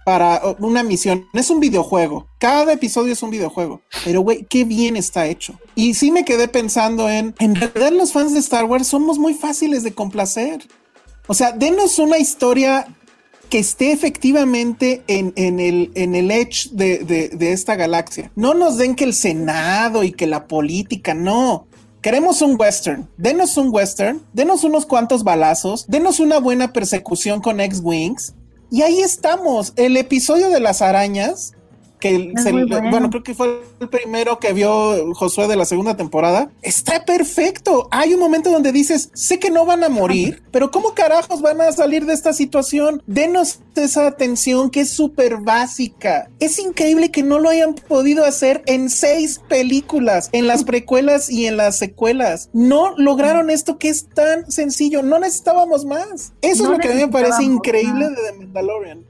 para 0.05 0.41
una 0.59 0.83
misión. 0.83 1.25
Es 1.33 1.49
un 1.49 1.59
videojuego. 1.59 2.27
Cada 2.39 2.73
episodio 2.73 3.13
es 3.13 3.21
un 3.21 3.29
videojuego. 3.29 3.81
Pero, 4.03 4.21
güey, 4.21 4.45
qué 4.49 4.63
bien 4.63 4.95
está 4.95 5.27
hecho. 5.27 5.59
Y 5.75 5.93
sí 5.93 6.12
me 6.12 6.25
quedé 6.25 6.47
pensando 6.47 7.09
en, 7.09 7.35
en 7.39 7.55
realidad 7.55 7.91
los 7.91 8.12
fans 8.12 8.33
de 8.33 8.39
Star 8.39 8.65
Wars 8.65 8.88
somos 8.88 9.19
muy 9.19 9.33
fáciles 9.33 9.83
de 9.83 9.93
complacer. 9.93 10.67
O 11.27 11.33
sea, 11.33 11.51
denos 11.51 11.99
una 11.99 12.17
historia 12.17 12.88
que 13.49 13.59
esté 13.59 13.91
efectivamente 13.91 15.03
en, 15.07 15.33
el, 15.59 15.91
en 15.95 16.15
el 16.15 16.31
edge 16.31 16.69
de, 16.71 16.99
de 16.99 17.51
esta 17.51 17.75
galaxia. 17.75 18.31
No 18.35 18.53
nos 18.53 18.77
den 18.77 18.95
que 18.95 19.03
el 19.03 19.13
Senado 19.13 20.03
y 20.03 20.12
que 20.12 20.27
la 20.27 20.47
política, 20.47 21.13
no. 21.13 21.67
Queremos 22.01 22.41
un 22.41 22.55
western. 22.57 23.09
Denos 23.17 23.57
un 23.57 23.69
western, 23.73 24.21
denos 24.33 24.63
unos 24.63 24.85
cuantos 24.85 25.23
balazos, 25.23 25.85
denos 25.88 26.19
una 26.19 26.39
buena 26.39 26.71
persecución 26.71 27.41
con 27.41 27.59
X-Wings 27.59 28.35
y 28.71 28.82
ahí 28.84 29.01
estamos. 29.01 29.73
El 29.75 29.97
episodio 29.97 30.49
de 30.49 30.60
las 30.60 30.82
arañas 30.82 31.53
que 31.99 32.33
bueno. 32.91 33.09
creo 33.09 33.23
que 33.23 33.33
fue 33.33 33.62
el 33.79 33.89
primero 33.89 34.39
que 34.39 34.53
vio 34.53 35.13
Josué 35.13 35.47
de 35.47 35.55
la 35.55 35.65
segunda 35.65 35.97
temporada, 35.97 36.49
está 36.62 37.05
perfecto. 37.05 37.88
Hay 37.91 38.13
un 38.13 38.19
momento 38.19 38.51
donde 38.51 38.71
dices, 38.71 39.09
sé 39.13 39.39
que 39.39 39.49
no 39.49 39.65
van 39.65 39.83
a 39.83 39.89
morir, 39.89 40.43
pero 40.51 40.71
¿cómo 40.71 40.93
carajos 40.93 41.41
van 41.41 41.62
a 41.62 41.71
salir 41.71 42.05
de 42.05 42.13
esta 42.13 42.33
situación? 42.33 43.03
Denos 43.05 43.59
esa 43.79 44.07
atención 44.07 44.69
que 44.69 44.81
es 44.81 44.89
súper 44.89 45.38
básica. 45.38 46.29
Es 46.39 46.59
increíble 46.59 47.12
que 47.12 47.23
no 47.23 47.39
lo 47.39 47.49
hayan 47.49 47.73
podido 47.73 48.25
hacer 48.25 48.63
en 48.65 48.89
seis 48.89 49.41
películas, 49.47 50.29
en 50.31 50.47
las 50.47 50.63
precuelas 50.65 51.29
y 51.29 51.47
en 51.47 51.57
las 51.57 51.77
secuelas. 51.77 52.49
No 52.53 52.93
lograron 52.97 53.49
esto 53.49 53.77
que 53.77 53.89
es 53.89 54.07
tan 54.07 54.49
sencillo, 54.51 55.01
no 55.01 55.19
necesitábamos 55.19 55.85
más. 55.85 56.33
Eso 56.41 56.63
es 56.63 56.69
lo 56.69 56.77
que 56.77 56.89
a 56.89 56.93
mí 56.93 57.01
me 57.01 57.07
parece 57.07 57.43
increíble 57.43 58.09
de 58.09 58.15
The 58.15 58.38
Mandalorian. 58.38 59.05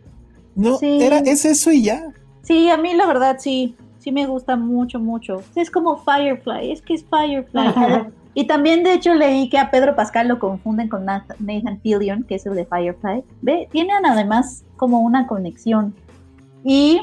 No, 0.56 0.80
era, 0.82 1.20
es 1.20 1.46
eso 1.46 1.72
y 1.72 1.84
ya. 1.84 2.14
Sí, 2.50 2.68
a 2.72 2.78
mí 2.78 2.96
la 2.96 3.06
verdad 3.06 3.36
sí, 3.38 3.76
sí 4.00 4.12
me 4.12 4.26
gusta 4.26 4.56
mucho, 4.56 5.00
mucho. 5.00 5.44
Es 5.56 5.70
como 5.70 5.98
Firefly, 5.98 6.72
es 6.72 6.82
que 6.82 6.96
es 6.96 7.06
Firefly. 7.06 8.12
y 8.34 8.48
también 8.48 8.84
de 8.84 8.94
hecho 8.94 9.14
leí 9.14 9.52
que 9.52 9.60
a 9.60 9.70
Pedro 9.70 9.96
Pascal 9.96 10.30
lo 10.30 10.40
confunden 10.40 10.90
con 10.90 11.06
Nathan 11.06 11.80
Fillion, 11.84 12.24
que 12.24 12.34
es 12.34 12.48
el 12.48 12.56
de 12.56 12.66
Firefly. 12.66 13.24
Ve, 13.44 13.70
tienen 13.72 14.04
además 14.04 14.66
como 14.78 15.02
una 15.02 15.28
conexión. 15.28 15.94
Y 16.64 17.00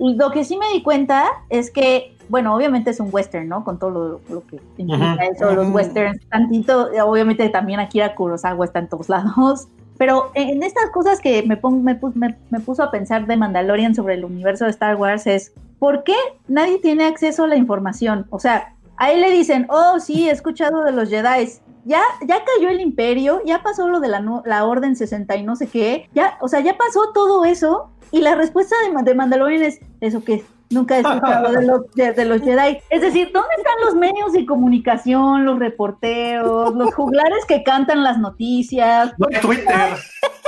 lo 0.00 0.32
que 0.32 0.42
sí 0.42 0.56
me 0.56 0.66
di 0.72 0.82
cuenta 0.82 1.24
es 1.50 1.70
que, 1.70 2.16
bueno, 2.28 2.52
obviamente 2.52 2.90
es 2.90 2.98
un 2.98 3.10
western, 3.12 3.46
¿no? 3.46 3.62
Con 3.62 3.78
todo 3.78 3.90
lo, 3.90 4.20
lo 4.28 4.44
que 4.44 4.60
implica 4.76 5.24
eso, 5.24 5.54
los 5.54 5.70
westerns, 5.72 6.18
tantito, 6.28 6.90
obviamente 7.06 7.48
también 7.48 7.78
Akira 7.78 8.16
Kurosawa 8.16 8.64
está 8.64 8.80
en 8.80 8.88
todos 8.88 9.08
lados. 9.08 9.68
Pero 9.98 10.32
en 10.34 10.62
estas 10.62 10.90
cosas 10.90 11.20
que 11.20 11.42
me, 11.44 11.58
me, 11.62 11.98
me, 12.14 12.36
me 12.50 12.60
puso 12.60 12.82
a 12.82 12.90
pensar 12.90 13.26
de 13.26 13.36
Mandalorian 13.36 13.94
sobre 13.94 14.14
el 14.14 14.24
universo 14.24 14.64
de 14.64 14.70
Star 14.70 14.96
Wars 14.96 15.26
es, 15.26 15.52
¿por 15.78 16.02
qué 16.04 16.16
nadie 16.48 16.78
tiene 16.78 17.04
acceso 17.04 17.44
a 17.44 17.48
la 17.48 17.56
información? 17.56 18.26
O 18.30 18.40
sea, 18.40 18.74
ahí 18.96 19.20
le 19.20 19.30
dicen, 19.30 19.66
oh, 19.70 20.00
sí, 20.00 20.28
he 20.28 20.32
escuchado 20.32 20.82
de 20.84 20.92
los 20.92 21.10
Jedi. 21.10 21.48
Ya, 21.84 22.00
ya 22.26 22.42
cayó 22.44 22.70
el 22.70 22.80
imperio, 22.80 23.42
ya 23.44 23.62
pasó 23.62 23.88
lo 23.88 24.00
de 24.00 24.08
la, 24.08 24.24
la 24.46 24.64
Orden 24.64 24.96
60 24.96 25.36
y 25.36 25.42
no 25.42 25.54
sé 25.54 25.66
qué, 25.66 26.08
ya, 26.14 26.38
o 26.40 26.48
sea, 26.48 26.60
ya 26.60 26.78
pasó 26.78 27.12
todo 27.12 27.44
eso 27.44 27.90
y 28.10 28.22
la 28.22 28.36
respuesta 28.36 28.74
de, 28.86 29.02
de 29.02 29.14
Mandalorian 29.14 29.62
es, 29.62 29.80
¿eso 30.00 30.24
qué? 30.24 30.44
Nunca 30.70 30.96
he 30.96 31.00
escuchado 31.00 31.52
de 31.52 31.66
los, 31.66 31.90
de, 31.94 32.24
los 32.24 32.42
Jedi. 32.42 32.78
Es 32.90 33.00
decir, 33.00 33.30
¿dónde 33.32 33.48
están 33.56 33.74
los 33.84 33.94
medios 33.94 34.32
de 34.32 34.46
comunicación, 34.46 35.44
los 35.44 35.58
reporteros, 35.58 36.74
los 36.74 36.94
juglares 36.94 37.44
que 37.46 37.62
cantan 37.62 38.02
las 38.02 38.18
noticias? 38.18 39.12
No 39.18 39.26
hay 39.30 39.40
Twitter. 39.40 39.96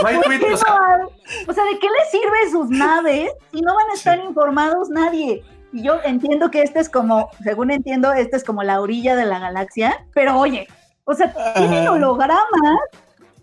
No 0.02 0.08
hay 0.08 0.20
Twitter. 0.20 0.52
O 0.52 0.56
sea, 0.56 0.78
o 1.46 1.52
sea, 1.52 1.64
¿de 1.64 1.78
qué 1.78 1.86
les 1.86 2.10
sirve 2.10 2.50
sus 2.50 2.70
naves 2.70 3.30
si 3.52 3.60
no 3.60 3.74
van 3.74 3.90
a 3.90 3.94
estar 3.94 4.18
informados 4.24 4.88
nadie? 4.88 5.42
Y 5.72 5.82
yo 5.82 6.00
entiendo 6.04 6.50
que 6.50 6.62
este 6.62 6.80
es 6.80 6.88
como, 6.88 7.28
según 7.42 7.70
entiendo, 7.70 8.12
este 8.12 8.36
es 8.36 8.44
como 8.44 8.62
la 8.62 8.80
orilla 8.80 9.14
de 9.14 9.26
la 9.26 9.38
galaxia, 9.38 10.06
pero 10.14 10.38
oye, 10.38 10.66
o 11.04 11.14
sea, 11.14 11.32
tienen 11.54 11.86
hologramas. 11.88 12.46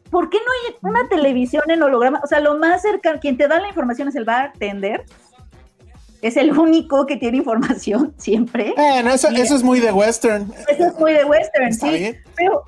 ¿Por 0.10 0.30
qué 0.30 0.38
no 0.38 0.44
hay 0.52 0.76
una 0.82 1.08
televisión 1.10 1.64
en 1.70 1.82
holograma? 1.82 2.22
O 2.24 2.28
sea, 2.28 2.40
lo 2.40 2.58
más 2.58 2.82
cercano, 2.84 3.20
quien 3.20 3.38
te 3.38 3.48
da 3.48 3.60
la 3.60 3.68
información 3.68 4.08
es 4.10 4.16
el 4.16 4.26
bartender 4.26 5.06
es 6.24 6.38
el 6.38 6.58
único 6.58 7.06
que 7.06 7.18
tiene 7.18 7.38
información 7.38 8.14
siempre. 8.18 8.74
Bueno, 8.76 9.12
eso, 9.12 9.30
eso 9.30 9.56
es 9.56 9.64
muy 9.64 9.80
de 9.80 9.92
western. 9.92 10.52
Eso 10.68 10.88
es 10.88 11.00
muy 11.00 11.14
de 11.14 11.26
western, 11.26 11.74
sí. 11.74 12.16
Pero 12.36 12.64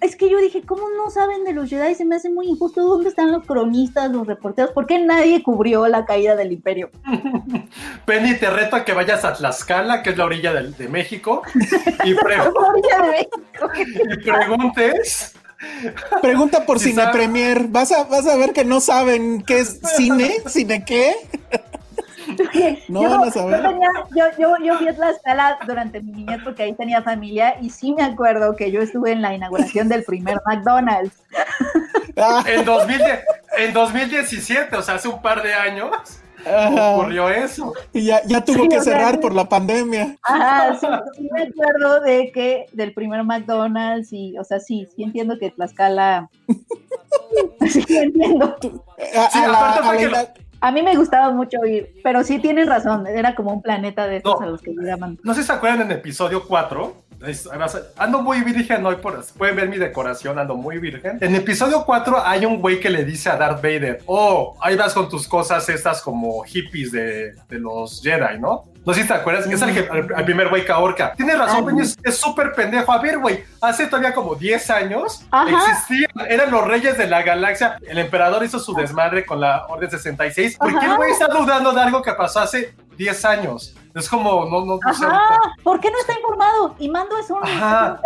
es 0.00 0.16
que 0.16 0.28
yo 0.28 0.38
dije, 0.38 0.62
¿cómo 0.62 0.82
no 0.96 1.10
saben 1.10 1.44
de 1.44 1.52
los 1.52 1.70
Jedi? 1.70 1.94
Se 1.94 2.04
me 2.04 2.16
hace 2.16 2.28
muy 2.28 2.48
injusto. 2.48 2.82
¿Dónde 2.82 3.08
están 3.08 3.32
los 3.32 3.44
cronistas, 3.44 4.10
los 4.10 4.26
reporteros? 4.26 4.72
¿Por 4.72 4.86
qué 4.86 4.98
nadie 4.98 5.42
cubrió 5.42 5.86
la 5.88 6.04
caída 6.04 6.36
del 6.36 6.52
imperio? 6.52 6.90
Penny, 8.04 8.36
te 8.36 8.50
reto 8.50 8.76
a 8.76 8.84
que 8.84 8.92
vayas 8.92 9.24
a 9.24 9.32
Tlaxcala, 9.32 10.02
que 10.02 10.10
es 10.10 10.18
la 10.18 10.24
orilla 10.26 10.52
de, 10.52 10.70
de 10.72 10.88
México, 10.88 11.42
y, 12.04 12.10
y 12.10 12.14
preguntes 14.24 15.34
Pregunta 16.20 16.66
por 16.66 16.78
Cine 16.78 17.08
Premier. 17.12 17.68
¿Vas 17.68 17.92
a, 17.92 18.04
vas 18.04 18.26
a 18.26 18.36
ver 18.36 18.52
que 18.52 18.64
no 18.64 18.80
saben 18.80 19.42
qué 19.42 19.60
es 19.60 19.80
cine, 19.96 20.36
cine 20.46 20.84
qué. 20.84 21.14
No 22.88 23.02
yo, 23.02 23.10
van 23.10 23.28
a 23.28 23.30
saber. 23.30 23.62
Yo, 24.14 24.24
yo, 24.38 24.56
yo, 24.64 24.78
vi 24.78 24.92
Tlaxcala 24.92 25.58
durante 25.66 26.00
mi 26.00 26.12
niñez 26.12 26.40
porque 26.44 26.64
ahí 26.64 26.74
tenía 26.74 27.02
familia 27.02 27.56
y 27.60 27.70
sí 27.70 27.94
me 27.94 28.02
acuerdo 28.02 28.56
que 28.56 28.70
yo 28.70 28.80
estuve 28.80 29.12
en 29.12 29.22
la 29.22 29.34
inauguración 29.34 29.88
del 29.88 30.04
primer 30.04 30.40
McDonald's. 30.46 31.14
En, 32.46 32.64
2010, 32.64 33.20
en 33.58 33.72
2017, 33.72 34.76
o 34.76 34.82
sea, 34.82 34.96
hace 34.96 35.08
un 35.08 35.22
par 35.22 35.42
de 35.42 35.54
años. 35.54 35.90
ocurrió 36.44 37.28
eso. 37.28 37.72
Y 37.92 38.06
ya, 38.06 38.22
ya 38.26 38.44
tuvo 38.44 38.68
que 38.68 38.80
cerrar 38.80 39.20
por 39.20 39.34
la 39.34 39.48
pandemia. 39.48 40.16
Ajá, 40.22 40.76
sí, 40.78 40.86
me 41.30 41.42
acuerdo 41.42 42.00
de 42.00 42.30
que 42.32 42.66
del 42.72 42.92
primer 42.92 43.24
McDonald's 43.24 44.12
y, 44.12 44.36
o 44.38 44.44
sea, 44.44 44.60
sí, 44.60 44.86
sí 44.94 45.02
entiendo 45.02 45.38
que 45.38 45.50
Tlaxcala. 45.50 46.28
sí 47.68 47.84
entiendo. 47.96 48.56
sí, 48.60 48.72
a, 49.16 49.24
a 49.24 50.34
mí 50.70 50.82
me 50.82 50.94
gustaba 50.96 51.30
mucho 51.30 51.64
ir, 51.64 51.94
pero 52.04 52.22
sí 52.22 52.38
tienen 52.38 52.68
razón, 52.68 53.06
era 53.06 53.34
como 53.34 53.52
un 53.52 53.62
planeta 53.62 54.06
de 54.06 54.18
esos 54.18 54.40
a 54.40 54.46
los 54.46 54.62
que 54.62 54.72
llaman. 54.72 55.18
No 55.24 55.34
sé 55.34 55.40
si 55.40 55.48
se 55.48 55.52
acuerdan 55.52 55.82
en 55.82 55.90
el 55.90 55.96
episodio 55.98 56.44
4, 56.46 57.02
ando 57.96 58.22
muy 58.22 58.40
virgen 58.42 58.84
hoy, 58.84 58.96
por, 58.96 59.24
pueden 59.36 59.56
ver 59.56 59.68
mi 59.68 59.78
decoración, 59.78 60.38
ando 60.38 60.56
muy 60.56 60.78
virgen. 60.78 61.18
En 61.20 61.34
el 61.34 61.42
episodio 61.42 61.84
4 61.84 62.24
hay 62.24 62.44
un 62.44 62.60
güey 62.60 62.80
que 62.80 62.90
le 62.90 63.04
dice 63.04 63.30
a 63.30 63.36
Darth 63.36 63.62
Vader, 63.62 64.02
oh, 64.06 64.56
ahí 64.60 64.76
vas 64.76 64.94
con 64.94 65.08
tus 65.08 65.26
cosas 65.28 65.68
estas 65.68 66.02
como 66.02 66.42
hippies 66.42 66.92
de, 66.92 67.34
de 67.48 67.58
los 67.58 68.02
Jedi, 68.02 68.38
¿no? 68.38 68.64
No 68.84 68.92
sé 68.92 69.02
si 69.02 69.08
te 69.08 69.14
acuerdas, 69.14 69.46
es 69.46 69.62
el, 69.62 69.78
el, 69.78 70.24
primer 70.24 70.48
güey 70.48 70.64
que 70.64 70.72
ahorca. 70.72 71.12
Tienes 71.12 71.38
razón, 71.38 71.62
güey, 71.62 71.86
es 72.02 72.16
súper 72.16 72.52
pendejo. 72.52 72.90
A 72.92 72.98
ver, 72.98 73.18
güey, 73.18 73.44
hace 73.60 73.86
todavía 73.86 74.12
como 74.12 74.34
10 74.34 74.70
años 74.70 75.24
existían, 75.46 76.10
eran 76.28 76.50
los 76.50 76.66
reyes 76.66 76.98
de 76.98 77.06
la 77.06 77.22
galaxia. 77.22 77.78
El 77.86 77.98
emperador 77.98 78.44
hizo 78.44 78.58
su 78.58 78.74
desmadre 78.74 79.24
con 79.24 79.40
la 79.40 79.66
Orden 79.68 79.88
66. 79.88 80.56
¿Por 80.58 80.78
qué 80.80 80.86
el 80.86 80.96
güey 80.96 81.12
está 81.12 81.28
dudando 81.28 81.72
de 81.72 81.80
algo 81.80 82.02
que 82.02 82.12
pasó 82.12 82.40
hace 82.40 82.74
10 82.96 83.24
años? 83.24 83.74
Es 83.94 84.08
como, 84.08 84.46
no, 84.46 84.64
no, 84.64 84.78
no 84.84 84.94
sé. 84.94 85.06
¿Por 85.62 85.78
qué 85.78 85.90
no 85.90 85.98
está 85.98 86.14
informado? 86.14 86.74
Y 86.78 86.88
Mando 86.88 87.16
es 87.18 87.30
un, 87.30 87.38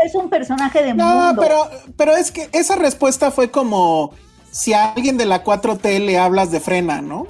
es 0.05 0.15
un 0.15 0.29
personaje 0.29 0.83
de 0.83 0.95
no, 0.95 1.35
pero, 1.39 1.71
pero 1.97 2.17
es 2.17 2.31
que 2.31 2.51
esa 2.53 2.77
respuesta 2.77 3.31
fue 3.31 3.51
como 3.51 4.13
si 4.51 4.75
a 4.75 4.93
alguien 4.93 5.17
de 5.17 5.27
la 5.27 5.45
4T 5.45 6.05
le 6.05 6.19
hablas 6.19 6.51
de 6.51 6.61
frena, 6.61 7.01
¿no? 7.01 7.27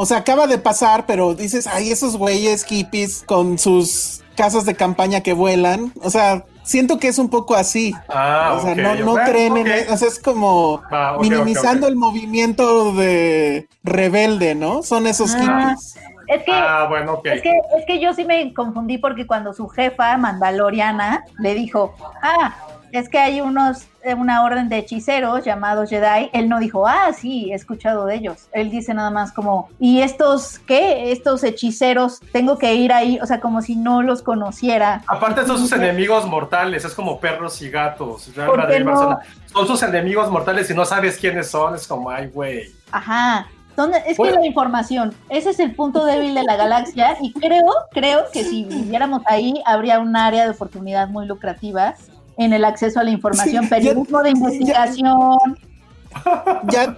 O 0.00 0.06
sea, 0.06 0.18
acaba 0.18 0.46
de 0.46 0.58
pasar, 0.58 1.06
pero 1.06 1.34
dices, 1.34 1.66
ay, 1.66 1.90
esos 1.90 2.16
güeyes 2.16 2.62
hippies 2.62 3.24
con 3.26 3.58
sus 3.58 4.22
casas 4.36 4.64
de 4.64 4.76
campaña 4.76 5.22
que 5.22 5.32
vuelan. 5.32 5.92
O 6.00 6.08
sea, 6.08 6.44
siento 6.62 7.00
que 7.00 7.08
es 7.08 7.18
un 7.18 7.28
poco 7.28 7.56
así. 7.56 7.92
Ah, 8.08 8.56
o 8.56 8.62
sea, 8.62 8.76
no, 8.76 8.94
no 8.94 9.14
creen 9.24 9.56
en 9.56 9.66
eso. 9.66 9.92
O 9.92 9.96
sea, 9.96 10.06
es 10.06 10.20
como 10.20 10.82
minimizando 11.20 11.88
el 11.88 11.96
movimiento 11.96 12.94
de 12.94 13.66
rebelde, 13.82 14.54
¿no? 14.54 14.84
Son 14.84 15.08
esos 15.08 15.34
ah, 15.34 15.38
hippies. 15.40 15.96
Es 16.28 16.44
que, 16.44 16.52
ah, 16.52 16.86
bueno, 16.88 17.20
es, 17.24 17.42
que, 17.42 17.50
es 17.50 17.84
que 17.84 17.98
yo 17.98 18.14
sí 18.14 18.24
me 18.24 18.54
confundí 18.54 18.98
porque 18.98 19.26
cuando 19.26 19.52
su 19.52 19.66
jefa 19.66 20.16
mandaloriana 20.16 21.24
le 21.40 21.54
dijo, 21.54 21.92
ah, 22.22 22.54
es 22.92 23.08
que 23.08 23.18
hay 23.18 23.40
unos, 23.40 23.86
eh, 24.02 24.14
una 24.14 24.42
orden 24.42 24.68
de 24.68 24.78
hechiceros 24.78 25.44
llamados 25.44 25.90
Jedi, 25.90 26.30
él 26.32 26.48
no 26.48 26.58
dijo, 26.58 26.86
ah, 26.86 27.12
sí, 27.12 27.50
he 27.50 27.54
escuchado 27.54 28.06
de 28.06 28.16
ellos. 28.16 28.48
Él 28.52 28.70
dice 28.70 28.94
nada 28.94 29.10
más 29.10 29.32
como, 29.32 29.68
¿y 29.78 30.00
estos 30.00 30.58
qué? 30.60 31.12
Estos 31.12 31.44
hechiceros, 31.44 32.20
tengo 32.32 32.58
que 32.58 32.74
ir 32.74 32.92
ahí, 32.92 33.18
o 33.20 33.26
sea, 33.26 33.40
como 33.40 33.62
si 33.62 33.76
no 33.76 34.02
los 34.02 34.22
conociera. 34.22 35.02
Aparte 35.06 35.46
son 35.46 35.58
sus 35.58 35.72
enemigos 35.72 36.26
mortales, 36.26 36.84
es 36.84 36.94
como 36.94 37.20
perros 37.20 37.60
y 37.62 37.70
gatos. 37.70 38.30
Son 39.52 39.66
sus 39.66 39.82
enemigos 39.82 40.30
mortales 40.30 40.70
y 40.70 40.74
no 40.74 40.84
sabes 40.84 41.16
quiénes 41.16 41.50
son, 41.50 41.74
es 41.74 41.86
como, 41.86 42.10
ay, 42.10 42.28
güey. 42.28 42.72
Ajá. 42.90 43.46
Es 44.06 44.16
que 44.16 44.30
la 44.32 44.44
información, 44.44 45.14
ese 45.28 45.50
es 45.50 45.60
el 45.60 45.72
punto 45.72 46.04
débil 46.04 46.34
de 46.34 46.42
la 46.42 46.56
galaxia 46.56 47.16
y 47.20 47.32
creo, 47.32 47.72
creo 47.92 48.24
que 48.32 48.42
si 48.42 48.64
viviéramos 48.64 49.22
ahí 49.26 49.62
habría 49.64 50.00
un 50.00 50.16
área 50.16 50.44
de 50.44 50.50
oportunidad 50.50 51.08
muy 51.08 51.26
lucrativa 51.26 51.94
en 52.38 52.52
el 52.52 52.64
acceso 52.64 53.00
a 53.00 53.04
la 53.04 53.10
información, 53.10 53.68
periodismo 53.68 54.22
de 54.22 54.30
investigación. 54.30 55.38
Ya. 56.70 56.96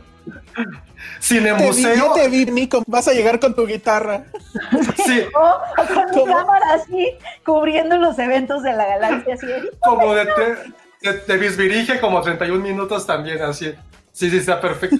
Cine 1.18 1.52
museo. 1.54 2.12
te 2.14 2.28
vi, 2.28 2.46
Nico. 2.46 2.82
Vas 2.86 3.08
a 3.08 3.12
llegar 3.12 3.40
con 3.40 3.54
tu 3.54 3.66
guitarra. 3.66 4.24
Sí. 5.04 5.22
O, 5.34 5.94
con 5.94 6.14
mi 6.14 6.32
cámara 6.32 6.74
así, 6.74 7.08
cubriendo 7.44 7.96
los 7.96 8.18
eventos 8.18 8.62
de 8.62 8.72
la 8.72 8.86
galaxia. 8.86 9.34
Así, 9.34 9.46
como 9.80 10.14
de 10.14 10.26
te, 11.00 11.12
te, 11.12 11.36
te 11.36 12.00
como 12.00 12.20
31 12.20 12.62
minutos 12.62 13.06
también, 13.06 13.42
así. 13.42 13.74
Sí, 14.12 14.30
sí, 14.30 14.36
está 14.36 14.60
perfecto. 14.60 14.98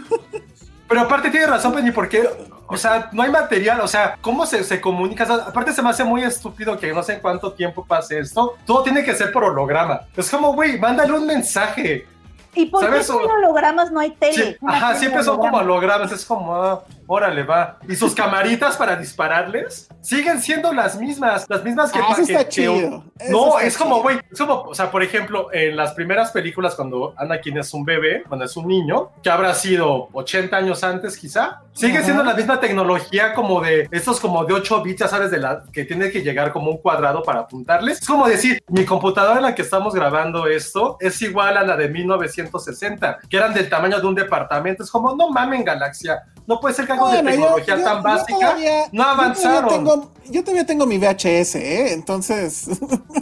Pero 0.88 1.02
aparte 1.02 1.30
tiene 1.30 1.46
razón, 1.46 1.72
Penny, 1.72 1.92
porque, 1.92 2.28
o 2.70 2.76
sea, 2.76 3.10
no 3.12 3.22
hay 3.22 3.30
material, 3.30 3.80
o 3.80 3.88
sea, 3.88 4.16
¿cómo 4.20 4.46
se, 4.46 4.62
se 4.62 4.80
comunica? 4.80 5.24
aparte 5.24 5.72
se 5.72 5.82
me 5.82 5.90
hace 5.90 6.04
muy 6.04 6.22
estúpido 6.22 6.78
que 6.78 6.92
no 6.92 7.02
sé 7.02 7.14
en 7.14 7.20
cuánto 7.20 7.52
tiempo 7.52 7.84
pase 7.84 8.18
esto. 8.20 8.56
Todo 8.64 8.84
tiene 8.84 9.02
que 9.02 9.14
ser 9.14 9.32
por 9.32 9.44
holograma. 9.44 10.02
Es 10.16 10.30
como, 10.30 10.54
güey, 10.54 10.78
mándale 10.78 11.12
un 11.12 11.26
mensaje. 11.26 12.06
¿Y 12.54 12.66
por 12.66 12.80
qué 12.80 13.00
en 13.00 13.30
hologramas 13.30 13.90
no 13.90 14.00
hay 14.00 14.10
tele? 14.12 14.58
ajá, 14.66 14.94
siempre 14.94 15.22
son 15.22 15.38
como 15.38 15.58
hologramas, 15.58 16.12
es 16.12 16.24
como, 16.24 16.54
ah, 16.54 16.84
órale, 17.12 17.42
va. 17.42 17.76
Y 17.88 17.96
sus 17.96 18.14
camaritas 18.14 18.76
para 18.76 18.94
dispararles 18.94 19.88
siguen 20.00 20.40
siendo 20.40 20.72
las 20.72 20.96
mismas, 20.96 21.44
las 21.48 21.64
mismas 21.64 21.90
que... 21.90 21.98
Ah, 21.98 22.12
eso 22.12 22.22
está 22.22 22.48
chido. 22.48 23.04
no, 23.28 23.58
es 23.58 23.76
como, 23.76 24.00
güey, 24.00 24.20
es 24.30 24.38
como, 24.38 24.62
o 24.62 24.74
sea, 24.76 24.92
por 24.92 25.02
ejemplo, 25.02 25.52
en 25.52 25.76
las 25.76 25.92
primeras 25.94 26.30
películas 26.30 26.76
cuando 26.76 27.12
Anakin 27.16 27.58
es 27.58 27.74
un 27.74 27.84
bebé, 27.84 28.22
cuando 28.28 28.44
es 28.44 28.56
un 28.56 28.68
niño, 28.68 29.10
que 29.24 29.28
habrá 29.28 29.54
sido 29.54 30.08
80 30.12 30.56
años 30.56 30.84
antes 30.84 31.16
quizá, 31.16 31.62
sigue 31.72 32.00
siendo 32.04 32.22
la 32.22 32.34
misma 32.34 32.60
tecnología 32.60 33.34
como 33.34 33.60
de 33.60 33.88
estos 33.90 34.20
como 34.20 34.44
de 34.44 34.54
8 34.54 34.82
bits, 34.82 35.00
ya 35.00 35.08
sabes, 35.08 35.32
de 35.32 35.38
la 35.38 35.64
que 35.72 35.84
tiene 35.84 36.12
que 36.12 36.22
llegar 36.22 36.52
como 36.52 36.70
un 36.70 36.78
cuadrado 36.78 37.24
para 37.24 37.40
apuntarles. 37.40 38.00
Es 38.00 38.06
como 38.06 38.28
decir, 38.28 38.62
mi 38.68 38.84
computadora 38.84 39.38
en 39.38 39.42
la 39.42 39.54
que 39.56 39.62
estamos 39.62 39.94
grabando 39.94 40.46
esto 40.46 40.96
es 41.00 41.20
igual 41.22 41.56
a 41.56 41.64
la 41.64 41.76
de 41.76 41.88
1960, 41.88 43.18
que 43.28 43.36
eran 43.36 43.52
del 43.52 43.68
tamaño 43.68 44.00
de 44.00 44.06
un 44.06 44.14
departamento. 44.14 44.84
Es 44.84 44.90
como, 44.90 45.16
no 45.16 45.30
mamen, 45.30 45.64
galaxia, 45.64 46.22
no 46.46 46.60
puede 46.60 46.74
ser 46.74 46.86
que 46.86 46.99
algo 47.06 47.22
de 47.24 47.30
tecnología 47.30 47.84
tan 47.84 48.02
básica 48.02 48.56
no 48.92 49.02
avanzaron. 49.02 49.84
Yo 50.30 50.44
todavía, 50.44 50.64
tengo, 50.66 50.86
mi 50.86 50.98
VHS, 50.98 51.54
¿eh? 51.56 51.92
entonces 51.92 52.68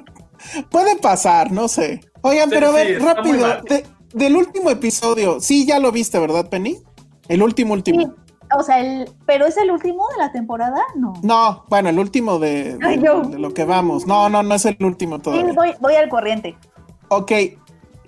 puede 0.70 0.96
pasar, 0.96 1.50
no 1.52 1.68
sé. 1.68 2.00
Oigan, 2.22 2.50
pero 2.50 2.68
a 2.68 2.72
ver, 2.72 3.02
rápido, 3.02 3.46
del 4.12 4.36
último 4.36 4.70
episodio, 4.70 5.40
sí, 5.40 5.66
ya 5.66 5.78
lo 5.78 5.92
viste, 5.92 6.18
¿verdad, 6.18 6.48
Penny? 6.48 6.78
El 7.28 7.42
último, 7.42 7.74
último. 7.74 8.14
o 8.58 8.62
sea, 8.62 8.80
el, 8.80 9.10
pero 9.26 9.46
es 9.46 9.56
el 9.58 9.70
último 9.70 10.06
de 10.12 10.16
la 10.18 10.32
temporada, 10.32 10.80
no. 10.96 11.12
No, 11.22 11.64
bueno, 11.68 11.88
el 11.90 11.98
último 11.98 12.38
de, 12.38 12.76
de- 12.78 12.86
Ay, 12.86 13.00
yo- 13.02 13.20
de 13.22 13.38
lo 13.38 13.52
que 13.52 13.64
vamos. 13.64 14.06
No, 14.06 14.28
no, 14.30 14.42
no 14.42 14.54
es 14.54 14.64
el 14.64 14.76
último 14.80 15.16
Sí, 15.16 15.22
todavía. 15.22 15.52
voy, 15.52 15.74
voy 15.80 15.94
al 15.94 16.08
corriente. 16.08 16.56
Ok, 17.08 17.32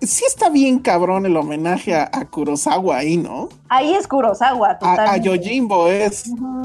sí 0.01 0.25
está 0.27 0.49
bien 0.49 0.79
cabrón 0.79 1.27
el 1.27 1.37
homenaje 1.37 1.95
a, 1.95 2.11
a 2.13 2.25
Kurosawa 2.25 2.99
ahí, 2.99 3.17
¿no? 3.17 3.49
Ahí 3.69 3.95
es 3.95 4.09
Kurosawa, 4.09 4.69
A, 4.69 4.71
a 4.73 4.79
totalmente. 4.79 5.29
Yojimbo 5.29 5.89
es, 5.89 6.25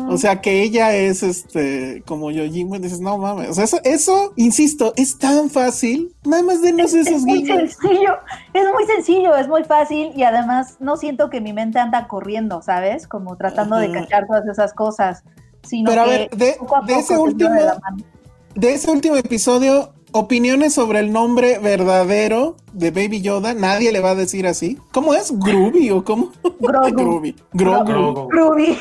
o 0.10 0.18
sea, 0.18 0.42
que 0.42 0.64
ella 0.64 0.96
es 0.96 1.22
este, 1.24 2.04
como 2.08 2.32
Yojimbo, 2.32 2.76
y 2.76 2.80
dices, 2.80 3.00
no 3.00 3.18
mames, 3.18 3.50
o 3.50 3.54
sea, 3.54 3.66
eso, 3.66 3.80
eso, 3.84 4.34
insisto, 4.36 4.94
es 4.96 5.18
tan 5.18 5.50
fácil, 5.50 6.14
nada 6.24 6.44
más 6.44 6.62
denos 6.62 6.94
es 6.94 7.08
esos 7.08 7.22
muy 7.24 7.44
guiños. 7.44 7.74
sencillo, 7.74 8.16
es 8.54 8.66
muy 8.74 8.86
sencillo, 8.86 9.36
es 9.36 9.48
muy 9.48 9.64
fácil 9.64 10.12
y 10.16 10.24
además 10.24 10.78
no 10.80 10.98
siento 10.98 11.30
que 11.30 11.42
mi 11.42 11.54
mente 11.54 11.80
anda 11.80 12.08
corriendo, 12.08 12.62
¿sabes? 12.62 13.08
Como 13.08 13.36
tratando 13.36 13.78
de 13.78 13.92
cachar 13.92 14.28
todas 14.28 14.48
esas 14.48 14.74
cosas, 14.74 15.24
sino 15.64 15.90
Pero 15.90 16.04
a 16.04 16.06
que 16.06 16.12
ver, 16.12 16.30
de, 16.32 16.56
poco 16.60 16.76
a 16.78 16.82
de 16.82 16.94
poco 16.94 17.00
ese 17.00 17.18
último, 17.18 17.54
de 17.54 17.72
de 18.56 18.74
ese 18.74 18.90
último 18.90 19.18
episodio, 19.18 19.90
opiniones 20.18 20.74
sobre 20.74 21.00
el 21.00 21.12
nombre 21.12 21.60
verdadero 21.60 22.56
de 22.72 22.90
Baby 22.92 23.22
Yoda, 23.22 23.54
nadie 23.54 23.92
le 23.92 24.00
va 24.00 24.12
a 24.12 24.16
decir 24.16 24.48
así. 24.48 24.80
¿Cómo 24.94 25.14
es? 25.14 25.38
¿Groovy 25.38 25.92
o 25.92 26.04
cómo? 26.06 26.32
Grogu. 26.60 26.90
Groovy. 26.96 27.36
Grogu. 27.52 27.84
Grogu. 27.86 28.32
Ruby. 28.32 28.78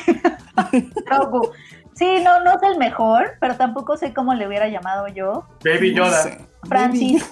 Grogu. 1.07 1.51
Sí, 1.95 2.07
no, 2.25 2.43
no 2.45 2.53
es 2.53 2.63
el 2.63 2.79
mejor, 2.79 3.33
pero 3.41 3.57
tampoco 3.57 3.97
sé 3.97 4.13
cómo 4.15 4.35
le 4.35 4.47
hubiera 4.47 4.69
llamado 4.69 5.09
yo. 5.09 5.45
Baby 5.65 5.93
No 5.95 6.05
Yoda. 6.07 6.23
sé. 6.23 6.39
Francis. 6.69 7.25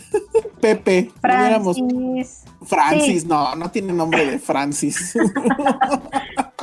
Pepe. 0.60 1.10
Francis. 1.20 2.44
Francis, 2.64 3.24
no, 3.24 3.54
no 3.54 3.70
tiene 3.70 3.92
nombre 3.92 4.26
de 4.26 4.38
Francis. 4.38 5.16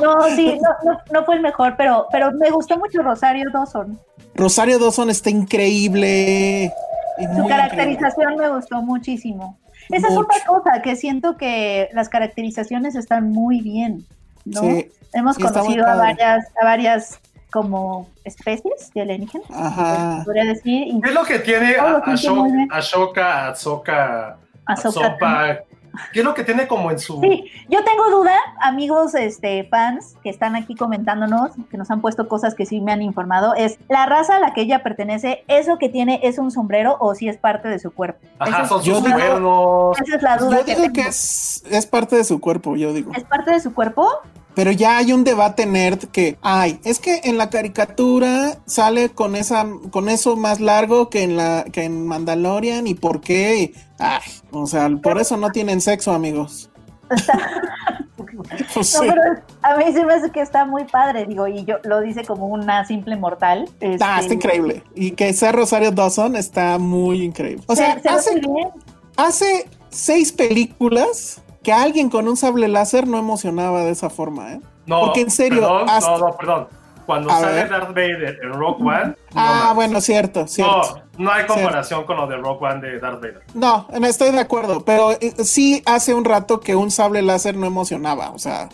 No, 0.02 0.24
sí, 0.36 0.60
no, 0.62 0.92
no, 0.92 1.00
no 1.10 1.26
fue 1.26 1.36
el 1.36 1.42
mejor, 1.42 1.76
pero, 1.78 2.08
pero 2.12 2.30
me 2.34 2.52
gustó 2.52 2.78
mucho 2.78 3.02
Rosario 3.02 3.50
Dawson. 3.50 3.98
Rosario 4.34 4.78
Dawson 4.78 5.10
está 5.10 5.30
increíble. 5.30 6.70
Su 7.18 7.48
caracterización 7.48 8.36
me 8.36 8.50
gustó 8.50 8.82
muchísimo. 8.82 9.58
Esa 9.90 10.10
es 10.10 10.18
otra 10.18 10.38
cosa 10.46 10.82
que 10.82 10.98
siento 10.98 11.38
que 11.38 11.90
las 11.94 12.10
caracterizaciones 12.10 12.96
están 12.96 13.30
muy 13.30 13.62
bien, 13.62 14.06
¿no? 14.44 14.62
Sí, 14.62 14.92
Hemos 15.14 15.38
conocido 15.38 15.88
a 15.88 15.96
varias, 15.96 16.46
a 16.62 16.66
varias 16.66 17.20
como 17.56 18.10
especies 18.26 18.92
de 18.94 19.02
alienígenas, 19.02 19.48
Ajá. 19.50 20.22
podría 20.26 20.44
decir, 20.44 20.94
¿Qué 21.02 21.08
es 21.10 21.16
lo 21.16 21.24
que 21.24 21.40
tiene 21.40 21.78
a-. 21.78 22.02
Ashoka, 22.06 23.48
Ahsoka 23.48 24.38
Ahsoka? 24.66 25.64
¿Qué 26.12 26.20
es 26.20 26.26
lo 26.26 26.34
que 26.34 26.44
tiene 26.44 26.68
como 26.68 26.92
en 26.92 27.00
su... 27.00 27.22
Sí, 27.22 27.46
yo 27.70 27.82
tengo 27.86 28.10
duda, 28.12 28.36
amigos 28.62 29.16
este, 29.16 29.64
fans 29.70 30.16
que 30.24 30.30
están 30.30 30.58
aquí 30.58 30.76
comentándonos, 30.76 31.52
que 31.72 31.78
nos 31.78 31.90
han 31.90 32.02
puesto 32.02 32.28
cosas 32.28 32.54
que 32.54 32.66
sí 32.66 32.82
me 32.82 32.92
han 32.92 33.02
informado, 33.02 33.54
es 33.56 33.80
la 33.88 34.06
raza 34.06 34.36
a 34.36 34.40
la 34.42 34.54
que 34.54 34.60
ella 34.60 34.84
pertenece, 34.84 35.46
¿eso 35.48 35.78
que 35.78 35.88
tiene 35.88 36.20
es 36.24 36.38
un 36.38 36.52
sombrero 36.52 36.98
o 37.00 37.16
si 37.16 37.30
es 37.30 37.38
parte 37.38 37.70
de 37.70 37.80
su 37.80 37.94
cuerpo? 37.94 38.20
Ajá, 38.40 38.50
Esa 38.52 38.62
es- 38.64 38.68
son 38.68 38.84
sus 38.84 39.00
cuernos. 39.00 39.98
Esa 40.02 40.16
es 40.18 40.22
la 40.22 40.36
duda 40.36 40.58
Yo 40.60 40.66
que 40.66 40.72
digo 40.76 40.82
tengo. 40.82 40.94
que 40.96 41.02
es, 41.08 41.64
es 41.72 41.86
parte 41.88 42.18
de 42.18 42.26
su 42.26 42.42
cuerpo, 42.42 42.76
yo 42.76 42.92
digo. 42.92 43.14
¿Es 43.16 43.24
parte 43.24 43.52
de 43.52 43.62
su 43.62 43.74
cuerpo? 43.74 44.06
Pero 44.56 44.72
ya 44.72 44.98
hay 44.98 45.12
un 45.12 45.24
debate 45.24 45.66
nerd 45.66 46.06
que, 46.06 46.38
ay, 46.42 46.80
es 46.86 47.00
que 47.00 47.22
en 47.26 47.38
la 47.38 47.50
caricatura 47.50 48.58
sale 48.66 49.10
con 49.10 49.36
esa, 49.36 49.68
con 49.92 50.08
eso 50.10 50.36
más 50.38 50.60
largo 50.62 51.10
que 51.10 51.24
en 51.24 51.36
la, 51.38 51.66
que 51.72 51.84
en 51.84 52.08
Mandalorian 52.08 52.88
y 52.88 52.94
por 52.94 53.20
qué. 53.22 53.74
Ay, 54.00 54.22
o 54.52 54.66
sea, 54.66 54.90
por 55.04 55.20
eso 55.20 55.36
no 55.38 55.50
tienen 55.52 55.82
sexo, 55.82 56.12
amigos. 56.14 56.70
Pues 58.74 58.94
No, 58.96 59.02
pero 59.02 59.22
a 59.62 59.78
mí 59.78 59.86
se 59.94 60.04
me 60.06 60.14
hace 60.14 60.30
que 60.32 60.42
está 60.42 60.66
muy 60.66 60.84
padre, 60.86 61.26
digo, 61.26 61.48
y 61.48 61.64
yo 61.66 61.76
lo 61.84 62.02
dice 62.02 62.24
como 62.26 62.48
una 62.48 62.86
simple 62.86 63.16
mortal. 63.16 63.66
Ah, 63.70 63.74
este, 63.80 63.96
está 63.96 64.34
increíble. 64.34 64.84
Y 64.94 65.12
que 65.12 65.34
sea 65.34 65.52
Rosario 65.52 65.92
Dawson 65.92 66.36
está 66.36 66.78
muy 66.78 67.24
increíble. 67.24 67.64
O 67.68 67.76
sea, 67.76 67.96
se- 67.96 68.02
se 68.02 68.10
ve 68.10 68.16
hace, 68.16 68.42
hace 69.18 69.70
seis 69.90 70.32
películas 70.32 71.42
que 71.66 71.74
alguien 71.74 72.10
con 72.10 72.28
un 72.28 72.38
sable 72.38 72.68
láser 72.68 73.08
no 73.08 73.18
emocionaba 73.18 73.82
de 73.82 73.90
esa 73.90 74.10
forma, 74.12 74.54
¿eh? 74.54 74.62
No, 74.86 75.02
Porque 75.02 75.22
en 75.22 75.32
serio, 75.32 75.62
Perdón, 75.62 75.90
hasta- 75.90 76.12
No, 76.12 76.18
no, 76.20 76.38
perdón. 76.38 76.68
Cuando 77.08 77.30
A 77.32 77.40
sale 77.40 77.54
ver. 77.56 77.70
Darth 77.70 77.90
Vader 77.90 78.40
en 78.44 78.54
Rock 78.54 78.82
One. 78.82 79.16
No 79.36 79.42
ah, 79.42 79.72
bueno, 79.76 80.02
cierto, 80.02 80.48
cierto. 80.48 81.04
No, 81.18 81.26
no 81.26 81.32
hay 81.32 81.46
comparación 81.46 82.06
con 82.06 82.18
lo 82.18 82.28
de 82.28 82.38
Rock 82.38 82.62
One 82.62 82.82
de 82.82 83.00
Darth 83.00 83.22
Vader. 83.22 83.42
No, 83.54 83.88
no 84.00 84.08
estoy 84.08 84.32
de 84.32 84.40
acuerdo, 84.40 84.84
pero 84.84 85.12
eh, 85.12 85.34
sí 85.44 85.82
hace 85.86 86.14
un 86.14 86.26
rato 86.26 86.60
que 86.60 86.76
un 86.76 86.92
sable 86.92 87.22
láser 87.22 87.56
no 87.56 87.68
emocionaba, 87.68 88.32
o 88.32 88.40
sea, 88.40 88.70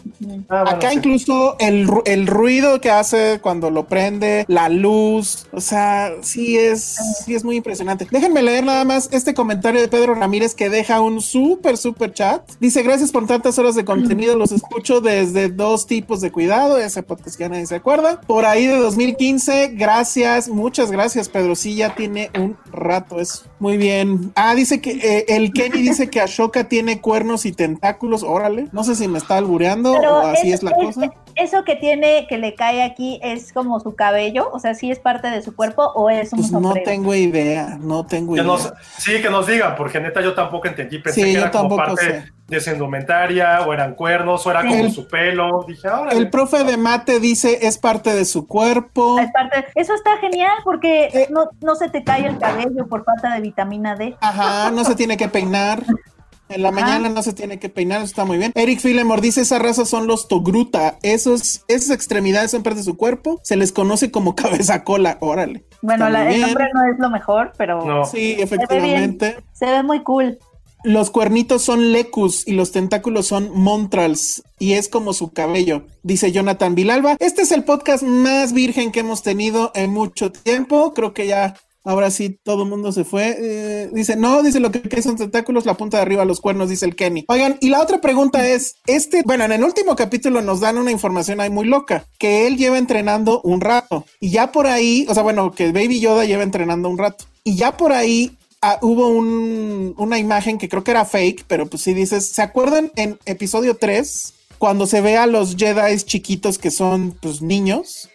Ah, 0.49 0.63
bueno, 0.63 0.69
acá 0.69 0.89
sí. 0.89 0.97
incluso 0.97 1.55
el, 1.59 1.87
el 2.05 2.27
ruido 2.27 2.79
que 2.81 2.89
hace 2.91 3.39
cuando 3.41 3.69
lo 3.69 3.85
prende, 3.87 4.45
la 4.47 4.69
luz, 4.69 5.47
o 5.51 5.61
sea, 5.61 6.11
sí 6.21 6.57
es, 6.57 6.97
sí 7.25 7.35
es 7.35 7.43
muy 7.43 7.55
impresionante. 7.57 8.07
Déjenme 8.09 8.41
leer 8.41 8.63
nada 8.63 8.85
más 8.85 9.09
este 9.11 9.33
comentario 9.33 9.81
de 9.81 9.87
Pedro 9.87 10.13
Ramírez 10.15 10.55
que 10.55 10.69
deja 10.69 11.01
un 11.01 11.21
súper, 11.21 11.77
súper 11.77 12.13
chat. 12.13 12.43
Dice, 12.59 12.83
gracias 12.83 13.11
por 13.11 13.25
tantas 13.27 13.57
horas 13.59 13.75
de 13.75 13.85
contenido, 13.85 14.35
los 14.37 14.51
escucho 14.51 15.01
desde 15.01 15.49
dos 15.49 15.85
tipos 15.87 16.21
de 16.21 16.31
cuidado, 16.31 16.77
ese 16.77 17.03
podcast 17.03 17.37
que 17.37 17.43
ya 17.43 17.49
nadie 17.49 17.65
se 17.65 17.75
acuerda. 17.75 18.21
Por 18.21 18.45
ahí 18.45 18.67
de 18.67 18.77
2015, 18.77 19.69
gracias, 19.73 20.47
muchas 20.51 20.91
gracias 20.91 21.29
Pedro, 21.29 21.55
sí, 21.55 21.75
ya 21.75 21.95
tiene 21.95 22.29
un 22.37 22.57
rato 22.71 23.19
eso. 23.19 23.43
Muy 23.59 23.77
bien. 23.77 24.31
Ah, 24.35 24.53
dice 24.55 24.81
que 24.81 24.91
eh, 24.91 25.25
el 25.29 25.51
Kenny 25.53 25.81
dice 25.81 26.09
que 26.09 26.21
Ashoka 26.21 26.67
tiene 26.67 27.01
cuernos 27.01 27.45
y 27.45 27.51
tentáculos, 27.51 28.23
órale. 28.23 28.67
No 28.71 28.83
sé 28.83 28.95
si 28.95 29.07
me 29.07 29.17
está 29.17 29.37
albureando 29.37 29.93
Pero 29.93 30.17
o 30.17 30.27
así 30.27 30.49
es- 30.49 30.55
es 30.55 30.63
la 30.63 30.71
es- 30.71 30.77
cosa. 30.77 31.13
Eso 31.35 31.63
que 31.63 31.75
tiene, 31.75 32.25
que 32.27 32.37
le 32.37 32.55
cae 32.55 32.83
aquí, 32.83 33.19
es 33.23 33.53
como 33.53 33.79
su 33.79 33.95
cabello, 33.95 34.49
o 34.51 34.59
sea, 34.59 34.73
si 34.73 34.91
es 34.91 34.99
parte 34.99 35.29
de 35.29 35.41
su 35.41 35.55
cuerpo 35.55 35.83
o 35.95 36.09
es 36.09 36.33
un 36.33 36.39
Pues 36.39 36.51
no 36.51 36.61
sombrero. 36.61 36.85
tengo 36.89 37.13
idea, 37.15 37.77
no 37.81 38.05
tengo 38.05 38.33
Que 38.35 38.41
idea. 38.41 38.51
nos, 38.51 38.73
sí, 38.97 39.21
que 39.21 39.29
nos 39.29 39.47
digan, 39.47 39.75
porque 39.75 39.99
neta 39.99 40.21
yo 40.21 40.33
tampoco 40.33 40.67
entendí. 40.67 40.99
Pensé 40.99 41.21
Sí, 41.21 41.27
que 41.27 41.33
yo 41.33 41.39
era 41.41 41.51
como 41.51 41.75
parte 41.75 42.01
sé. 42.01 42.31
de 42.47 42.59
su 42.59 42.69
indumentaria, 42.71 43.61
o 43.61 43.73
eran 43.73 43.95
cuernos, 43.95 44.45
o 44.45 44.51
era 44.51 44.61
como 44.61 44.75
El- 44.75 44.91
su 44.91 45.07
pelo. 45.07 45.63
Dije, 45.67 45.87
ahora. 45.87 46.11
El 46.11 46.29
profe 46.29 46.63
de 46.63 46.77
mate 46.77 47.19
dice 47.19 47.59
es 47.65 47.77
parte 47.77 48.13
de 48.13 48.25
su 48.25 48.47
cuerpo. 48.47 49.19
Es 49.19 49.31
parte- 49.31 49.65
Eso 49.75 49.93
está 49.93 50.17
genial 50.17 50.57
porque 50.63 51.05
Eh. 51.05 51.27
no, 51.29 51.49
no 51.61 51.75
se 51.75 51.89
te 51.89 52.03
cae 52.03 52.25
el 52.25 52.37
cabello 52.37 52.87
por 52.87 53.03
falta 53.05 53.33
de 53.33 53.41
vitamina 53.41 53.95
D. 53.95 54.15
Ajá, 54.19 54.69
no 54.71 54.83
se 54.83 54.95
tiene 54.95 55.17
que 55.17 55.27
peinar. 55.29 55.83
En 56.53 56.61
la 56.61 56.69
Ajá. 56.69 56.79
mañana 56.81 57.09
no 57.09 57.23
se 57.23 57.33
tiene 57.33 57.59
que 57.59 57.69
peinar, 57.69 57.97
eso 57.99 58.05
está 58.07 58.25
muy 58.25 58.37
bien. 58.37 58.51
Eric 58.55 58.79
Filemore 58.79 59.21
dice, 59.21 59.41
esa 59.41 59.59
raza 59.59 59.85
son 59.85 60.07
los 60.07 60.27
Togruta. 60.27 60.97
Esos, 61.01 61.63
esas 61.67 61.91
extremidades 61.91 62.51
son 62.51 62.63
parte 62.63 62.79
de 62.79 62.85
su 62.85 62.97
cuerpo. 62.97 63.39
Se 63.43 63.55
les 63.55 63.71
conoce 63.71 64.11
como 64.11 64.35
cabeza 64.35 64.83
cola. 64.83 65.17
Órale. 65.21 65.65
Bueno, 65.81 66.09
la- 66.09 66.29
el 66.31 66.41
nombre 66.41 66.65
no 66.73 66.83
es 66.91 66.99
lo 66.99 67.09
mejor, 67.09 67.53
pero 67.57 67.85
No. 67.85 68.05
Sí, 68.05 68.31
se 68.31 68.35
ve 68.37 68.43
efectivamente. 68.43 69.37
se 69.53 69.65
ve 69.65 69.83
muy 69.83 70.03
cool. 70.03 70.37
Los 70.83 71.11
cuernitos 71.11 71.61
son 71.61 71.91
lecus 71.91 72.47
y 72.47 72.53
los 72.53 72.71
tentáculos 72.71 73.27
son 73.27 73.51
montrals 73.53 74.41
y 74.57 74.73
es 74.73 74.89
como 74.89 75.13
su 75.13 75.31
cabello, 75.31 75.85
dice 76.01 76.31
Jonathan 76.31 76.73
Vilalba. 76.73 77.17
Este 77.19 77.43
es 77.43 77.51
el 77.51 77.63
podcast 77.63 78.01
más 78.01 78.51
virgen 78.53 78.91
que 78.91 79.01
hemos 79.01 79.21
tenido 79.21 79.71
en 79.75 79.91
mucho 79.91 80.31
tiempo. 80.31 80.95
Creo 80.95 81.13
que 81.13 81.27
ya 81.27 81.55
ahora 81.83 82.11
sí 82.11 82.39
todo 82.43 82.63
el 82.63 82.69
mundo 82.69 82.91
se 82.91 83.03
fue. 83.03 83.35
Eh, 83.39 83.89
dice, 83.93 84.15
no, 84.15 84.43
dice 84.43 84.59
lo 84.59 84.71
que, 84.71 85.01
son 85.01 85.15
tentáculos, 85.17 85.65
la 85.65 85.75
punta 85.77 85.97
de 85.97 86.03
arriba, 86.03 86.25
los 86.25 86.41
cuernos, 86.41 86.69
dice 86.69 86.85
el 86.85 86.95
Kenny. 86.95 87.25
Oigan, 87.27 87.57
y 87.61 87.69
la 87.69 87.81
otra 87.81 88.01
pregunta 88.01 88.47
es, 88.47 88.75
este, 88.87 89.23
bueno, 89.23 89.43
en 89.45 89.51
el 89.51 89.63
último 89.63 89.95
capítulo 89.95 90.41
nos 90.41 90.59
dan 90.59 90.77
una 90.77 90.91
información 90.91 91.39
ahí 91.41 91.49
muy 91.49 91.65
loca, 91.65 92.05
que 92.19 92.47
él 92.47 92.57
lleva 92.57 92.77
entrenando 92.77 93.41
un 93.43 93.61
rato 93.61 94.05
y 94.19 94.29
ya 94.29 94.51
por 94.51 94.67
ahí, 94.67 95.05
o 95.09 95.13
sea, 95.13 95.23
bueno, 95.23 95.51
que 95.51 95.71
Baby 95.71 95.99
Yoda 95.99 96.25
lleva 96.25 96.43
entrenando 96.43 96.89
un 96.89 96.97
rato 96.97 97.25
y 97.43 97.55
ya 97.55 97.75
por 97.77 97.91
ahí 97.93 98.37
ah, 98.61 98.77
hubo 98.83 99.07
un- 99.07 99.95
una 99.97 100.19
imagen 100.19 100.57
que 100.59 100.69
creo 100.69 100.83
que 100.83 100.91
era 100.91 101.03
fake, 101.05 101.45
pero 101.47 101.65
pues 101.67 101.81
sí 101.81 101.93
dices, 101.95 102.27
¿se 102.27 102.43
acuerdan 102.43 102.91
en 102.95 103.17
episodio 103.25 103.75
3 103.77 104.33
cuando 104.59 104.85
se 104.85 105.01
ve 105.01 105.17
a 105.17 105.25
los 105.25 105.55
Jedi 105.55 105.97
chiquitos 106.05 106.59
que 106.59 106.69
son 106.69 107.17
pues 107.19 107.41
niños? 107.41 108.07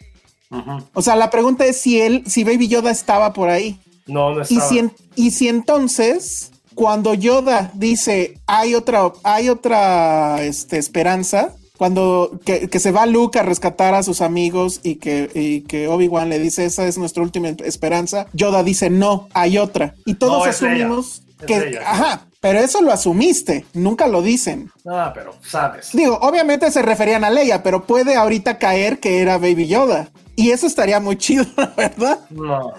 O 0.95 1.03
sea, 1.03 1.17
la 1.17 1.31
pregunta 1.31 1.65
es 1.67 1.81
si 1.81 2.01
él, 2.01 2.23
si 2.27 2.45
Baby 2.45 2.69
Yoda 2.69 2.91
estaba 2.91 3.33
por 3.33 3.49
ahí. 3.49 3.79
No, 4.07 4.31
no 4.35 4.41
Y 4.41 4.43
estaba. 4.43 4.69
si, 4.69 4.79
en- 4.79 4.93
y 5.17 5.31
si 5.33 5.49
entonces, 5.49 6.53
cuando 6.75 7.15
Yoda 7.15 7.71
dice 7.75 8.39
hay 8.47 8.75
otra, 8.75 9.13
hay 9.25 9.49
otra 9.49 10.43
este, 10.43 10.79
esperanza, 10.79 11.55
cuando 11.77 12.39
que, 12.45 12.69
que 12.69 12.79
se 12.79 12.91
va 12.93 13.05
Luke 13.07 13.39
a 13.39 13.43
rescatar 13.43 13.95
a 13.95 14.03
sus 14.03 14.21
amigos 14.23 14.81
y 14.83 14.95
que, 14.97 15.31
y 15.35 15.61
que 15.63 15.89
Obi-Wan 15.89 16.29
le 16.31 16.39
dice 16.39 16.65
esa 16.65 16.87
es 16.87 16.97
nuestra 16.97 17.23
última 17.23 17.49
esperanza, 17.49 18.27
Yoda 18.33 18.63
dice 18.63 18.89
no, 18.89 19.29
hay 19.35 19.59
otra. 19.59 19.95
Y 20.07 20.15
todos 20.15 20.45
No, 20.45 20.51
asumimos 20.51 21.23
ella. 21.41 21.47
Que, 21.47 21.69
ella. 21.69 21.81
ajá, 21.85 22.27
pero 22.41 22.61
eso 22.61 22.81
lo 22.81 22.93
asumiste, 22.93 23.67
nunca 23.75 24.07
lo 24.07 24.23
dicen. 24.23 24.71
Ah, 24.89 25.11
pero 25.15 25.35
sabes. 25.47 25.91
Digo, 25.93 26.19
obviamente 26.23 26.71
se 26.71 26.81
referían 26.81 27.25
a 27.25 27.31
Leia, 27.31 27.63
pero 27.63 27.85
puede 27.85 28.15
ahorita 28.15 28.57
caer 28.59 29.01
que 29.01 29.21
era 29.21 29.37
Baby 29.37 29.67
Yoda. 29.67 30.09
Y 30.37 30.51
eso 30.51 30.66
estaría 30.66 31.01
muy 31.01 31.16
chido, 31.16 31.45
la 31.57 31.72
verdad. 31.76 32.20
No. 32.30 32.72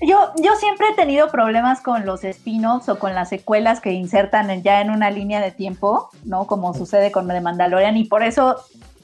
Yo, 0.00 0.32
yo 0.42 0.54
siempre 0.56 0.88
he 0.90 0.94
tenido 0.94 1.28
problemas 1.30 1.80
con 1.80 2.04
los 2.04 2.24
spin-offs 2.24 2.88
o 2.88 2.98
con 2.98 3.14
las 3.14 3.28
secuelas 3.28 3.80
que 3.80 3.92
insertan 3.92 4.50
en- 4.50 4.62
ya 4.62 4.80
en 4.80 4.90
una 4.90 5.10
línea 5.10 5.40
de 5.40 5.50
tiempo, 5.50 6.10
¿no? 6.24 6.46
Como 6.46 6.74
sucede 6.74 7.10
con 7.10 7.26
The 7.28 7.40
Mandalorian, 7.40 7.96
y 7.96 8.04
por 8.04 8.22
eso 8.22 8.56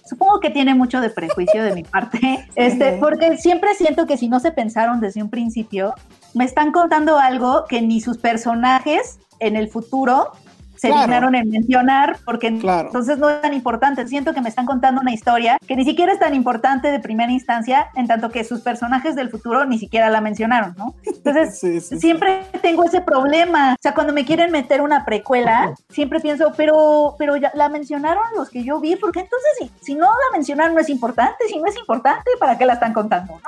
supongo 0.04 0.40
que 0.40 0.50
tiene 0.50 0.74
mucho 0.74 1.00
de 1.00 1.08
prejuicio 1.10 1.62
de 1.62 1.72
mi 1.74 1.84
parte, 1.84 2.46
este, 2.54 2.92
porque 2.98 3.38
siempre 3.38 3.74
siento 3.76 4.06
que 4.06 4.16
si 4.18 4.28
no 4.28 4.40
se 4.40 4.50
pensaron 4.52 5.00
desde 5.00 5.22
un 5.22 5.30
principio, 5.30 5.94
me 6.34 6.44
están 6.44 6.70
contando 6.72 7.18
algo 7.18 7.64
que 7.68 7.80
ni 7.82 8.00
sus 8.00 8.18
personajes 8.18 9.20
en 9.38 9.56
el 9.56 9.68
futuro 9.68 10.32
se 10.80 10.88
Claro. 10.88 11.02
dignaron 11.02 11.34
en 11.34 11.50
mencionar 11.50 12.16
porque 12.24 12.56
Claro. 12.58 12.86
entonces 12.88 13.18
no 13.18 13.28
es 13.28 13.40
tan 13.42 13.52
importante. 13.52 14.06
Siento 14.08 14.32
que 14.32 14.40
me 14.40 14.48
están 14.48 14.64
contando 14.64 15.00
una 15.02 15.12
historia 15.12 15.58
que 15.66 15.76
ni 15.76 15.84
siquiera 15.84 16.12
es 16.12 16.18
tan 16.18 16.34
importante 16.34 16.90
de 16.90 17.00
primera 17.00 17.30
instancia, 17.30 17.88
en 17.96 18.06
tanto 18.06 18.30
que 18.30 18.44
sus 18.44 18.60
personajes 18.62 19.14
del 19.14 19.28
futuro 19.28 19.66
ni 19.66 19.78
siquiera 19.78 20.08
la 20.08 20.20
mencionaron, 20.22 20.74
¿no? 20.78 20.94
Entonces, 21.04 21.58
Sí, 21.60 21.80
sí, 21.80 21.88
sí. 21.96 21.98
siempre 22.00 22.44
tengo 22.62 22.84
ese 22.84 23.02
problema. 23.02 23.74
O 23.74 23.82
sea, 23.82 23.92
cuando 23.92 24.12
me 24.14 24.24
quieren 24.24 24.50
meter 24.52 24.80
una 24.80 25.04
precuela, 25.04 25.74
siempre 25.90 26.18
pienso, 26.20 26.52
pero, 26.56 27.14
pero 27.18 27.36
ya 27.36 27.52
la 27.54 27.68
mencionaron 27.68 28.22
los 28.36 28.48
que 28.48 28.64
yo 28.64 28.80
vi, 28.80 28.96
porque 28.96 29.20
entonces 29.20 29.50
si, 29.58 29.70
si 29.84 29.94
no 29.94 30.06
la 30.06 30.32
mencionaron 30.32 30.74
no 30.74 30.80
es 30.80 30.88
importante, 30.88 31.44
si 31.48 31.58
no 31.58 31.66
es 31.66 31.76
importante, 31.76 32.30
¿para 32.38 32.56
qué 32.56 32.64
la 32.64 32.74
están 32.74 32.92
contando? 32.94 33.34
¿no? 33.34 33.40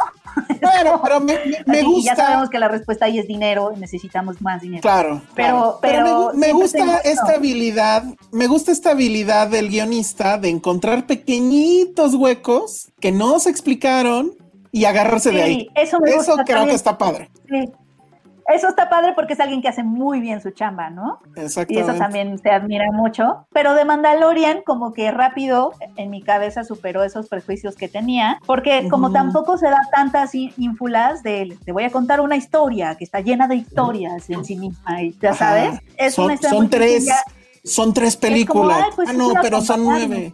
Bueno, 0.62 1.00
pero 1.02 1.18
me, 1.20 1.34
me- 1.44 1.62
me 1.66 1.78
Así, 1.80 1.86
y 1.96 2.02
ya 2.04 2.12
gusta. 2.12 2.16
sabemos 2.16 2.48
que 2.48 2.58
la 2.58 2.68
respuesta 2.68 3.06
ahí 3.06 3.18
es 3.18 3.26
dinero 3.26 3.72
y 3.76 3.80
necesitamos 3.80 4.40
más 4.40 4.60
dinero. 4.62 4.80
Claro, 4.80 5.20
Pero- 5.34 5.78
claro. 5.78 5.78
pero 5.82 6.30
me, 6.34 6.52
gusta. 6.52 6.78
Esta 7.22 7.38
habilidad, 7.38 8.04
me 8.32 8.46
gusta 8.46 8.72
esta 8.72 8.90
habilidad 8.92 9.48
del 9.48 9.68
guionista 9.68 10.38
de 10.38 10.48
encontrar 10.48 11.06
pequeñitos 11.06 12.14
huecos 12.14 12.92
que 13.00 13.12
no 13.12 13.38
se 13.40 13.50
explicaron 13.50 14.32
y 14.70 14.84
agarrarse 14.86 15.30
de 15.30 15.42
ahí. 15.42 15.68
eso 15.74 15.98
me 16.00 16.10
Eso 16.10 16.16
gusta 16.18 16.44
creo 16.44 16.56
también. 16.58 16.68
que 16.70 16.76
está 16.76 16.96
padre. 16.98 17.30
Sí. 17.48 17.68
Eso 18.48 18.68
está 18.68 18.88
padre 18.88 19.12
porque 19.14 19.34
es 19.34 19.40
alguien 19.40 19.62
que 19.62 19.68
hace 19.68 19.82
muy 19.82 20.20
bien 20.20 20.40
su 20.40 20.50
chamba, 20.50 20.90
¿no? 20.90 21.20
Y 21.36 21.40
Exactamente. 21.40 21.90
eso 21.90 21.98
también 21.98 22.38
se 22.38 22.50
admira 22.50 22.90
mucho. 22.92 23.46
Pero 23.52 23.74
de 23.74 23.84
Mandalorian, 23.84 24.62
como 24.62 24.92
que 24.92 25.10
rápido 25.10 25.72
en 25.96 26.10
mi 26.10 26.22
cabeza 26.22 26.64
superó 26.64 27.02
esos 27.04 27.28
prejuicios 27.28 27.76
que 27.76 27.88
tenía, 27.88 28.40
porque 28.46 28.88
como 28.88 29.12
tampoco 29.12 29.58
se 29.58 29.68
da 29.68 29.80
tantas 29.92 30.34
ínfulas 30.34 31.22
de 31.22 31.56
te 31.64 31.72
voy 31.72 31.84
a 31.84 31.90
contar 31.90 32.20
una 32.20 32.36
historia 32.36 32.94
que 32.96 33.04
está 33.04 33.20
llena 33.20 33.48
de 33.48 33.56
historias 33.56 34.28
en 34.30 34.44
sí 34.44 34.56
misma, 34.56 35.02
y 35.02 35.16
ya 35.20 35.34
sabes, 35.34 35.80
es 35.96 36.14
son, 36.14 36.26
una 36.26 36.34
historia 36.34 36.50
son 36.50 36.58
muy 36.58 36.68
tres, 36.68 37.04
sencilla. 37.04 37.41
Son 37.64 37.94
tres 37.94 38.16
películas. 38.16 38.86
pues 38.96 39.08
ah, 39.08 39.12
no, 39.12 39.32
pero 39.40 39.60
son 39.60 39.84
nueve. 39.84 40.32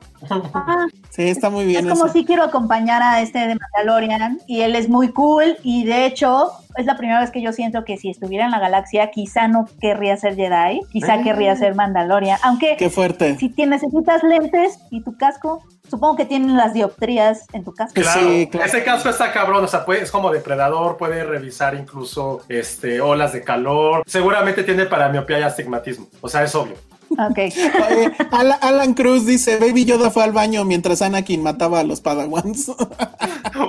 Sí, 1.11 1.29
está 1.29 1.51
muy 1.51 1.65
bien 1.65 1.87
Es 1.87 1.93
como 1.93 2.07
eso. 2.07 2.13
si 2.13 2.25
quiero 2.25 2.43
acompañar 2.45 3.03
a 3.03 3.21
este 3.21 3.39
de 3.47 3.57
Mandalorian 3.57 4.41
y 4.47 4.61
él 4.63 4.75
es 4.77 4.89
muy 4.89 5.09
cool 5.13 5.57
y 5.63 5.85
de 5.85 6.07
hecho 6.07 6.51
es 6.77 6.87
la 6.87 6.97
primera 6.97 7.21
vez 7.21 7.31
que 7.31 7.43
yo 7.43 7.53
siento 7.53 7.85
que 7.85 7.97
si 7.97 8.09
estuviera 8.11 8.45
en 8.45 8.51
la 8.53 8.59
galaxia 8.61 9.11
quizá 9.11 9.49
no 9.49 9.67
querría 9.81 10.17
ser 10.17 10.37
Jedi, 10.37 10.81
quizá 10.93 11.15
Ah. 11.15 11.23
querría 11.23 11.57
ser 11.57 11.75
Mandalorian, 11.75 12.39
aunque 12.43 12.77
Qué 12.79 12.89
fuerte. 12.91 13.37
si 13.37 13.49
te 13.49 13.67
necesitas 13.67 14.23
lentes 14.23 14.79
y 14.91 15.03
tu 15.03 15.17
casco, 15.17 15.63
supongo 15.91 16.17
que 16.17 16.25
tienen 16.25 16.57
las 16.57 16.73
dioptrías 16.75 17.47
en 17.53 17.65
tu 17.65 17.73
casco. 17.75 18.01
Claro, 18.01 18.21
Sí, 18.21 18.49
claro. 18.51 18.67
ese 18.67 18.85
casco 18.85 19.09
está 19.09 19.33
cabrón, 19.33 19.65
o 19.65 19.69
sea, 19.69 19.85
puede- 19.85 20.03
es 20.03 20.11
como 20.11 20.31
depredador, 20.31 20.97
puede 20.97 21.25
revisar 21.25 21.75
incluso 21.75 22.43
este, 22.49 23.01
olas 23.01 23.33
de 23.33 23.43
calor. 23.43 24.03
Seguramente 24.07 24.63
tiene 24.63 24.85
para 24.87 25.09
miopía 25.09 25.41
y 25.41 25.43
astigmatismo, 25.43 26.07
o 26.21 26.29
sea, 26.29 26.45
es 26.45 26.55
obvio. 26.55 26.77
Ok. 27.19 27.39
Oye, 27.39 28.13
Ala- 28.31 28.59
Alan 28.63 28.95
Cruz 28.95 29.27
dice, 29.27 29.59
Baby 29.59 29.85
Yoda 29.85 30.11
fue 30.11 30.23
al 30.25 30.33
baño 30.33 30.65
mientras 30.65 31.03
Anakin 31.03 31.43
mataba 31.43 31.81
a 31.81 31.85
los 31.85 32.01
Padawans. 32.01 32.71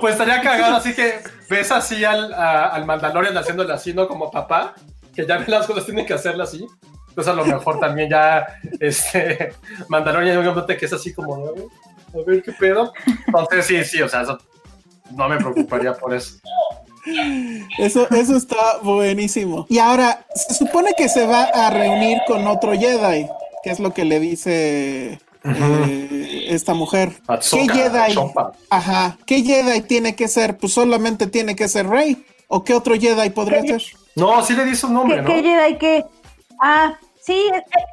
Pues 0.01 0.13
estaría 0.13 0.41
cagado, 0.41 0.75
así 0.75 0.93
que 0.93 1.15
ves 1.49 1.71
así 1.71 2.05
al, 2.05 2.31
a- 2.33 2.67
al 2.67 2.85
Mandalorian 2.85 3.35
haciéndole 3.35 3.73
así, 3.73 3.93
¿no? 3.93 4.07
Como 4.07 4.29
papá, 4.31 4.75
que 5.15 5.25
ya 5.25 5.37
ve 5.37 5.45
las 5.47 5.65
cosas, 5.65 5.85
tienen 5.85 6.05
que 6.05 6.13
hacerle 6.13 6.43
así. 6.43 6.65
Entonces 7.09 7.33
a 7.33 7.35
lo 7.35 7.43
mejor 7.43 7.79
también 7.79 8.07
ya, 8.09 8.45
este, 8.79 9.53
Mandalorian 9.89 10.37
obviamente 10.37 10.77
que 10.77 10.85
es 10.85 10.93
así 10.93 11.11
como, 11.13 11.35
"A 11.35 11.51
ver, 11.51 11.63
a 12.13 12.25
ver 12.25 12.43
qué 12.43 12.51
pedo. 12.53 12.93
Entonces 13.25 13.65
sí, 13.65 13.83
sí, 13.83 14.01
o 14.01 14.07
sea, 14.07 14.21
eso 14.21 14.37
no 15.15 15.27
me 15.27 15.37
preocuparía 15.37 15.93
por 15.93 16.13
eso. 16.13 16.35
Eso, 17.77 18.09
eso 18.09 18.35
está 18.35 18.79
buenísimo. 18.83 19.65
Y 19.69 19.79
ahora, 19.79 20.25
se 20.35 20.53
supone 20.53 20.93
que 20.97 21.09
se 21.09 21.25
va 21.25 21.43
a 21.43 21.69
reunir 21.69 22.19
con 22.27 22.45
otro 22.47 22.73
Jedi, 22.73 23.27
que 23.63 23.69
es 23.71 23.79
lo 23.79 23.93
que 23.93 24.05
le 24.05 24.19
dice 24.19 25.19
eh, 25.43 26.45
esta 26.49 26.73
mujer. 26.73 27.21
Ahsoka, 27.27 27.61
¿Qué 27.63 27.79
Jedi? 27.79 28.13
Chompa. 28.13 28.51
Ajá. 28.69 29.17
¿Qué 29.25 29.43
Jedi 29.43 29.81
tiene 29.81 30.15
que 30.15 30.27
ser? 30.27 30.57
Pues 30.57 30.73
solamente 30.73 31.27
tiene 31.27 31.55
que 31.55 31.67
ser 31.67 31.87
Rey. 31.87 32.25
¿O 32.47 32.63
qué 32.63 32.73
otro 32.73 32.95
Jedi 32.95 33.29
podría 33.29 33.61
¿Qué? 33.61 33.79
ser? 33.79 33.83
No, 34.15 34.41
sí 34.43 34.53
le 34.55 34.65
dice 34.65 34.85
un 34.87 34.93
nombre, 34.95 35.17
¿Qué, 35.17 35.21
¿no? 35.21 35.27
qué 35.27 35.43
Jedi 35.43 35.77
que? 35.77 36.05
Ah, 36.59 36.97
sí, 37.21 37.39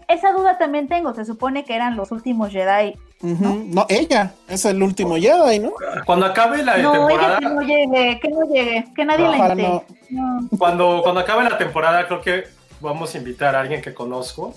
esa 0.09 0.33
duda 0.33 0.59
también 0.59 0.89
tengo. 0.89 1.14
Se 1.14 1.25
supone 1.25 1.64
que 1.64 1.75
eran 1.75 1.97
los 1.97 2.11
últimos 2.11 2.51
Jedi. 2.51 2.95
Ujú. 3.23 3.64
No, 3.73 3.87
ella 3.89 4.35
es 4.49 4.64
el 4.67 4.83
último 4.83 5.17
Jedi, 5.17 5.59
¿no? 5.59 5.73
Cuando 6.05 6.27
acabe 6.27 6.62
la 6.62 6.77
No, 6.79 7.09
ella 7.09 7.09
temporada, 7.09 7.39
que 7.39 7.47
no 7.49 7.61
llegue, 7.62 8.21
que 8.21 8.29
no 8.29 8.41
llegue, 8.47 8.85
que 8.95 9.05
nadie 9.05 9.29
la 9.29 9.55
no. 9.55 9.85
No. 10.11 10.49
cuando, 10.59 11.01
cuando 11.03 11.21
acabe 11.23 11.45
la 11.45 11.57
temporada, 11.59 12.07
creo 12.07 12.21
que 12.21 12.45
vamos 12.81 13.14
a 13.14 13.19
invitar 13.19 13.57
a 13.57 13.61
alguien 13.61 13.81
que 13.81 13.95
conozco, 13.95 14.55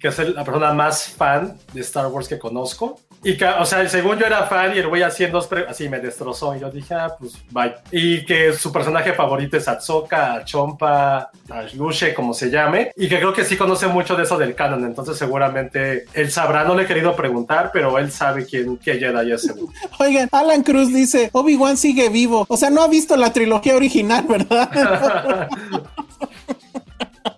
que 0.00 0.08
es 0.08 0.18
el- 0.18 0.34
la 0.34 0.42
persona 0.44 0.72
más 0.72 1.08
fan 1.08 1.56
de 1.72 1.80
Star 1.80 2.06
Wars 2.08 2.26
que 2.28 2.38
conozco. 2.38 2.98
Y 3.24 3.36
que, 3.36 3.46
o 3.46 3.64
sea, 3.64 3.88
según 3.88 4.18
yo 4.18 4.26
era 4.26 4.46
fan 4.46 4.74
y 4.74 4.78
el 4.78 4.88
güey 4.88 5.02
haciendo 5.02 5.46
así 5.68 5.88
me 5.88 6.00
destrozó. 6.00 6.56
Y 6.56 6.60
yo 6.60 6.70
dije, 6.70 6.94
ah, 6.94 7.14
pues 7.18 7.34
bye. 7.50 7.74
Y 7.92 8.24
que 8.24 8.52
su 8.52 8.72
personaje 8.72 9.12
favorito 9.12 9.56
es 9.56 9.68
Atsoka, 9.68 10.44
Chompa, 10.44 11.30
Luche, 11.74 12.14
como 12.14 12.34
se 12.34 12.50
llame. 12.50 12.90
Y 12.96 13.08
que 13.08 13.18
creo 13.18 13.32
que 13.32 13.44
sí 13.44 13.56
conoce 13.56 13.86
mucho 13.86 14.16
de 14.16 14.24
eso 14.24 14.36
del 14.36 14.56
canon. 14.56 14.84
Entonces, 14.84 15.16
seguramente 15.16 16.06
él 16.14 16.32
sabrá. 16.32 16.64
No 16.64 16.74
le 16.74 16.82
he 16.82 16.86
querido 16.86 17.14
preguntar, 17.14 17.70
pero 17.72 17.96
él 17.98 18.10
sabe 18.10 18.44
quién, 18.44 18.76
qué 18.78 18.94
Jedi 18.98 19.32
es 19.32 19.42
seguro. 19.42 19.72
Oigan, 20.00 20.28
Alan 20.32 20.64
Cruz 20.64 20.92
dice, 20.92 21.30
Obi-Wan 21.32 21.76
sigue 21.76 22.08
vivo. 22.08 22.44
O 22.48 22.56
sea, 22.56 22.70
no 22.70 22.82
ha 22.82 22.88
visto 22.88 23.16
la 23.16 23.32
trilogía 23.32 23.76
original, 23.76 24.24
¿verdad? 24.28 25.48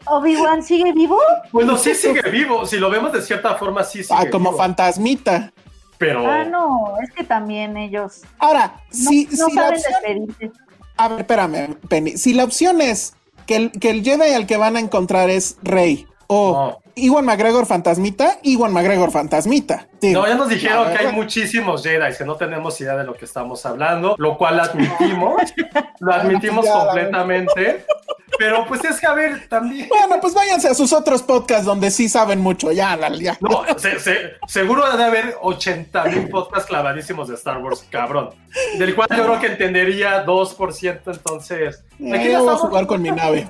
¿Obi-Wan 0.07 0.63
sigue 0.63 0.93
vivo? 0.93 1.19
bueno, 1.53 1.77
sí 1.77 1.95
sigue 1.95 2.23
vivo. 2.31 2.65
Si 2.67 2.79
lo 2.79 2.89
vemos 2.89 3.13
de 3.13 3.21
cierta 3.21 3.55
forma, 3.55 3.85
sí 3.85 4.03
sigue 4.03 4.19
ah, 4.19 4.31
como 4.31 4.51
vivo. 4.51 4.63
fantasmita. 4.63 5.53
Pero. 6.05 6.31
Ah, 6.31 6.45
no, 6.45 6.97
es 7.03 7.11
que 7.13 7.25
también 7.25 7.77
ellos 7.77 8.23
Ahora, 8.39 8.75
no, 8.93 9.11
si, 9.11 9.27
no 9.33 9.47
si 9.47 9.55
la 9.55 9.69
opción... 9.71 9.93
despedirse. 10.03 10.51
A 10.97 11.09
ver, 11.09 11.21
espérame, 11.21 11.77
Penny. 11.89 12.19
Si 12.19 12.35
la 12.35 12.45
opción 12.45 12.81
es 12.81 13.15
que 13.47 13.57
el, 13.57 13.73
que 13.73 13.91
el 13.91 14.05
Jedi 14.05 14.35
al 14.35 14.47
que 14.47 14.57
van 14.57 14.77
a 14.77 14.81
encontrar 14.81 15.31
es 15.31 15.57
Rey 15.63 16.07
o 16.27 16.53
No. 16.53 16.85
Iwan 16.97 17.25
McGregor 17.25 17.67
fantasmita, 17.67 18.39
Iwan 18.43 18.73
McGregor 18.73 19.11
fantasmita. 19.11 19.89
Digo, 20.01 20.21
No, 20.21 20.29
ya 20.29 20.35
nos 20.37 20.49
dijeron 20.49 20.93
que 20.93 21.07
hay 21.07 21.13
muchísimos 21.13 21.83
Jedi 21.83 22.17
que 22.17 22.25
no 22.25 22.37
tenemos 22.37 22.81
idea 22.81 22.97
de 22.97 23.05
lo 23.05 23.15
que 23.15 23.25
estamos 23.25 23.65
hablando, 23.67 24.15
lo 24.19 24.37
cual 24.37 24.61
admitimos, 24.61 25.43
lo 26.01 26.13
admitimos 26.13 26.67
completamente. 26.69 27.85
Pero 28.39 28.67
pues 28.67 28.85
es 28.85 29.01
que, 29.01 29.07
a 29.07 29.15
ver, 29.15 29.49
también... 29.49 29.89
Bueno, 29.89 30.17
pues 30.21 30.35
váyanse 30.35 30.69
a 30.69 30.75
sus 30.75 30.93
otros 30.93 31.23
podcasts 31.23 31.65
donde 31.65 31.91
sí 31.91 32.09
saben 32.09 32.41
mucho. 32.41 32.73
Ya, 32.73 32.97
la- 32.97 33.15
ya. 33.17 33.37
No, 33.41 33.63
se- 33.79 33.99
se- 34.01 34.33
seguro 34.49 34.91
debe 34.91 35.05
haber 35.05 35.37
80 35.41 36.05
mil 36.07 36.29
podcasts 36.29 36.69
clavadísimos 36.69 37.29
de 37.29 37.35
Star 37.35 37.59
Wars, 37.59 37.85
cabrón. 37.91 38.31
Del 38.79 38.95
cual 38.95 39.09
yo 39.17 39.25
creo 39.25 39.41
que 39.41 39.47
entendería 39.49 40.25
2%, 40.27 41.01
entonces... 41.07 41.83
Eh, 42.01 42.13
Aquí 42.15 42.25
yo 42.27 42.31
ya 42.33 42.41
voy 42.41 42.55
a 42.55 42.57
jugar 42.57 42.87
con 42.87 43.03
mi 43.03 43.11
nave. 43.11 43.49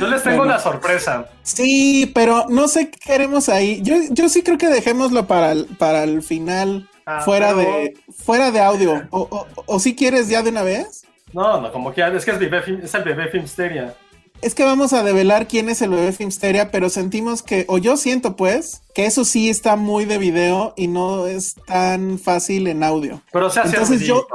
Yo 0.00 0.06
les 0.08 0.22
tengo 0.22 0.38
Bueno. 0.38 0.52
una 0.52 0.58
sorpresa. 0.58 1.28
Sí, 1.42 2.10
pero 2.14 2.46
no 2.48 2.66
sé 2.68 2.90
qué 2.90 2.98
queremos 2.98 3.48
ahí. 3.48 3.80
Yo, 3.82 3.96
yo 4.10 4.28
sí 4.28 4.42
creo 4.42 4.58
que 4.58 4.68
dejémoslo 4.68 5.26
para 5.26 5.52
el, 5.52 5.66
para 5.66 6.04
el 6.04 6.22
final, 6.22 6.88
Ah, 7.08 7.20
fuera 7.20 7.48
pero- 7.54 7.60
de 7.60 7.94
fuera 8.24 8.50
de 8.50 8.60
audio. 8.60 9.02
O, 9.10 9.20
o, 9.30 9.46
o 9.66 9.78
si 9.78 9.94
quieres 9.94 10.28
ya 10.28 10.42
de 10.42 10.50
una 10.50 10.62
vez. 10.62 11.05
No, 11.32 11.60
no, 11.60 11.72
como 11.72 11.92
que 11.92 12.02
es 12.02 12.24
que 12.24 12.30
es, 12.30 12.38
bebé 12.38 12.62
es 12.82 12.94
el 12.94 13.02
bebé 13.02 13.28
Filmsteria. 13.28 13.94
Es 14.42 14.54
que 14.54 14.64
vamos 14.64 14.92
a 14.92 15.02
develar 15.02 15.48
quién 15.48 15.68
es 15.70 15.80
el 15.80 15.90
bebé 15.90 16.12
Filmsteria, 16.12 16.70
pero 16.70 16.90
sentimos 16.90 17.42
que, 17.42 17.64
o 17.68 17.78
yo 17.78 17.96
siento 17.96 18.36
pues, 18.36 18.82
que 18.94 19.06
eso 19.06 19.24
sí 19.24 19.48
está 19.48 19.76
muy 19.76 20.04
de 20.04 20.18
video 20.18 20.74
y 20.76 20.88
no 20.88 21.26
es 21.26 21.54
tan 21.66 22.18
fácil 22.18 22.66
en 22.66 22.82
audio. 22.82 23.22
Pero 23.32 23.48
se 23.50 23.60
hace 23.60 23.70
Entonces 23.76 24.02
yo-. 24.06 24.26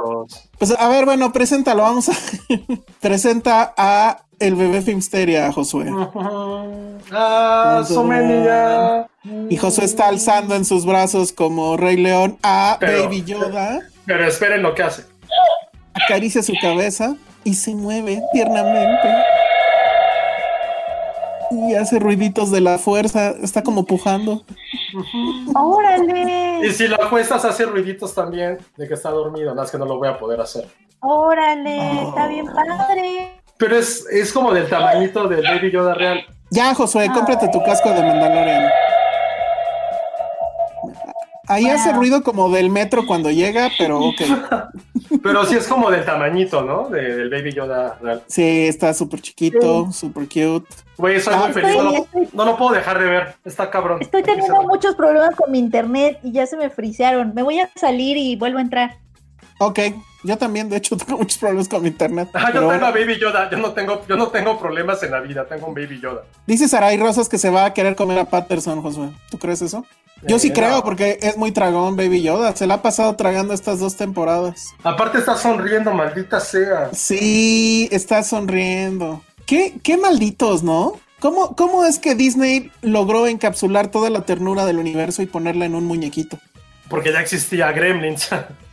Pues 0.58 0.72
a 0.76 0.88
ver, 0.88 1.04
bueno, 1.04 1.32
preséntalo, 1.32 1.82
vamos 1.82 2.08
a... 2.08 2.12
Presenta 3.00 3.74
a 3.76 4.24
el 4.40 4.56
bebé 4.56 4.82
Filmsteria, 4.82 5.50
Josué. 5.52 5.86
Ah, 7.14 7.84
su 7.86 8.02
menina. 8.04 9.06
Y 9.50 9.56
Josué 9.58 9.84
está 9.84 10.08
alzando 10.08 10.54
en 10.54 10.64
sus 10.64 10.86
brazos 10.86 11.32
como 11.32 11.76
Rey 11.76 11.96
León 11.96 12.38
a 12.42 12.78
Pero- 12.80 13.04
Baby 13.04 13.24
Yoda, 13.24 13.80
Pero 14.06 14.26
esperen 14.26 14.62
lo 14.62 14.74
que 14.74 14.82
hace. 14.82 15.11
Acaricia 15.94 16.42
su 16.42 16.54
cabeza 16.60 17.16
y 17.44 17.54
se 17.54 17.74
mueve 17.74 18.22
tiernamente. 18.32 19.08
Y 21.50 21.74
hace 21.74 21.98
ruiditos 21.98 22.50
de 22.50 22.60
la 22.60 22.78
fuerza, 22.78 23.34
está 23.42 23.62
como 23.62 23.84
pujando. 23.84 24.42
¡Órale! 25.54 26.66
Y 26.66 26.70
si 26.70 26.88
lo 26.88 27.02
acuestas, 27.02 27.44
hace 27.44 27.66
ruiditos 27.66 28.14
también 28.14 28.58
de 28.76 28.88
que 28.88 28.94
está 28.94 29.10
dormido. 29.10 29.50
Nada 29.50 29.62
más 29.62 29.70
que 29.70 29.78
no 29.78 29.84
lo 29.84 29.98
voy 29.98 30.08
a 30.08 30.18
poder 30.18 30.40
hacer. 30.40 30.66
¡Órale! 31.00 32.04
Está 32.04 32.28
bien 32.28 32.46
padre. 32.46 33.42
Pero 33.58 33.76
es, 33.76 34.06
es 34.10 34.32
como 34.32 34.52
del 34.52 34.68
tamañito 34.68 35.28
del 35.28 35.42
Baby 35.42 35.70
Yoda 35.70 35.94
real. 35.94 36.24
Ya, 36.50 36.74
Josué, 36.74 37.10
cómprate 37.12 37.48
tu 37.48 37.62
casco 37.62 37.90
de 37.90 38.02
Mandalorian. 38.02 38.70
Ahí 41.52 41.64
Wow. 41.64 41.72
hace 41.74 41.92
ruido 41.92 42.22
como 42.22 42.48
del 42.50 42.70
metro 42.70 43.06
cuando 43.06 43.30
llega, 43.30 43.70
pero 43.78 43.98
ok. 44.00 44.20
Pero 45.22 45.44
sí 45.44 45.56
es 45.56 45.66
como 45.68 45.90
del 45.90 46.04
tamañito, 46.06 46.62
¿no? 46.62 46.88
De- 46.88 47.16
del 47.16 47.28
Baby 47.28 47.52
Yoda 47.52 47.98
real. 48.00 48.22
Sí, 48.28 48.66
está 48.66 48.94
súper 48.94 49.20
chiquito, 49.20 49.92
súper 49.92 50.24
cute. 50.24 50.66
Güey, 50.96 51.20
soy 51.20 51.34
Ah, 51.36 51.42
muy 51.44 51.52
feliz. 51.52 51.76
No 51.76 51.82
lo, 51.82 51.92
estoy- 51.92 52.28
no 52.32 52.44
lo 52.46 52.56
puedo 52.56 52.72
dejar 52.72 52.98
de 52.98 53.04
ver. 53.06 53.34
Está 53.44 53.68
cabrón. 53.70 53.98
Estoy 54.00 54.22
teniendo 54.22 54.62
muchos 54.62 54.94
problemas 54.94 55.34
con 55.36 55.50
mi 55.50 55.58
internet 55.58 56.18
y 56.22 56.32
ya 56.32 56.46
se 56.46 56.56
me 56.56 56.70
frisearon. 56.70 57.32
Me 57.34 57.42
voy 57.42 57.60
a 57.60 57.68
salir 57.76 58.16
y 58.16 58.36
vuelvo 58.36 58.58
a 58.58 58.62
entrar. 58.62 58.96
Ok, 59.66 59.80
yo 60.24 60.38
también, 60.38 60.68
de 60.68 60.76
hecho, 60.76 60.96
tengo 60.98 61.18
muchos 61.18 61.38
problemas 61.38 61.68
con 61.68 61.82
mi 61.82 61.88
internet. 61.88 62.28
Ah, 62.34 62.50
yo 62.52 62.68
tengo 62.68 62.86
a 62.86 62.90
Baby 62.90 63.18
Yoda. 63.18 63.50
Yo 63.50 63.58
no 63.58 63.72
tengo, 63.72 64.02
yo 64.08 64.16
no 64.16 64.28
tengo 64.28 64.58
problemas 64.58 65.02
en 65.02 65.10
la 65.10 65.20
vida. 65.20 65.46
Tengo 65.46 65.66
un 65.66 65.74
Baby 65.74 66.00
Yoda. 66.00 66.22
Dice 66.46 66.68
Saray 66.68 66.96
Rosas 66.96 67.28
que 67.28 67.38
se 67.38 67.50
va 67.50 67.64
a 67.66 67.74
querer 67.74 67.96
comer 67.96 68.18
a 68.18 68.24
Patterson, 68.26 68.82
Josué. 68.82 69.10
¿Tú 69.30 69.38
crees 69.38 69.62
eso? 69.62 69.84
Yo 70.24 70.38
sí 70.38 70.48
Eh, 70.48 70.52
creo, 70.52 70.84
porque 70.84 71.18
es 71.20 71.36
muy 71.36 71.50
tragón, 71.50 71.96
Baby 71.96 72.22
Yoda. 72.22 72.54
Se 72.54 72.66
la 72.68 72.74
ha 72.74 72.82
pasado 72.82 73.16
tragando 73.16 73.54
estas 73.54 73.80
dos 73.80 73.96
temporadas. 73.96 74.68
Aparte 74.84 75.18
está 75.18 75.36
sonriendo, 75.36 75.92
maldita 75.92 76.38
sea. 76.38 76.90
Sí, 76.92 77.88
está 77.90 78.22
sonriendo. 78.22 79.22
Qué, 79.46 79.74
qué 79.82 79.96
malditos, 79.96 80.62
¿no? 80.62 80.92
¿Cómo, 81.18 81.56
¿Cómo 81.56 81.84
es 81.84 81.98
que 81.98 82.14
Disney 82.14 82.70
logró 82.82 83.26
encapsular 83.26 83.88
toda 83.88 84.10
la 84.10 84.22
ternura 84.22 84.64
del 84.64 84.78
universo 84.78 85.22
y 85.22 85.26
ponerla 85.26 85.66
en 85.66 85.74
un 85.74 85.84
muñequito? 85.84 86.38
Porque 86.88 87.12
ya 87.12 87.20
existía 87.20 87.70
Gremlins. 87.72 88.28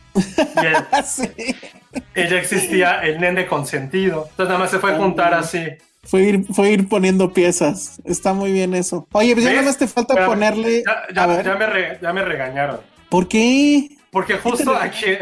el- 0.62 1.04
sí. 1.04 1.28
ya 2.14 2.38
existía 2.38 3.00
el 3.02 3.20
nene 3.20 3.46
consentido. 3.46 4.26
Entonces 4.30 4.48
nada 4.48 4.58
más 4.58 4.70
se 4.70 4.78
fue 4.78 4.92
a 4.92 4.96
juntar 4.96 5.34
así. 5.34 5.64
Fue 6.02 6.22
ir, 6.22 6.44
fue 6.52 6.70
ir 6.70 6.88
poniendo 6.88 7.32
piezas. 7.32 8.00
Está 8.04 8.32
muy 8.32 8.52
bien 8.52 8.74
eso. 8.74 9.06
Oye, 9.12 9.34
pues 9.34 9.44
ya 9.44 9.52
nada 9.52 9.62
más 9.64 9.76
te 9.76 9.86
falta 9.86 10.24
ponerle. 10.26 10.82
Ya, 10.86 11.02
ya- 11.14 11.22
a 11.22 11.26
ver, 11.26 11.44
ya 11.44 11.54
me 11.56 11.66
re- 11.66 11.98
ya 12.00 12.12
me 12.12 12.24
regañaron. 12.24 12.80
¿por 13.08 13.28
qué? 13.28 13.96
Porque 14.10 14.36
justo 14.38 14.74
a 14.74 14.88
quien, 14.88 15.18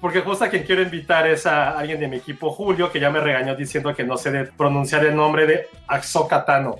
porque 0.00 0.20
justo 0.20 0.44
a 0.44 0.48
quien 0.48 0.62
quiero 0.64 0.82
invitar 0.82 1.26
es 1.26 1.44
a 1.46 1.78
alguien 1.78 2.00
de 2.00 2.08
mi 2.08 2.16
equipo, 2.16 2.50
Julio, 2.50 2.90
que 2.90 2.98
ya 3.00 3.10
me 3.10 3.20
regañó 3.20 3.54
diciendo 3.54 3.94
que 3.94 4.04
no 4.04 4.16
sé 4.16 4.30
de 4.30 4.44
pronunciar 4.44 5.04
el 5.04 5.14
nombre 5.14 5.46
de 5.46 5.66
Axoka 5.86 6.44
Tano. 6.44 6.76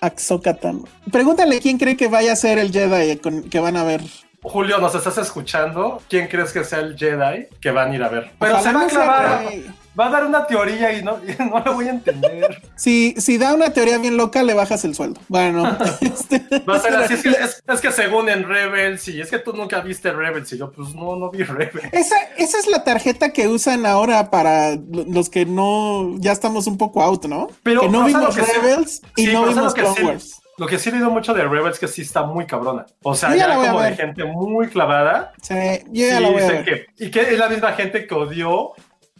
Axokatano. 0.00 0.84
Pregúntale 1.10 1.60
quién 1.60 1.76
cree 1.78 1.96
que 1.96 2.06
vaya 2.08 2.32
a 2.32 2.36
ser 2.36 2.58
el 2.58 2.72
Jedi 2.72 3.18
que 3.50 3.58
van 3.60 3.76
a 3.76 3.84
ver. 3.84 4.00
Julio, 4.42 4.78
¿nos 4.78 4.94
estás 4.94 5.18
escuchando? 5.18 6.00
¿Quién 6.08 6.28
crees 6.28 6.52
que 6.52 6.62
sea 6.64 6.78
el 6.78 6.96
Jedi 6.96 7.46
que 7.60 7.70
van 7.72 7.90
a 7.90 7.94
ir 7.94 8.02
a 8.02 8.08
ver? 8.08 8.30
Pero 8.38 8.54
Ojalá 8.56 8.62
se 8.62 8.72
va 8.72 8.80
a 8.80 8.82
no 8.84 8.88
clavar, 8.88 9.52
va 9.98 10.06
a 10.06 10.10
dar 10.10 10.24
una 10.26 10.46
teoría 10.46 10.92
y 10.96 11.02
no, 11.02 11.18
y 11.26 11.42
no 11.42 11.58
lo 11.58 11.74
voy 11.74 11.88
a 11.88 11.90
entender. 11.90 12.62
Si, 12.76 13.14
si 13.18 13.36
da 13.36 13.52
una 13.52 13.70
teoría 13.72 13.98
bien 13.98 14.16
loca, 14.16 14.44
le 14.44 14.54
bajas 14.54 14.84
el 14.84 14.94
sueldo. 14.94 15.20
Bueno, 15.28 15.76
este, 16.00 16.40
Va 16.68 16.76
a 16.76 16.80
ser 16.80 16.94
así, 16.94 17.14
es 17.14 17.22
que, 17.24 17.28
es, 17.30 17.62
es 17.66 17.80
que 17.80 17.90
según 17.90 18.28
en 18.28 18.48
Rebels, 18.48 19.08
y 19.08 19.20
es 19.20 19.28
que 19.28 19.40
tú 19.40 19.52
nunca 19.54 19.80
viste 19.80 20.12
Rebels, 20.12 20.52
y 20.52 20.58
yo 20.58 20.70
pues 20.70 20.94
no, 20.94 21.16
no 21.16 21.30
vi 21.30 21.42
Rebels. 21.42 21.92
esa, 21.92 22.16
esa 22.36 22.58
es 22.58 22.68
la 22.68 22.84
tarjeta 22.84 23.32
que 23.32 23.48
usan 23.48 23.86
ahora 23.86 24.30
para 24.30 24.76
lo- 24.76 25.04
los 25.08 25.28
que 25.30 25.46
no, 25.46 26.14
ya 26.18 26.30
estamos 26.30 26.68
un 26.68 26.78
poco 26.78 27.02
out, 27.02 27.24
¿no? 27.26 27.48
Pero, 27.64 27.80
que 27.80 27.88
no 27.88 28.04
vimos 28.04 28.34
sí- 28.36 28.40
Rebels 28.40 29.02
y 29.16 29.26
Sí, 29.26 29.32
no 29.32 29.46
vimos 29.46 29.54
¿sabes 29.56 29.84
lo 29.86 29.94
que 29.94 30.00
Clone 30.02 30.20
sí? 30.20 30.32
Lo 30.58 30.66
que 30.66 30.78
sí 30.78 30.88
he 30.88 30.92
leído 30.92 31.10
mucho 31.10 31.32
de 31.32 31.42
Rebels 31.44 31.74
es 31.74 31.78
que 31.78 31.88
sí 31.88 32.02
está 32.02 32.24
muy 32.24 32.46
cabrona. 32.46 32.84
O 33.02 33.14
sea, 33.14 33.30
ya 33.30 33.48
ya, 33.48 33.54
como 33.54 33.80
de 33.80 33.94
gente 33.94 34.24
muy 34.24 34.68
clavada. 34.68 35.32
Sí, 35.40 35.54
yo 35.90 36.06
ya 36.06 36.20
voy 36.20 36.40
a 36.40 36.42
dicen 36.42 36.64
ver. 36.64 36.86
que, 36.96 37.04
y 37.04 37.10
que 37.10 37.20
es 37.20 37.38
la 37.38 37.48
misma 37.48 37.72
gente 37.72 38.06
que 38.06 38.14
odió 38.14 38.72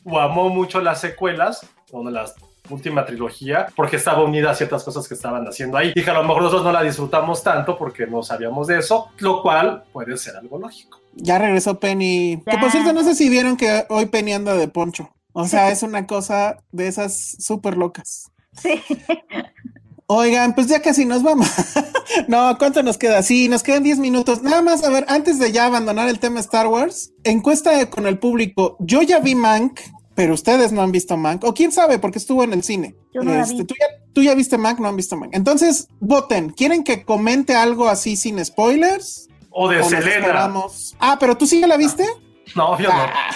o 0.05 0.19
amó 0.19 0.49
mucho 0.49 0.81
las 0.81 1.01
secuelas, 1.01 1.65
o 1.93 2.09
la 2.11 2.27
última 2.71 3.05
trilogía, 3.05 3.67
porque 3.77 3.97
estaba 3.97 4.23
unida 4.25 4.51
a 4.51 4.55
ciertas 4.55 4.85
cosas 4.85 5.07
que 5.07 5.15
estaban 5.15 5.47
haciendo 5.47 5.79
ahí. 5.79 5.93
Y 5.95 6.03
que 6.03 6.11
a 6.11 6.15
lo 6.15 6.23
mejor 6.23 6.43
nosotros 6.43 6.65
no 6.65 6.73
la 6.73 6.83
disfrutamos 6.83 7.43
tanto 7.43 7.79
porque 7.79 8.07
no 8.07 8.23
sabíamos 8.23 8.67
de 8.67 8.79
eso, 8.79 9.11
lo 9.19 9.43
cual 9.43 9.85
puede 9.93 10.17
ser 10.17 10.37
algo 10.37 10.59
lógico. 10.59 11.01
Ya 11.15 11.39
regresó 11.39 11.79
Penny. 11.79 12.43
Que 12.49 12.59
por 12.59 12.71
cierto, 12.71 12.93
no 12.93 13.05
sé 13.05 13.15
si 13.15 13.29
vieron 13.29 13.57
que 13.57 13.87
hoy 13.89 14.07
Penny 14.07 14.33
anda 14.33 14.55
de 14.55 14.69
poncho. 14.69 15.11
O 15.33 15.47
sea, 15.47 15.71
es 15.71 15.83
una 15.83 16.07
cosa 16.07 16.59
de 16.73 16.89
esas 16.89 17.37
súper 17.39 17.77
locas. 17.77 18.31
Sí. 18.61 18.83
Oigan, 20.11 20.55
pues 20.55 20.69
ya 20.69 20.81
casi 20.81 21.05
nos 21.05 21.23
vamos. 21.23 21.49
no, 22.29 22.57
¿cuánto 22.57 22.83
nos 22.83 22.97
queda? 22.97 23.23
Sí, 23.23 23.47
nos 23.51 23.63
quedan 23.63 23.83
10 23.83 23.99
minutos. 23.99 24.43
Nada 24.43 24.63
más, 24.63 24.83
a 24.83 24.89
ver, 24.89 25.05
antes 25.09 25.39
de 25.39 25.53
ya 25.53 25.67
abandonar 25.67 26.09
el 26.09 26.19
tema 26.19 26.41
Star 26.41 26.67
Wars, 26.67 27.13
encuesta 27.25 27.91
con 27.91 28.07
el 28.07 28.19
público. 28.19 28.79
Yo 28.81 29.03
ya 29.03 29.19
vi 29.19 29.35
Mank, 29.35 29.81
pero 30.15 30.33
ustedes 30.33 30.73
no 30.73 30.81
han 30.81 30.93
visto 30.93 31.19
Mank. 31.19 31.45
O 31.45 31.53
quién 31.53 31.73
sabe, 31.73 31.99
porque 31.99 32.17
estuvo 32.17 32.43
en 32.43 32.55
el 32.55 32.63
cine. 32.63 32.97
Yo 33.13 33.21
no 33.21 33.35
la 33.35 33.45
vi. 33.45 33.65
¿tú, 33.65 33.75
ya, 33.79 33.87
tú 34.15 34.23
ya 34.23 34.35
viste 34.35 34.57
Mank, 34.57 34.79
no 34.81 34.89
han 34.89 34.97
visto 34.97 35.15
Mank. 35.15 35.35
Entonces, 35.35 35.89
voten. 36.01 36.51
¿Quieren 36.51 36.85
que 36.85 37.05
comente 37.05 37.55
algo 37.55 37.91
así 37.91 38.17
sin 38.17 38.43
spoilers? 38.43 39.29
O 39.51 39.69
de 39.69 39.77
¿O 39.77 39.81
nos 39.81 39.91
Selena. 39.91 40.53
Ah, 41.01 41.19
pero 41.21 41.37
tú 41.37 41.47
sí 41.47 41.61
ya 41.61 41.67
la 41.67 41.77
viste. 41.77 42.07
No, 42.57 42.79
yo 42.79 42.89
no. 42.89 42.95
Ah, 42.95 43.31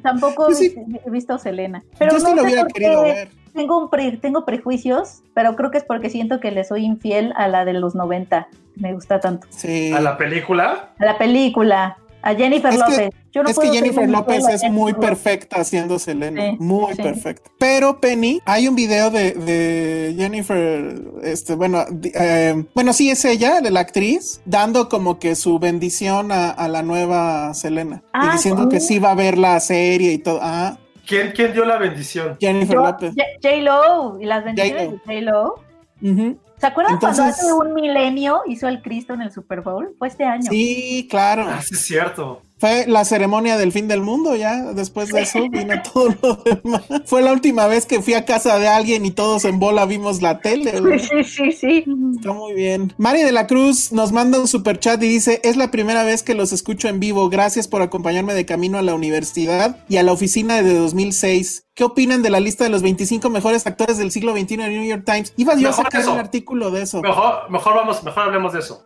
Tampoco 0.00 0.48
Yo 0.50 0.54
sí- 0.54 0.74
he 1.04 1.10
visto 1.10 1.36
Selena. 1.38 1.82
Pero 1.98 2.12
yo 2.12 2.18
sí 2.20 2.24
no 2.26 2.34
lo 2.36 2.42
hubiera 2.44 2.64
querido 2.66 3.02
ver. 3.02 3.30
Tengo, 3.54 3.78
un 3.78 3.90
pre- 3.90 4.16
tengo 4.18 4.44
prejuicios, 4.44 5.22
pero 5.34 5.56
creo 5.56 5.70
que 5.70 5.78
es 5.78 5.84
porque 5.84 6.10
siento 6.10 6.40
que 6.40 6.50
le 6.50 6.64
soy 6.64 6.84
infiel 6.84 7.32
a 7.36 7.48
la 7.48 7.64
de 7.64 7.72
los 7.74 7.94
90. 7.94 8.48
Me 8.76 8.92
gusta 8.92 9.20
tanto. 9.20 9.46
Sí. 9.50 9.92
A 9.92 10.00
la 10.00 10.16
película. 10.16 10.90
A 10.98 11.04
la 11.04 11.18
película, 11.18 11.96
a 12.22 12.34
Jennifer 12.34 12.72
Es 12.72 12.82
que- 12.82 12.90
López. 12.90 13.10
Yo 13.30 13.42
no 13.42 13.50
es 13.50 13.58
que 13.58 13.68
Jennifer 13.68 14.08
López 14.08 14.38
es 14.38 14.46
Jennifer 14.62 14.70
muy 14.72 14.92
López. 14.92 15.08
perfecta 15.10 15.60
haciendo 15.60 15.98
Selena, 15.98 16.42
Sí, 16.50 16.56
muy 16.58 16.94
sí. 16.94 17.02
perfecta. 17.02 17.50
Pero 17.58 18.00
Penny, 18.00 18.40
hay 18.46 18.66
un 18.66 18.74
video 18.74 19.10
de, 19.10 19.32
de 19.32 20.14
Jennifer, 20.16 20.98
este, 21.22 21.54
bueno, 21.54 21.84
eh, 22.02 22.64
bueno, 22.74 22.92
sí 22.94 23.10
es 23.10 23.24
ella, 23.26 23.60
de 23.60 23.70
la 23.70 23.80
actriz, 23.80 24.40
dando 24.46 24.88
como 24.88 25.18
que 25.18 25.34
su 25.34 25.58
bendición 25.58 26.32
a, 26.32 26.50
a 26.50 26.68
la 26.68 26.82
nueva 26.82 27.52
Selena 27.54 28.02
y 28.06 28.08
Ah, 28.14 28.30
diciendo 28.32 28.68
que 28.70 28.80
sí. 28.80 28.94
sí 28.94 28.98
va 28.98 29.10
a 29.10 29.14
ver 29.14 29.36
la 29.36 29.60
serie 29.60 30.12
y 30.12 30.18
todo. 30.18 30.40
Ah, 30.42 30.78
¿Quién, 31.08 31.32
quién 31.34 31.52
dio 31.54 31.64
la 31.64 31.78
bendición? 31.78 32.36
Jennifer 32.38 32.76
Yo- 32.76 32.82
López. 32.84 33.14
J- 33.16 33.24
J-Lo 33.42 34.20
y 34.20 34.26
las 34.26 34.44
bendiciones 34.44 34.90
J-Lo. 35.04 35.64
de 36.00 36.12
J-Lo. 36.12 36.38
¿Se 36.58 36.66
acuerdan 36.66 36.94
Entonces- 36.94 37.18
cuando 37.24 37.34
hace 37.34 37.52
un 37.52 37.74
milenio 37.74 38.42
hizo 38.46 38.68
el 38.68 38.82
Cristo 38.82 39.14
en 39.14 39.22
el 39.22 39.30
Super 39.32 39.62
Bowl? 39.62 39.94
Fue 39.98 40.08
este 40.08 40.24
año. 40.24 40.50
Sí, 40.50 41.06
claro. 41.10 41.44
Ah, 41.48 41.62
sí, 41.62 41.74
es 41.74 41.82
cierto. 41.86 42.42
Fue 42.60 42.86
la 42.88 43.04
ceremonia 43.04 43.56
del 43.56 43.70
fin 43.70 43.86
del 43.86 44.00
mundo 44.02 44.34
ya. 44.34 44.72
Después 44.72 45.10
de 45.10 45.20
eso 45.22 45.38
vino 45.48 45.74
todo 45.94 46.08
lo 46.20 46.34
demás. 46.42 46.82
Fue 47.06 47.22
la 47.22 47.32
última 47.32 47.68
vez 47.68 47.86
que 47.86 48.02
fui 48.02 48.14
a 48.14 48.24
casa 48.24 48.58
de 48.58 48.66
alguien 48.66 49.06
y 49.06 49.12
todos 49.12 49.44
en 49.44 49.60
bola 49.60 49.86
vimos 49.86 50.22
la 50.22 50.40
tele. 50.40 50.80
güey. 50.80 50.98
Sí, 50.98 51.22
sí, 51.22 51.52
sí. 51.52 51.84
Está 52.16 52.32
muy 52.32 52.54
bien. 52.54 52.92
Mari 52.98 53.22
de 53.22 53.30
la 53.30 53.46
Cruz 53.46 53.92
nos 53.92 54.10
manda 54.10 54.40
un 54.40 54.48
super 54.48 54.80
chat 54.80 55.00
y 55.04 55.06
dice: 55.08 55.40
Es 55.44 55.56
la 55.56 55.70
primera 55.70 56.02
vez 56.02 56.24
que 56.24 56.34
los 56.34 56.52
escucho 56.52 56.88
en 56.88 56.98
vivo. 56.98 57.28
Gracias 57.28 57.68
por 57.68 57.80
acompañarme 57.80 58.34
de 58.34 58.44
camino 58.44 58.76
a 58.78 58.82
la 58.82 58.94
universidad 58.96 59.76
y 59.88 59.98
a 59.98 60.02
la 60.02 60.10
oficina 60.10 60.60
de 60.60 60.74
2006. 60.74 61.64
¿Qué 61.74 61.84
opinan 61.84 62.22
de 62.22 62.30
la 62.30 62.40
lista 62.40 62.64
de 62.64 62.70
los 62.70 62.82
25 62.82 63.30
mejores 63.30 63.68
actores 63.68 63.98
del 63.98 64.10
siglo 64.10 64.32
XXI 64.36 64.54
en 64.54 64.72
New 64.72 64.84
York 64.84 65.04
Times? 65.06 65.32
Iba 65.36 65.54
yo 65.54 65.68
a 65.68 65.72
sacar 65.74 66.00
eso. 66.00 66.12
un 66.12 66.18
artículo 66.18 66.72
de 66.72 66.82
eso. 66.82 67.00
Mejor, 67.02 67.48
mejor 67.50 67.74
vamos, 67.76 68.02
mejor 68.02 68.24
hablemos 68.24 68.52
de 68.52 68.58
eso. 68.58 68.84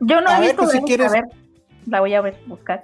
Yo 0.00 0.20
no 0.22 0.30
A 0.30 0.38
he 0.38 0.40
ver, 0.40 0.48
visto 0.50 0.62
pues, 0.62 0.72
si 0.72 0.80
quieres- 0.82 1.08
A 1.08 1.10
ver, 1.12 1.24
la 1.88 2.00
voy 2.00 2.14
a 2.14 2.20
ver, 2.20 2.38
buscar. 2.46 2.82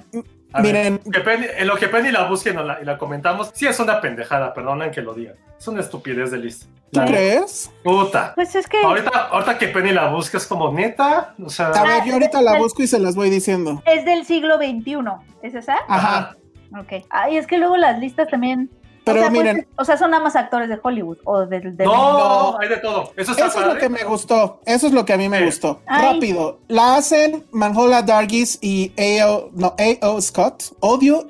A 0.53 0.61
Miren. 0.63 1.01
ver, 1.05 1.13
que 1.13 1.21
Penny- 1.21 1.47
en 1.59 1.67
lo 1.67 1.77
que 1.77 1.89
Penny 1.89 2.13
la 2.13 2.29
la- 2.63 2.81
y 2.81 2.85
la 2.85 2.97
comentamos, 2.97 3.51
sí 3.55 3.67
es 3.67 3.79
una 3.81 4.01
pendejada, 4.01 4.55
perdonen 4.55 4.91
que 4.93 5.03
lo 5.03 5.13
digan. 5.15 5.35
Es 5.59 5.67
una 5.69 5.81
estupidez 5.81 6.31
de 6.31 6.39
lista. 6.39 6.67
¿Tú 6.93 7.01
crees? 7.07 7.73
Puta. 7.83 8.33
Pues 8.37 8.55
es 8.55 8.69
que 8.69 8.81
Ahorita, 8.81 9.11
ahorita 9.33 9.59
que 9.59 9.67
Penny 9.69 9.91
la 9.93 10.09
busca 10.11 10.37
es 10.39 10.47
como 10.47 10.71
neta. 10.73 11.35
O 11.45 11.49
sea, 11.51 11.69
A 11.71 11.83
ver, 11.83 12.05
yo 12.05 12.13
ahorita 12.13 12.41
la 12.41 12.57
busco 12.59 12.83
y 12.83 12.87
se 12.87 13.01
las 13.01 13.17
voy 13.17 13.31
diciendo. 13.31 13.83
es 13.85 14.05
del 14.05 14.25
siglo 14.25 14.57
XXI. 14.59 14.95
¿Es 15.43 15.55
esa? 15.57 15.77
Ajá. 15.89 16.37
Ok. 16.79 17.05
Ay, 17.11 17.37
es 17.37 17.49
que 17.49 17.59
luego 17.59 17.77
las 17.77 17.99
listas 17.99 18.29
también. 18.29 18.71
Pero 19.05 19.19
o 19.19 19.23
sea, 19.23 19.31
pues, 19.31 19.43
miren, 19.45 19.69
o 19.77 19.85
sea, 19.85 19.97
son 19.99 20.11
nada 20.11 20.23
más 20.23 20.35
actores 20.35 20.69
de 20.69 20.79
Hollywood 20.83 21.19
o 21.25 21.47
del. 21.47 21.77
del- 21.77 21.87
no, 21.87 21.93
No. 22.53 22.59
hay 22.61 22.69
de 22.69 22.79
todo. 22.79 23.13
Eso 23.17 23.33
está 23.33 23.47
Eso 23.47 23.61
es 23.61 23.67
lo 23.67 23.77
que 23.79 23.89
me 23.89 24.03
gustó. 24.05 24.61
Eso 24.65 24.87
es 24.87 24.93
lo 24.93 25.05
que 25.05 25.13
a 25.13 25.17
mí 25.19 25.29
me 25.29 25.39
Sí. 25.41 25.45
gustó. 25.45 25.81
Ay. 25.87 26.15
Rápido. 26.15 26.61
La 26.69 26.97
hacen 26.97 27.45
Manhola 27.53 28.03
Dargis 28.03 28.59
y 28.63 28.93
A.O. 28.99 29.51
No, 29.55 29.75
A.O. 29.79 30.21
Scott. 30.21 30.65
Odio. 30.81 31.27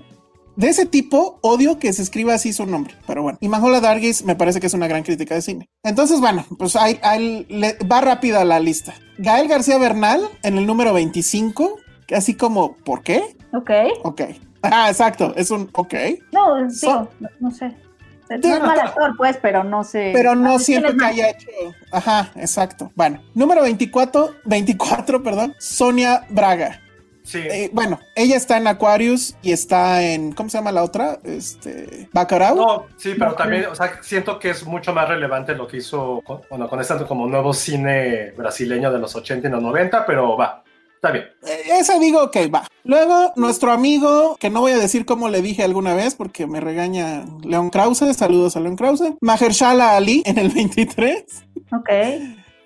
De 0.57 0.69
ese 0.69 0.87
tipo, 0.87 1.41
odio 1.43 1.81
que 1.81 1.93
se 1.93 2.01
escriba 2.03 2.35
así 2.35 2.53
su 2.53 2.65
nombre. 2.65 2.95
Pero 3.09 3.23
bueno. 3.23 3.39
Y 3.41 3.49
Manhola 3.49 3.81
Dargis 3.81 4.25
me 4.25 4.37
parece 4.37 4.61
que 4.61 4.69
es 4.69 4.75
una 4.75 4.87
gran 4.87 5.03
crítica 5.03 5.35
de 5.35 5.43
cine. 5.43 5.69
Entonces, 5.83 6.21
bueno, 6.21 6.45
pues 6.59 6.77
ahí, 6.77 7.01
ahí 7.03 7.45
le- 7.49 7.77
va 7.91 8.01
rápida 8.03 8.45
la 8.45 8.61
lista. 8.61 8.95
Gael 9.19 9.49
García 9.49 9.79
Bernal 9.79 10.29
en 10.45 10.57
el 10.59 10.65
número 10.67 10.93
25. 10.95 11.77
Así 12.15 12.37
como, 12.37 12.77
¿por 12.85 13.03
qué? 13.03 13.37
Ok. 13.53 13.71
Ok. 14.05 14.21
Ah, 14.73 14.89
exacto. 14.89 15.33
Es 15.37 15.51
un 15.51 15.69
ok. 15.73 15.95
No, 16.33 16.57
digo, 16.57 16.71
Son- 16.71 17.09
no, 17.21 17.29
no 17.41 17.51
sé. 17.51 17.77
No 18.31 18.55
es 18.55 18.61
mal 18.63 18.81
actor, 18.81 19.15
pues, 19.19 19.37
pero 19.41 19.63
no 19.63 19.85
sé. 19.85 20.11
Pero 20.15 20.35
no 20.35 20.55
Ah, 20.55 20.59
siento 20.59 20.89
¿quién 20.89 20.99
que 20.99 21.05
haya 21.05 21.31
hecho. 21.31 21.49
Ajá, 21.93 22.31
exacto. 22.37 22.91
Bueno, 22.95 23.23
número 23.35 23.63
24, 23.63 24.35
24, 24.47 25.23
perdón, 25.23 25.55
Sonia 25.59 26.25
Braga. 26.31 26.81
Sí. 27.23 27.39
Eh, 27.39 27.71
bueno, 27.73 28.01
ella 28.17 28.37
está 28.37 28.57
en 28.57 28.67
Aquarius 28.67 29.35
y 29.43 29.53
está 29.53 30.03
en, 30.03 30.33
¿cómo 30.33 30.49
se 30.51 30.59
llama 30.59 30.73
la 30.73 30.83
otra? 30.83 31.19
Este, 31.25 32.09
Bacurau. 32.13 32.57
No, 32.57 32.87
sí, 32.97 33.15
pero 33.19 33.35
también, 33.35 33.67
o 33.67 33.75
sea, 33.75 33.99
siento 34.03 34.39
que 34.39 34.51
es 34.51 34.65
mucho 34.67 34.93
más 34.93 35.09
relevante 35.09 35.55
lo 35.55 35.67
que 35.67 35.79
hizo 35.79 36.21
con, 36.25 36.41
bueno, 36.51 36.69
con 36.69 36.81
este 36.81 36.95
como 37.07 37.27
nuevo 37.27 37.53
cine 37.55 38.33
brasileño 38.37 38.91
de 38.93 38.99
los 38.99 39.15
80 39.15 39.49
y 39.49 39.51
los 39.51 39.63
90, 39.63 40.05
pero 40.07 40.37
va. 40.37 40.63
Está 41.05 41.13
bien. 41.13 41.27
Eh, 41.47 41.81
Esa 41.81 41.99
digo, 41.99 42.23
ok, 42.23 42.37
va. 42.53 42.67
Luego, 42.83 43.35
nuestro 43.37 43.73
amigo, 43.73 44.39
que 44.41 44.49
no 44.49 44.61
voy 44.61 44.73
a 44.73 44.79
decir 44.79 45.05
cómo 45.05 45.29
le 45.29 45.43
dije 45.43 45.63
alguna 45.63 45.93
vez 45.93 46.15
porque 46.15 46.47
me 46.47 46.61
regaña 46.61 47.27
León 47.43 47.69
Krause, 47.69 48.17
saludos 48.17 48.57
a 48.57 48.61
León 48.61 48.77
Krause. 48.77 49.13
Mahershala 49.21 49.97
Ali 49.97 50.23
en 50.25 50.39
el 50.39 50.49
23. 50.49 51.25
Ok. 51.73 51.91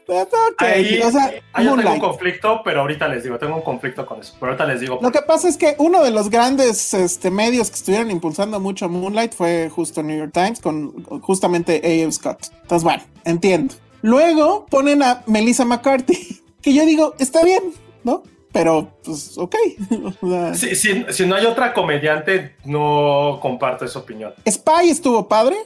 Ok, 0.06 0.34
Ahí, 0.58 1.00
o 1.02 1.10
sea, 1.10 1.32
ahí 1.52 1.66
yo 1.66 1.76
tengo 1.76 1.92
un 1.92 1.98
conflicto, 1.98 2.62
pero 2.64 2.82
ahorita 2.82 3.08
les 3.08 3.24
digo, 3.24 3.38
tengo 3.38 3.56
un 3.56 3.62
conflicto 3.62 4.06
con 4.06 4.20
eso. 4.20 4.34
Pero 4.38 4.52
ahorita 4.52 4.66
les 4.66 4.80
digo. 4.80 5.00
Lo 5.02 5.10
que 5.10 5.20
pasa 5.22 5.48
es 5.48 5.56
que 5.56 5.74
uno 5.78 6.04
de 6.04 6.12
los 6.12 6.30
grandes 6.30 6.94
este, 6.94 7.32
medios 7.32 7.70
que 7.70 7.76
estuvieron 7.76 8.08
impulsando 8.12 8.60
mucho 8.60 8.88
Moonlight 8.88 9.34
fue 9.34 9.68
justo 9.68 10.04
New 10.04 10.16
York 10.16 10.30
Times 10.32 10.60
con 10.60 11.02
justamente 11.22 11.80
A.F. 11.84 12.12
Scott. 12.12 12.52
Entonces, 12.62 12.84
bueno, 12.84 13.02
entiendo. 13.24 13.74
Luego 14.00 14.64
ponen 14.70 15.02
a 15.02 15.24
Melissa 15.26 15.64
McCarthy, 15.64 16.40
que 16.62 16.72
yo 16.72 16.86
digo, 16.86 17.14
está 17.18 17.42
bien, 17.42 17.74
¿no? 18.04 18.22
Pero, 18.52 18.90
pues, 19.04 19.36
ok. 19.36 19.54
Si, 20.54 20.74
si- 20.74 21.04
si 21.10 21.26
no 21.26 21.34
hay 21.36 21.44
otra 21.46 21.72
comediante, 21.74 22.56
no 22.64 23.38
comparto 23.42 23.84
esa 23.84 23.98
opinión. 23.98 24.32
Spy 24.48 24.88
estuvo 24.90 25.28
padre, 25.28 25.56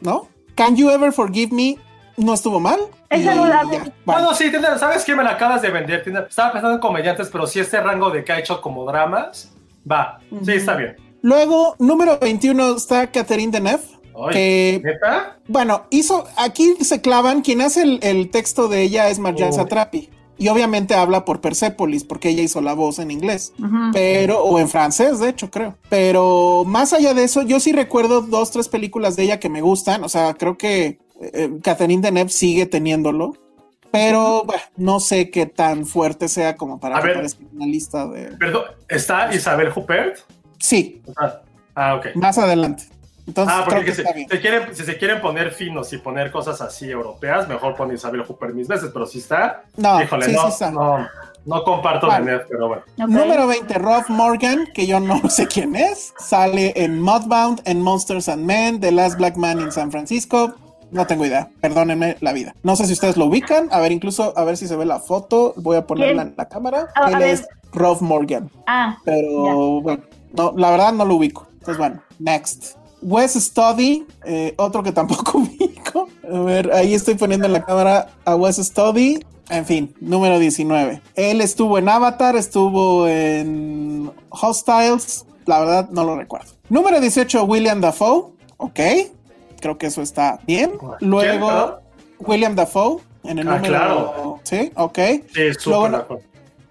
¿no? 0.00 0.28
Can 0.54 0.76
You 0.76 0.90
Ever 0.90 1.12
Forgive 1.12 1.54
Me 1.54 1.76
no 2.16 2.34
estuvo 2.34 2.58
mal. 2.60 2.80
Vi. 3.10 3.22
ya, 3.22 3.34
bueno. 4.04 4.34
Sí, 4.34 4.50
Tinder, 4.50 4.78
¿sabes 4.78 5.04
qué? 5.04 5.14
Me 5.14 5.22
la 5.24 5.30
acabas 5.30 5.62
de 5.62 5.70
vender. 5.70 6.02
Estaba 6.28 6.52
pensando 6.52 6.74
en 6.74 6.80
comediantes, 6.80 7.28
pero 7.30 7.46
si 7.46 7.60
este 7.60 7.80
rango 7.80 8.10
de 8.10 8.24
que 8.24 8.32
ha 8.32 8.38
hecho 8.38 8.60
como 8.60 8.84
dramas, 8.84 9.52
va. 9.90 10.20
Sí, 10.44 10.52
está 10.52 10.74
bien. 10.74 10.96
Luego, 11.22 11.76
número 11.78 12.18
21 12.18 12.76
está 12.76 13.06
Catherine 13.10 13.50
Deneuve, 13.52 13.82
que 14.32 14.80
¿Neta? 14.84 15.38
Bueno, 15.46 15.84
hizo, 15.90 16.24
aquí 16.36 16.74
se 16.80 17.00
clavan, 17.00 17.40
quien 17.42 17.60
hace 17.62 17.82
el, 17.82 18.00
el 18.02 18.30
texto 18.30 18.68
de 18.68 18.82
ella 18.82 19.08
es 19.08 19.18
Marjan. 19.18 19.52
Satrapi. 19.52 20.10
Y 20.38 20.48
obviamente 20.48 20.94
habla 20.94 21.24
por 21.24 21.40
Persepolis, 21.40 22.04
porque 22.04 22.28
ella 22.28 22.42
hizo 22.42 22.60
la 22.60 22.72
voz 22.74 22.98
en 23.00 23.10
inglés. 23.10 23.52
Pero, 23.92 24.42
o 24.44 24.58
en 24.60 24.68
francés, 24.68 25.18
de 25.18 25.28
hecho, 25.30 25.50
creo. 25.50 25.76
Pero 25.88 26.62
más 26.64 26.92
allá 26.92 27.12
de 27.12 27.24
eso, 27.24 27.42
yo 27.42 27.58
sí 27.58 27.72
recuerdo 27.72 28.22
dos, 28.22 28.52
tres 28.52 28.68
películas 28.68 29.16
de 29.16 29.24
ella 29.24 29.40
que 29.40 29.48
me 29.48 29.60
gustan. 29.62 30.04
O 30.04 30.08
sea, 30.08 30.34
creo 30.34 30.56
que 30.56 30.98
eh, 31.20 31.50
Catherine 31.62 32.00
Deneuve 32.02 32.30
sigue 32.30 32.66
teniéndolo. 32.66 33.34
Pero, 33.90 34.44
bueno, 34.44 34.62
no 34.76 35.00
sé 35.00 35.30
qué 35.30 35.46
tan 35.46 35.86
fuerte 35.86 36.28
sea 36.28 36.56
como 36.56 36.78
para 36.78 37.00
ver. 37.00 37.26
una 37.54 37.66
lista 37.66 38.06
de... 38.06 38.36
Perdón, 38.36 38.64
¿está 38.88 39.34
Isabel 39.34 39.72
Huppert? 39.74 40.18
Sí, 40.58 41.02
Ah, 41.16 41.40
ah, 41.74 41.94
ok. 41.96 42.14
más 42.14 42.36
adelante. 42.38 42.84
Entonces, 43.28 43.54
Ah, 43.56 43.62
porque 43.64 43.80
que 43.80 43.86
que 43.86 43.94
se, 43.94 44.02
está 44.02 44.14
bien. 44.14 44.28
se 44.28 44.40
quieren, 44.40 44.74
si 44.74 44.82
se 44.84 44.96
quieren 44.98 45.20
poner 45.20 45.50
finos 45.52 45.92
y 45.92 45.98
poner 45.98 46.32
cosas 46.32 46.60
así 46.62 46.90
europeas, 46.90 47.46
mejor 47.46 47.76
pon 47.76 47.92
Isabel 47.94 48.24
Huppert 48.26 48.54
mis 48.54 48.66
veces, 48.66 48.90
pero 48.92 49.06
si 49.06 49.18
está, 49.18 49.62
No, 49.76 50.02
híjole, 50.02 50.26
sí, 50.26 50.32
no, 50.32 50.40
sí 50.42 50.48
está. 50.48 50.70
no, 50.70 51.06
no 51.44 51.62
comparto 51.62 52.06
Vale. 52.08 52.24
de 52.24 52.32
net, 52.38 52.46
pero 52.48 52.68
bueno. 52.68 52.82
Número 52.96 53.46
20, 53.46 53.74
Rob 53.74 54.04
Morgan, 54.08 54.66
que 54.74 54.86
yo 54.86 54.98
no 54.98 55.20
sé 55.28 55.46
quién 55.46 55.76
es. 55.76 56.14
Sale 56.18 56.72
en 56.74 57.00
Mudbound, 57.00 57.60
en 57.66 57.82
Monsters 57.82 58.28
and 58.30 58.44
Men, 58.44 58.80
The 58.80 58.90
Last 58.92 59.18
Black 59.18 59.36
Man 59.36 59.60
in 59.60 59.70
San 59.70 59.90
Francisco. 59.92 60.54
No 60.90 61.06
tengo 61.06 61.26
idea, 61.26 61.50
perdónenme 61.60 62.16
la 62.22 62.32
vida. 62.32 62.54
No 62.62 62.74
sé 62.74 62.86
si 62.86 62.94
ustedes 62.94 63.18
lo 63.18 63.26
ubican. 63.26 63.68
A 63.72 63.78
ver, 63.80 63.92
incluso 63.92 64.32
a 64.38 64.44
ver 64.44 64.56
si 64.56 64.66
se 64.66 64.74
ve 64.74 64.86
la 64.86 65.00
foto. 65.00 65.52
Voy 65.56 65.76
a 65.76 65.86
ponerla 65.86 66.22
¿Quién? 66.22 66.28
en 66.28 66.34
la 66.38 66.48
cámara. 66.48 66.86
A 66.94 67.10
Él 67.10 67.22
es 67.24 67.46
Rob 67.74 68.00
Morgan, 68.00 68.50
Ah, 68.66 68.96
pero 69.04 69.82
bueno, 69.82 70.02
no, 70.32 70.54
la 70.56 70.70
verdad 70.70 70.94
no 70.94 71.04
lo 71.04 71.16
ubico. 71.16 71.46
Entonces, 71.52 71.76
bueno, 71.76 72.00
next. 72.18 72.77
Wes 73.02 73.34
Study, 73.34 74.06
eh, 74.24 74.54
otro 74.58 74.82
que 74.82 74.92
tampoco 74.92 75.38
ubico. 75.38 76.08
A 76.32 76.38
ver, 76.40 76.72
ahí 76.72 76.94
estoy 76.94 77.14
poniendo 77.14 77.46
en 77.46 77.52
la 77.52 77.64
cámara 77.64 78.08
a 78.24 78.34
Wes 78.36 78.56
Study. 78.56 79.24
En 79.50 79.64
fin, 79.64 79.94
número 80.00 80.38
19. 80.38 81.00
Él 81.14 81.40
estuvo 81.40 81.78
en 81.78 81.88
Avatar, 81.88 82.36
estuvo 82.36 83.08
en 83.08 84.10
Hostiles. 84.30 85.24
La 85.46 85.60
verdad, 85.60 85.88
no 85.90 86.04
lo 86.04 86.16
recuerdo. 86.16 86.50
Número 86.68 87.00
18, 87.00 87.44
William 87.44 87.80
Dafoe. 87.80 88.32
Ok, 88.58 88.80
creo 89.60 89.78
que 89.78 89.86
eso 89.86 90.02
está 90.02 90.38
bien. 90.46 90.72
¿Quién, 90.78 91.08
Luego? 91.10 91.78
William 92.20 92.54
Dafoe. 92.54 92.98
En 93.24 93.38
el 93.38 93.48
Ah, 93.48 93.56
número. 93.56 93.74
claro. 93.74 94.40
Sí, 94.42 94.70
ok. 94.76 94.98
Sí, 95.34 95.40
Luego. 95.66 96.20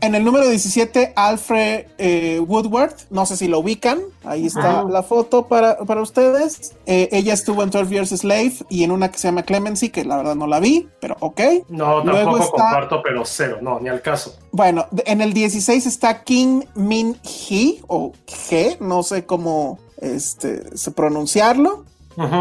En 0.02 0.14
el 0.16 0.24
número 0.24 0.48
17, 0.48 1.14
Alfred 1.16 1.86
eh, 1.98 2.40
Woodward, 2.40 2.94
no 3.10 3.26
sé 3.26 3.36
si 3.38 3.48
lo 3.48 3.60
ubican, 3.60 4.00
ahí 4.24 4.46
está 4.46 4.84
la 4.84 5.02
foto 5.04 5.48
para, 5.48 5.78
para 5.80 6.02
ustedes. 6.02 6.74
Eh, 6.86 7.10
ella 7.12 7.34
estuvo 7.34 7.64
en 7.64 7.70
12 7.72 7.90
Years 7.92 8.10
Slave 8.10 8.54
y 8.70 8.84
en 8.84 8.92
una 8.92 9.10
que 9.12 9.18
se 9.18 9.28
llama 9.28 9.44
Clemency, 9.44 9.90
que 9.90 10.06
la 10.06 10.18
verdad 10.18 10.36
no 10.36 10.46
la 10.48 10.60
vi, 10.60 10.88
pero 11.00 11.16
ok. 11.20 11.42
No, 11.70 12.04
Luego 12.04 12.20
tampoco 12.32 12.44
está- 12.44 12.52
comparto, 12.64 13.02
pero 13.04 13.24
cero, 13.26 13.58
no, 13.62 13.80
ni 13.80 13.90
al 13.90 14.02
caso. 14.02 14.36
Bueno, 14.52 14.86
en 15.06 15.22
el 15.22 15.34
16 15.34 15.86
está 15.86 16.24
Kim 16.24 16.64
Min 16.76 17.18
Hee, 17.24 17.82
o 17.88 18.12
G, 18.28 18.78
no 18.80 19.02
sé 19.04 19.26
cómo 19.26 19.80
este, 20.02 20.78
se 20.78 20.92
pronunciarlo. 20.92 21.86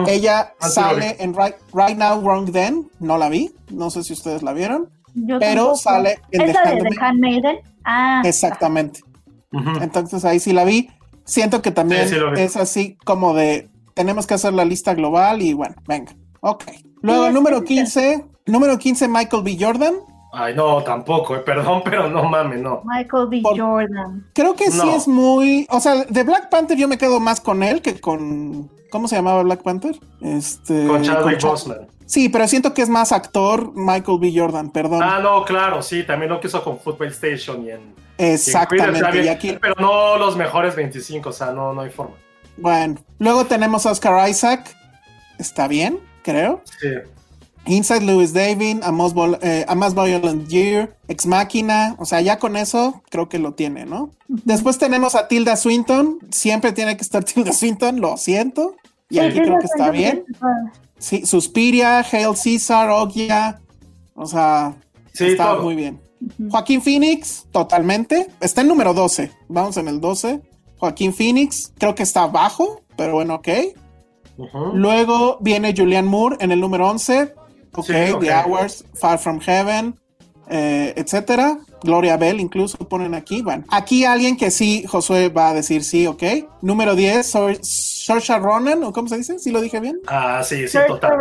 Ella 0.06 0.54
Ah, 0.58 0.68
sí 0.70 0.80
lo 0.80 0.86
sale 0.86 1.16
en 1.18 1.34
right, 1.34 1.54
right 1.74 1.98
Now, 1.98 2.20
Wrong 2.22 2.50
Then, 2.50 2.90
no 2.98 3.18
la 3.18 3.28
vi, 3.28 3.52
no 3.70 3.90
sé 3.90 4.04
si 4.04 4.14
ustedes 4.14 4.42
la 4.42 4.54
vieron, 4.54 4.88
yo 5.16 5.38
pero 5.38 5.54
tampoco. 5.62 5.76
sale 5.76 6.18
en 6.30 6.40
¿Es 6.42 6.46
The 6.48 6.52
la 6.52 6.62
de 6.62 6.70
Handmaid. 6.70 6.92
The 6.94 7.04
Handmaiden? 7.04 7.56
Ah, 7.84 8.22
Exactamente. 8.24 9.00
Entonces 9.80 10.24
ahí 10.24 10.38
sí 10.40 10.52
la 10.52 10.64
vi. 10.64 10.90
Siento 11.24 11.62
que 11.62 11.70
también 11.70 12.08
Sí, 12.08 12.14
sí 12.14 12.40
es 12.40 12.56
así 12.56 12.96
como 13.04 13.34
de 13.34 13.68
tenemos 13.94 14.26
que 14.26 14.34
hacer 14.34 14.52
la 14.52 14.64
lista 14.64 14.94
global 14.94 15.40
y 15.42 15.54
bueno, 15.54 15.74
venga. 15.88 16.12
Ok. 16.40 16.64
Luego, 17.02 17.30
número 17.30 17.60
que- 17.60 17.66
15. 17.74 18.24
Número 18.46 18.78
15, 18.78 19.08
Michael 19.08 19.42
B. 19.42 19.56
Jordan. 19.58 19.94
Ay, 20.38 20.54
no, 20.54 20.82
tampoco, 20.82 21.34
eh, 21.36 21.38
perdón, 21.40 21.82
pero 21.84 22.08
no 22.08 22.24
mames, 22.24 22.60
no. 22.60 22.82
Michael 22.84 23.26
B. 23.28 23.40
Por- 23.42 23.58
Jordan. 23.58 24.26
Creo 24.34 24.54
que 24.54 24.70
sí 24.70 24.88
es 24.94 25.08
muy. 25.08 25.66
O 25.70 25.80
sea, 25.80 26.04
de 26.04 26.22
Black 26.22 26.50
Panther 26.50 26.76
yo 26.76 26.88
me 26.88 26.98
quedo 26.98 27.20
más 27.20 27.40
con 27.40 27.62
él 27.62 27.80
que 27.82 28.00
con. 28.00 28.70
¿Cómo 28.90 29.08
se 29.08 29.16
llamaba 29.16 29.42
Black 29.42 29.62
Panther? 29.62 29.98
Este. 30.20 30.86
Con 30.86 31.02
Chadwick 31.02 31.38
Chad- 31.38 31.48
Boseman. 31.50 31.86
Sí, 32.06 32.28
pero 32.28 32.46
siento 32.46 32.72
que 32.72 32.82
es 32.82 32.88
más 32.88 33.10
actor 33.10 33.72
Michael 33.74 34.18
B. 34.20 34.32
Jordan, 34.34 34.70
perdón. 34.70 35.02
Ah, 35.02 35.18
no, 35.20 35.44
claro, 35.44 35.82
sí, 35.82 36.04
también 36.04 36.30
lo 36.30 36.38
que 36.38 36.46
hizo 36.46 36.62
con 36.62 36.78
Football 36.78 37.08
Station 37.08 37.64
y 37.64 37.70
en. 37.70 37.80
y 38.18 38.24
Exactamente. 38.24 39.24
Y 39.24 39.28
aquí, 39.28 39.58
Pero 39.60 39.74
no 39.80 40.16
los 40.16 40.36
mejores 40.36 40.76
25, 40.76 41.30
o 41.30 41.32
sea, 41.32 41.50
no, 41.50 41.72
no 41.72 41.80
hay 41.80 41.90
forma. 41.90 42.14
bueno. 42.58 42.96
Luego 43.18 43.44
tenemos 43.46 43.86
a 43.86 43.90
Oscar 43.90 44.28
Isaac. 44.28 44.72
Está 45.38 45.66
bien, 45.66 45.98
creo. 46.22 46.62
Sí. 46.80 46.88
Inside 47.66 48.02
Lewis 48.04 48.32
David, 48.32 48.78
a 48.82 48.92
Most, 48.92 49.14
Vol- 49.16 49.38
eh, 49.42 49.64
a 49.68 49.74
Violent 49.74 50.48
Year, 50.48 50.96
Ex 51.08 51.26
Máquina, 51.26 51.96
o 51.98 52.04
sea, 52.04 52.20
ya 52.20 52.38
con 52.38 52.56
eso 52.56 53.02
creo 53.10 53.28
que 53.28 53.38
lo 53.38 53.54
tiene, 53.54 53.84
¿no? 53.86 54.10
Después 54.28 54.78
tenemos 54.78 55.14
a 55.14 55.28
Tilda 55.28 55.56
Swinton, 55.56 56.18
siempre 56.30 56.72
tiene 56.72 56.96
que 56.96 57.02
estar 57.02 57.24
Tilda 57.24 57.52
Swinton, 57.52 58.00
lo 58.00 58.16
siento, 58.16 58.76
y 59.10 59.18
aquí 59.18 59.40
creo 59.40 59.58
que 59.58 59.66
está 59.66 59.90
bien. 59.90 60.24
Sí, 60.98 61.26
Suspiria, 61.26 62.00
Hail 62.00 62.34
Caesar, 62.42 62.88
Ogia, 62.90 63.60
o 64.14 64.26
sea, 64.26 64.74
Sí, 65.12 65.26
está 65.26 65.52
todo. 65.54 65.62
muy 65.64 65.74
bien. 65.76 66.00
Joaquín 66.50 66.80
Phoenix, 66.82 67.46
totalmente, 67.52 68.28
está 68.40 68.62
en 68.62 68.68
número 68.68 68.94
12, 68.94 69.30
vamos 69.48 69.76
en 69.76 69.88
el 69.88 70.00
12. 70.00 70.40
Joaquín 70.78 71.12
Phoenix, 71.14 71.72
creo 71.78 71.94
que 71.94 72.02
está 72.02 72.26
bajo, 72.26 72.82
pero 72.96 73.14
bueno, 73.14 73.34
ok. 73.36 73.48
Luego 74.74 75.38
viene 75.40 75.74
Julianne 75.76 76.08
Moore 76.08 76.36
en 76.40 76.52
el 76.52 76.60
número 76.60 76.88
11. 76.88 77.34
Ok, 77.76 77.86
Sí, 77.86 78.10
ok. 78.12 78.20
The 78.20 78.34
Hours, 78.34 78.84
Far 78.94 79.18
From 79.18 79.40
Heaven, 79.40 79.94
eh, 80.48 80.92
etcétera. 80.96 81.58
Gloria 81.82 82.16
Bell 82.16 82.40
incluso 82.40 82.78
ponen 82.78 83.14
aquí. 83.14 83.42
Bueno, 83.42 83.64
aquí 83.68 84.04
alguien 84.04 84.36
que 84.36 84.50
sí, 84.50 84.84
Josué 84.88 85.28
va 85.28 85.50
a 85.50 85.54
decir 85.54 85.84
sí, 85.84 86.06
ok. 86.06 86.22
Número 86.62 86.94
10, 86.96 87.26
Sor- 87.26 87.58
Saoirse 87.62 88.38
Ronan, 88.38 88.82
¿o 88.82 88.92
cómo 88.92 89.08
se 89.08 89.18
dice? 89.18 89.38
¿Sí 89.38 89.50
lo 89.50 89.60
dije 89.60 89.78
bien? 89.78 89.98
Ah, 90.06 90.42
sí, 90.42 90.62
sí, 90.62 90.68
Saoirse 90.68 90.94
total. 90.94 91.18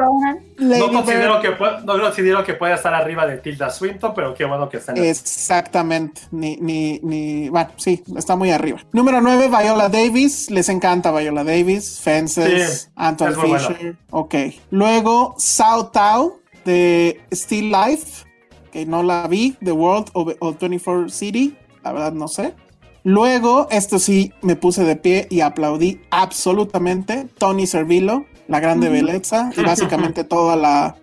No 0.58 0.92
considero, 0.92 1.42
que 1.42 1.52
pueda, 1.52 1.82
no 1.82 2.00
considero 2.00 2.44
que 2.44 2.54
pueda 2.54 2.76
estar 2.76 2.94
arriba 2.94 3.28
de 3.28 3.38
Tilda 3.38 3.70
Swinton, 3.70 4.14
pero 4.16 4.34
qué 4.34 4.46
bueno 4.46 4.70
que 4.70 4.78
está 4.78 4.94
en 4.94 5.04
Exactamente, 5.04 6.22
ni, 6.32 6.56
ni, 6.58 7.00
ni, 7.04 7.50
bueno, 7.50 7.70
sí, 7.76 8.04
está 8.16 8.36
muy 8.36 8.52
arriba. 8.52 8.80
Número 8.94 9.20
9, 9.22 9.50
Viola 9.50 9.90
Davis, 9.90 10.50
les 10.50 10.70
encanta 10.70 11.12
Viola 11.12 11.44
Davis, 11.44 12.00
Fences, 12.02 12.82
Sí, 12.84 12.90
Anton 12.96 13.36
Fisher, 13.36 13.96
ok. 14.12 14.36
Luego, 14.72 15.36
Sao 15.38 15.88
Tao 15.88 16.40
de 16.66 17.22
Still 17.32 17.72
Life, 17.72 18.26
que 18.72 18.86
no 18.86 19.04
la 19.04 19.28
vi, 19.28 19.56
The 19.64 19.72
World 19.72 20.10
o, 20.14 20.34
o 20.40 20.54
24 20.54 21.10
City, 21.10 21.56
la 21.84 21.94
verdad 21.94 22.14
no 22.14 22.28
sé. 22.28 22.54
Luego, 23.04 23.68
esto 23.70 24.00
sí, 24.00 24.34
me 24.42 24.56
puse 24.56 24.84
de 24.84 24.96
pie 24.96 25.28
y 25.30 25.42
aplaudí 25.42 26.02
absolutamente, 26.10 27.28
Tony 27.38 27.68
Servillo, 27.68 28.26
la 28.48 28.60
grande 28.60 28.90
belleza, 28.90 29.52
y 29.56 29.62
básicamente 29.62 30.24
toda 30.26 30.56
la, 30.56 30.96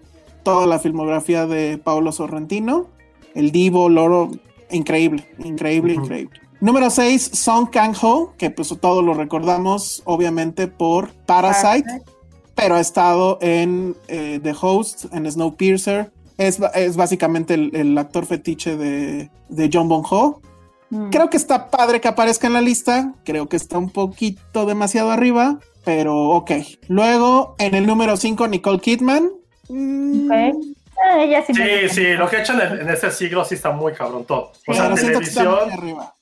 toda 0.43 0.67
la 0.67 0.81
filmografía 0.81 1.47
de 1.47 1.79
Paolo 1.79 2.11
Sorrentino. 2.11 2.89
El 3.35 3.53
Divo, 3.53 3.89
Loro, 3.89 4.33
increíble, 4.71 5.25
increíble, 5.45 5.95
increíble. 5.95 6.41
Número 6.61 6.91
6, 6.91 7.31
Song 7.35 7.71
Kang-ho, 7.71 8.35
que 8.37 8.51
pues 8.51 8.69
todos 8.81 9.05
lo 9.05 9.15
recordamos 9.15 10.03
obviamente 10.05 10.69
por 10.69 11.11
Parasite, 11.27 12.03
pero 12.55 12.75
ha 12.77 12.81
estado 12.81 13.39
en 13.41 13.97
eh, 14.09 14.41
The 14.43 14.55
Host, 14.61 15.07
en 15.13 15.31
Snowpiercer. 15.31 16.11
Es, 16.39 16.59
es 16.75 16.97
básicamente 16.97 17.55
el, 17.55 17.75
el 17.75 17.97
actor 17.99 18.27
fetiche 18.27 18.77
de, 18.77 19.31
de 19.49 19.71
John 19.73 19.89
Bon 19.89 20.03
Ho. 20.11 20.41
Mm. 20.91 21.11
Creo 21.11 21.31
que 21.31 21.37
está 21.37 21.71
padre 21.71 22.01
que 22.01 22.09
aparezca 22.09 22.47
en 22.47 22.53
la 22.55 22.61
lista. 22.61 23.15
Creo 23.25 23.49
que 23.49 23.57
está 23.57 23.79
un 23.79 23.91
poquito 23.91 24.67
demasiado 24.67 25.11
arriba, 25.11 25.59
pero 25.85 26.31
ok. 26.31 26.51
Luego, 26.89 27.55
en 27.59 27.75
el 27.75 27.87
número 27.87 28.17
5, 28.17 28.49
Nicole 28.49 28.81
Kidman. 28.81 29.31
Mm, 29.69 30.27
Ok. 30.31 30.67
Ah, 31.05 31.21
ella 31.23 31.45
sí, 31.45 31.53
Sí, 31.55 31.89
sí, 31.91 32.13
lo 32.15 32.29
que 32.29 32.37
he 32.37 32.41
hecho 32.43 32.53
en, 32.53 32.81
en 32.83 32.89
este 32.89 33.11
siglo 33.11 33.45
sí 33.45 33.57
está 33.57 33.73
muy 33.73 33.93
cabrón 33.93 34.25
todo. 34.25 34.53
O 34.69 34.73
Sí. 34.73 34.75
sea, 34.75 34.85
pero 34.85 34.97
siento 34.97 35.19
que 35.19 35.25
está 35.25 35.43
muy 35.45 35.53
televisión, 35.55 35.79
arriba. 35.83 36.15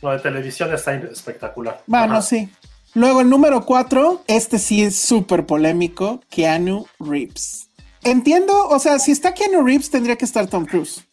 lo 0.00 0.10
de 0.12 0.18
televisión 0.20 0.74
está 0.74 0.94
espectacular. 0.94 1.80
Bueno, 1.86 2.12
Ajá. 2.14 2.22
sí. 2.22 2.48
Luego 2.94 3.20
el 3.22 3.30
número 3.30 3.64
4, 3.64 4.22
este 4.26 4.58
sí 4.58 4.82
es 4.82 4.96
súper 4.96 5.46
polémico, 5.46 6.20
Keanu 6.28 6.86
Reeves. 7.00 7.70
Entiendo, 8.04 8.68
o 8.68 8.78
sea, 8.78 8.98
si 8.98 9.12
está 9.12 9.32
Keanu 9.32 9.62
Reeves 9.64 9.90
tendría 9.90 10.16
que 10.16 10.24
estar 10.24 10.46
Tom 10.46 10.66
Cruise. 10.66 11.04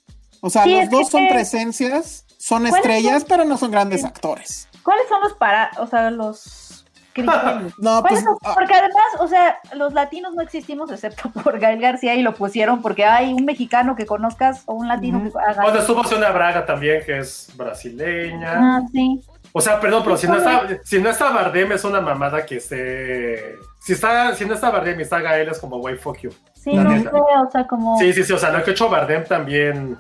O 0.42 0.50
sea, 0.50 0.64
Sí, 0.64 0.72
los 0.76 0.90
dos 0.90 1.00
que- 1.06 1.12
son 1.12 1.28
presencias, 1.30 2.26
son 2.38 2.64
¿Cuáles 2.64 2.76
estrellas, 2.78 3.20
son? 3.22 3.30
pero 3.30 3.46
no 3.46 3.58
son 3.58 3.72
grandes 3.72 4.04
actores. 4.04 4.68
¿Cuáles 4.84 5.08
son 5.08 5.22
los 5.22 5.34
para, 5.34 5.70
o 5.80 5.88
sea, 5.88 6.10
los 6.12 6.86
criterios? 7.14 7.74
No, 7.80 8.02
¿Cuáles 8.02 8.24
pues 8.24 8.24
son? 8.24 8.38
ah, 8.44 8.54
Porque 8.56 8.74
además, 8.74 9.04
o 9.20 9.28
sea, 9.28 9.58
los 9.76 9.94
latinos 9.94 10.34
no 10.36 10.42
existimos 10.42 10.92
excepto 10.92 11.30
por 11.44 11.60
Gael 11.60 11.80
García 11.80 12.16
y 12.16 12.22
lo 12.24 12.34
pusieron 12.34 12.82
porque 12.82 13.06
hay 13.06 13.34
un 13.34 13.46
mexicano 13.46 13.96
que 13.96 14.06
conozcas 14.06 14.64
o 14.66 14.74
un 14.74 14.88
latino 14.88 15.22
que 15.24 15.30
haga. 15.38 15.62
Cuando 15.62 15.80
estuvo 15.80 16.04
Sonia 16.04 16.32
Braga 16.32 16.66
también, 16.66 17.04
que 17.06 17.20
es 17.20 17.50
brasileña. 17.56 18.78
Ah, 18.78 18.82
sí. 18.92 19.22
O 19.52 19.62
sea, 19.62 19.80
perdón, 19.80 20.04
pero 20.04 20.16
si 20.18 20.28
no, 20.28 20.38
está, 20.38 20.68
si 20.84 21.02
no 21.02 21.10
está 21.10 21.32
Bardem 21.32 21.72
es 21.72 21.84
una 21.84 22.02
mamada 22.02 22.46
que 22.46 22.58
esté... 22.58 23.56
Si, 23.80 23.94
está, 23.94 24.36
si 24.36 24.46
no 24.46 24.54
está 24.54 24.70
Bardem 24.70 25.00
y 25.00 25.04
está 25.04 25.20
Gael 25.20 25.50
es 25.50 25.60
como, 25.60 25.78
wey, 25.78 25.96
fuck 25.96 26.18
you. 26.20 26.30
Sí, 26.54 26.74
no 26.76 26.92
sé, 27.02 27.10
o 27.10 27.50
sea, 27.52 27.66
como. 27.66 27.98
Sí, 27.98 28.12
sí, 28.14 28.24
sí, 28.24 28.34
o 28.34 28.38
sea, 28.38 28.52
lo 28.52 28.62
que 28.64 28.72
ha 28.72 28.74
hecho 28.74 28.90
Bardem 28.90 29.24
también, 29.24 29.98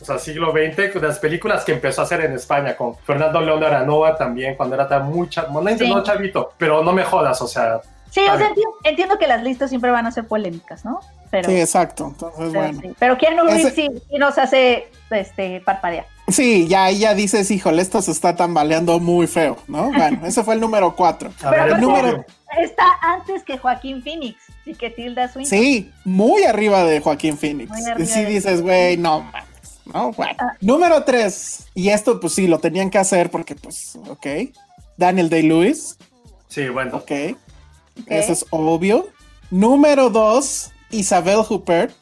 o 0.00 0.04
sea, 0.04 0.18
siglo 0.18 0.50
XX, 0.52 0.92
con 0.92 1.02
las 1.02 1.18
películas 1.20 1.64
que 1.64 1.72
empezó 1.72 2.00
a 2.00 2.04
hacer 2.04 2.20
en 2.22 2.32
España, 2.34 2.76
con 2.76 2.96
Fernando 2.98 3.40
León 3.40 3.60
de 3.60 3.66
Aranoa 3.66 4.16
también, 4.16 4.56
cuando 4.56 4.74
era 4.74 4.88
tan 4.88 5.08
muy 5.08 5.28
cha- 5.28 5.44
bueno, 5.48 5.70
no, 5.70 5.78
Sí. 5.78 5.88
no 5.88 6.02
chavito, 6.02 6.52
pero 6.58 6.82
no 6.82 6.92
me 6.92 7.04
jodas, 7.04 7.40
o 7.40 7.46
sea, 7.46 7.80
Sí, 8.10 8.20
o 8.22 8.36
sea, 8.36 8.48
entiendo, 8.48 8.74
entiendo 8.82 9.18
que 9.18 9.28
las 9.28 9.40
listas 9.44 9.70
siempre 9.70 9.92
van 9.92 10.04
a 10.04 10.10
ser 10.10 10.26
polémicas, 10.26 10.84
¿no? 10.84 10.98
Pero, 11.30 11.48
sí, 11.48 11.60
exacto. 11.60 12.08
Entonces, 12.08 12.38
pero, 12.50 12.60
bueno. 12.64 12.80
sí. 12.82 12.92
pero 12.98 13.16
Keanu 13.16 13.44
Reeves 13.44 13.66
Ese- 13.66 13.74
sí, 13.76 13.88
sí 14.10 14.18
nos 14.18 14.36
hace 14.36 14.90
este, 15.10 15.60
parpadear. 15.64 16.06
Sí, 16.30 16.66
ya 16.68 16.84
ahí 16.84 16.98
ya 17.00 17.14
dices, 17.14 17.50
híjole, 17.50 17.82
esto 17.82 18.00
se 18.02 18.10
está 18.10 18.36
tambaleando 18.36 18.98
muy 19.00 19.26
feo, 19.26 19.56
¿no? 19.68 19.90
Bueno, 19.92 20.20
ese 20.26 20.44
fue 20.44 20.54
el 20.54 20.60
número 20.60 20.94
4. 20.96 21.30
a 21.30 21.32
Pero 21.38 21.50
ver, 21.50 21.60
el 21.68 21.74
el 21.74 21.80
número- 21.80 22.06
número... 22.08 22.24
Está 22.60 22.84
antes 23.02 23.44
que 23.44 23.58
Joaquín 23.58 24.02
Phoenix 24.02 24.36
y 24.66 24.74
que 24.74 24.90
Tilda 24.90 25.28
Swinton. 25.32 25.50
Sí, 25.58 25.90
muy 26.04 26.42
arriba 26.42 26.82
de 26.84 27.00
Joaquín 27.00 27.38
Phoenix. 27.38 27.70
Muy 27.70 27.84
arriba 27.84 28.06
Sí 28.08 28.24
dices, 28.24 28.60
güey, 28.62 28.96
no 28.96 29.20
mames. 29.22 29.44
No, 29.92 30.10
bueno. 30.12 30.34
Ah. 30.38 30.56
Número 30.60 31.04
3. 31.04 31.66
Y 31.74 31.90
esto, 31.90 32.18
pues 32.18 32.32
sí, 32.34 32.48
lo 32.48 32.58
tenían 32.58 32.90
que 32.90 32.98
hacer 32.98 33.30
porque, 33.30 33.54
pues, 33.54 33.96
ok. 34.08 34.26
Daniel 34.96 35.30
Day-Lewis. 35.30 35.96
Sí, 36.48 36.68
bueno. 36.68 36.96
Ok. 36.96 37.10
Ok. 38.00 38.06
Eso 38.08 38.32
es 38.32 38.44
obvio. 38.50 39.08
Número 39.50 40.10
2. 40.10 40.72
Isabel 40.90 41.40
Huppert. 41.48 41.94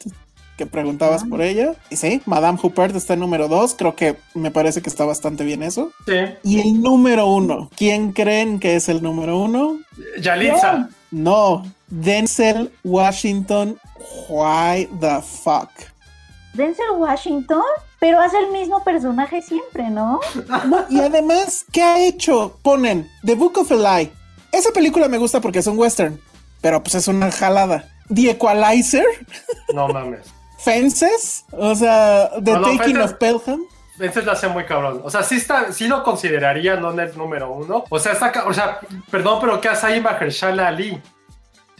Que 0.59 0.65
preguntabas 0.65 1.23
por 1.23 1.41
ella. 1.41 1.75
Y 1.89 1.95
sí, 1.95 2.21
Madame 2.25 2.59
Huppert 2.61 2.93
está 2.93 3.13
en 3.13 3.21
número 3.21 3.47
2. 3.47 3.75
Creo 3.77 3.95
que 3.95 4.17
me 4.33 4.51
parece 4.51 4.81
que 4.81 4.89
está 4.89 5.05
bastante 5.05 5.45
bien 5.45 5.63
eso. 5.63 5.93
Sí. 6.05 6.17
Y 6.43 6.59
el 6.59 6.81
número 6.81 7.27
1. 7.27 7.69
¿Quién 7.77 8.11
creen 8.11 8.59
que 8.59 8.75
es 8.75 8.89
el 8.89 9.01
número 9.01 9.39
1? 9.39 9.79
Yalitza. 10.19 10.89
No. 11.11 11.63
Denzel 11.87 12.73
Washington. 12.83 13.79
Why 14.27 14.89
the 14.99 15.21
fuck? 15.21 15.69
Denzel 16.55 16.91
Washington, 16.97 17.63
pero 18.01 18.19
hace 18.19 18.37
el 18.39 18.51
mismo 18.51 18.83
personaje 18.83 19.41
siempre, 19.41 19.89
¿no? 19.89 20.19
No, 20.67 20.85
y 20.89 20.99
además, 20.99 21.63
¿qué 21.71 21.83
ha 21.83 22.05
hecho? 22.05 22.59
Ponen 22.63 23.09
The 23.23 23.35
Book 23.35 23.59
of 23.59 23.71
Eli. 23.71 24.11
Esa 24.51 24.71
película 24.73 25.07
me 25.07 25.19
gusta 25.19 25.39
porque 25.39 25.59
es 25.59 25.67
un 25.67 25.79
western, 25.79 26.19
pero 26.59 26.83
pues 26.83 26.95
es 26.95 27.07
una 27.07 27.31
jalada. 27.31 27.87
The 28.13 28.31
Equalizer, 28.31 29.05
No 29.73 29.87
mames. 29.87 30.38
Fences, 30.63 31.45
o 31.51 31.73
sea, 31.75 32.29
The 32.43 32.51
No, 32.53 32.59
no, 32.59 32.77
Taking 32.77 32.95
Fences- 32.97 33.05
of 33.05 33.13
Pelham. 33.15 33.61
Ese 33.99 34.21
lo 34.21 34.31
hace 34.31 34.47
muy 34.47 34.63
cabrón. 34.63 35.01
O 35.03 35.09
sea, 35.09 35.23
sí, 35.23 35.35
está, 35.35 35.73
sí 35.73 35.87
lo 35.87 36.03
consideraría 36.03 36.77
no 36.77 36.91
en 36.93 36.99
el 37.01 37.17
número 37.17 37.51
uno. 37.51 37.83
O 37.89 37.99
sea, 37.99 38.13
está, 38.13 38.31
o 38.45 38.53
sea, 38.53 38.79
perdón, 39.11 39.39
pero 39.41 39.59
¿qué 39.59 39.67
hace 39.67 39.87
ahí 39.87 39.99
Mahershala 40.01 40.69
Ali? 40.69 41.01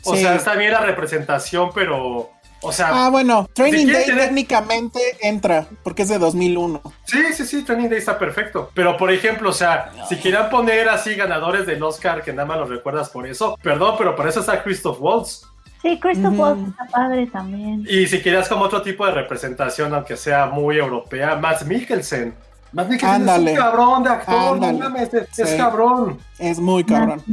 O 0.03 0.15
Sí. 0.15 0.21
sea, 0.21 0.35
está 0.35 0.55
bien 0.55 0.71
la 0.73 0.81
representación, 0.81 1.71
pero... 1.73 2.29
O 2.61 2.73
sea, 2.73 3.05
Ah, 3.05 3.09
bueno, 3.09 3.47
Training 3.53 3.87
Day 3.87 4.05
tener- 4.07 4.25
técnicamente 4.25 4.99
entra 5.21 5.65
porque 5.81 6.01
es 6.01 6.09
de 6.09 6.19
2001. 6.19 6.81
sí, 7.05 7.31
sí, 7.33 7.45
sí, 7.45 7.63
Training 7.63 7.87
Day 7.87 7.99
está 7.99 8.19
perfecto. 8.19 8.69
Pero, 8.73 8.97
por 8.97 9.11
ejemplo, 9.13 9.49
o 9.51 9.53
sea, 9.53 9.89
si 10.09 10.17
quieran 10.17 10.49
poner 10.49 10.89
así 10.89 11.15
ganadores 11.15 11.65
del 11.65 11.81
Oscar, 11.81 12.21
que 12.21 12.33
nada 12.33 12.45
más 12.45 12.57
los 12.57 12.67
recuerdas 12.69 13.09
por 13.11 13.25
eso, 13.25 13.57
perdón, 13.63 13.95
pero 13.97 14.13
por 14.13 14.27
eso 14.27 14.41
está 14.41 14.61
Christoph 14.61 14.97
Waltz. 14.99 15.45
Sí, 15.81 15.97
Christoph 15.99 16.33
Ujú. 16.33 16.41
Waltz 16.41 16.69
está 16.69 16.85
padre 16.85 17.27
también. 17.27 17.85
Y 17.89 18.05
si 18.07 18.19
quieras 18.19 18.49
como 18.49 18.65
otro 18.65 18.81
tipo 18.81 19.05
de 19.05 19.11
representación, 19.13 19.93
aunque 19.93 20.17
sea 20.17 20.47
muy 20.47 20.77
europea, 20.77 21.35
Matt 21.35 21.63
Mikkelsen. 21.63 22.33
Matt 22.73 22.89
Mikkelsen 22.89 23.21
Ándale. 23.21 23.53
es 23.53 23.57
un 23.59 23.63
cabrón 23.65 24.03
de 24.03 24.09
actor, 24.09 24.53
Ándale. 24.55 24.77
no 24.77 24.89
mames, 24.89 25.09
es, 25.13 25.53
cabrón. 25.55 26.19
Es 26.37 26.59
muy 26.59 26.83
cabrón. 26.83 27.23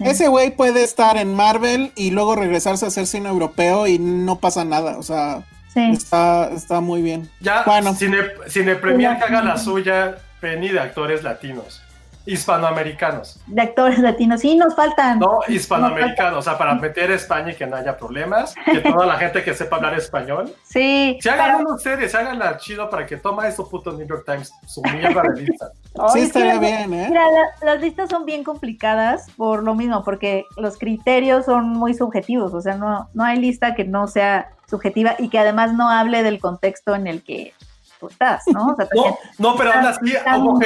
Ese 0.00 0.28
güey 0.28 0.50
puede 0.56 0.82
estar 0.82 1.16
en 1.18 1.34
Marvel 1.34 1.92
y 1.94 2.10
luego 2.10 2.34
regresarse 2.36 2.86
a 2.86 2.88
hacer 2.88 3.06
cine 3.06 3.28
europeo 3.28 3.86
y 3.86 3.98
no 3.98 4.36
pasa 4.40 4.64
nada. 4.64 4.96
O 4.98 5.02
sea, 5.02 5.42
Sí. 5.72 5.90
está, 5.92 6.50
está 6.50 6.80
muy 6.80 7.00
bien. 7.02 7.30
Ya, 7.40 7.62
Bueno. 7.64 7.94
Cine, 7.94 8.16
Cine 8.48 8.74
Premier 8.74 9.16
que 9.18 9.24
haga 9.24 9.42
la 9.42 9.56
suya, 9.56 10.16
Penny 10.40 10.68
de 10.70 10.80
actores 10.80 11.22
latinos, 11.22 11.80
hispanoamericanos, 12.26 13.40
De 13.46 13.62
actores 13.62 13.98
latinos. 13.98 14.40
Sí, 14.40 14.56
nos 14.56 14.74
faltan. 14.74 15.18
no 15.18 15.40
hispanoamericanos, 15.48 16.38
o 16.38 16.42
sea, 16.42 16.58
para 16.58 16.74
meter 16.74 17.10
a 17.10 17.14
España 17.14 17.52
y 17.52 17.54
que 17.54 17.66
no 17.66 17.76
haya 17.76 17.96
problemas, 17.96 18.54
que 18.64 18.80
toda 18.80 19.06
la 19.06 19.16
gente 19.16 19.42
que 19.42 19.54
sepa 19.54 19.76
hablar 19.76 19.94
español, 19.94 20.52
Sí. 20.64 21.18
si 21.20 21.28
hagan 21.28 21.46
pero- 21.46 21.58
uno 21.60 21.74
ustedes, 21.76 22.14
háganla 22.14 22.56
chido 22.58 22.88
para 22.90 23.06
que 23.06 23.16
toma 23.16 23.48
eso 23.48 23.68
puto 23.68 23.92
New 23.92 24.06
York 24.06 24.24
Times, 24.26 24.52
su 24.66 24.82
mierda 24.82 25.22
de 25.22 25.40
lista. 25.42 25.70
Sí, 26.12 26.20
es 26.20 26.24
estaría 26.26 26.58
bien, 26.58 26.94
¿eh? 26.94 27.06
Mira, 27.08 27.22
la- 27.30 27.72
las 27.72 27.80
listas 27.80 28.08
son 28.08 28.24
bien 28.24 28.44
complicadas 28.44 29.26
por 29.36 29.62
lo 29.64 29.74
mismo, 29.74 30.04
porque 30.04 30.44
los 30.56 30.78
criterios 30.78 31.46
son 31.46 31.68
muy 31.70 31.94
subjetivos, 31.94 32.54
o 32.54 32.60
sea, 32.60 32.76
no, 32.76 33.08
no 33.12 33.24
hay 33.24 33.38
lista 33.38 33.74
que 33.74 33.84
no 33.84 34.06
sea 34.06 34.50
subjetiva 34.68 35.16
y 35.18 35.28
que 35.30 35.38
además 35.40 35.72
no 35.74 35.90
hable 35.90 36.22
del 36.22 36.38
contexto 36.38 36.94
en 36.94 37.08
el 37.08 37.24
que 37.24 37.52
tú 38.00 38.08
estás, 38.08 38.42
¿no? 38.48 38.68
O 38.72 38.76
sea, 38.76 38.88
también 38.88 39.14
No, 39.38 39.50
no, 39.50 39.56
pero 39.56 39.70
aún 39.72 39.86
así, 39.86 40.12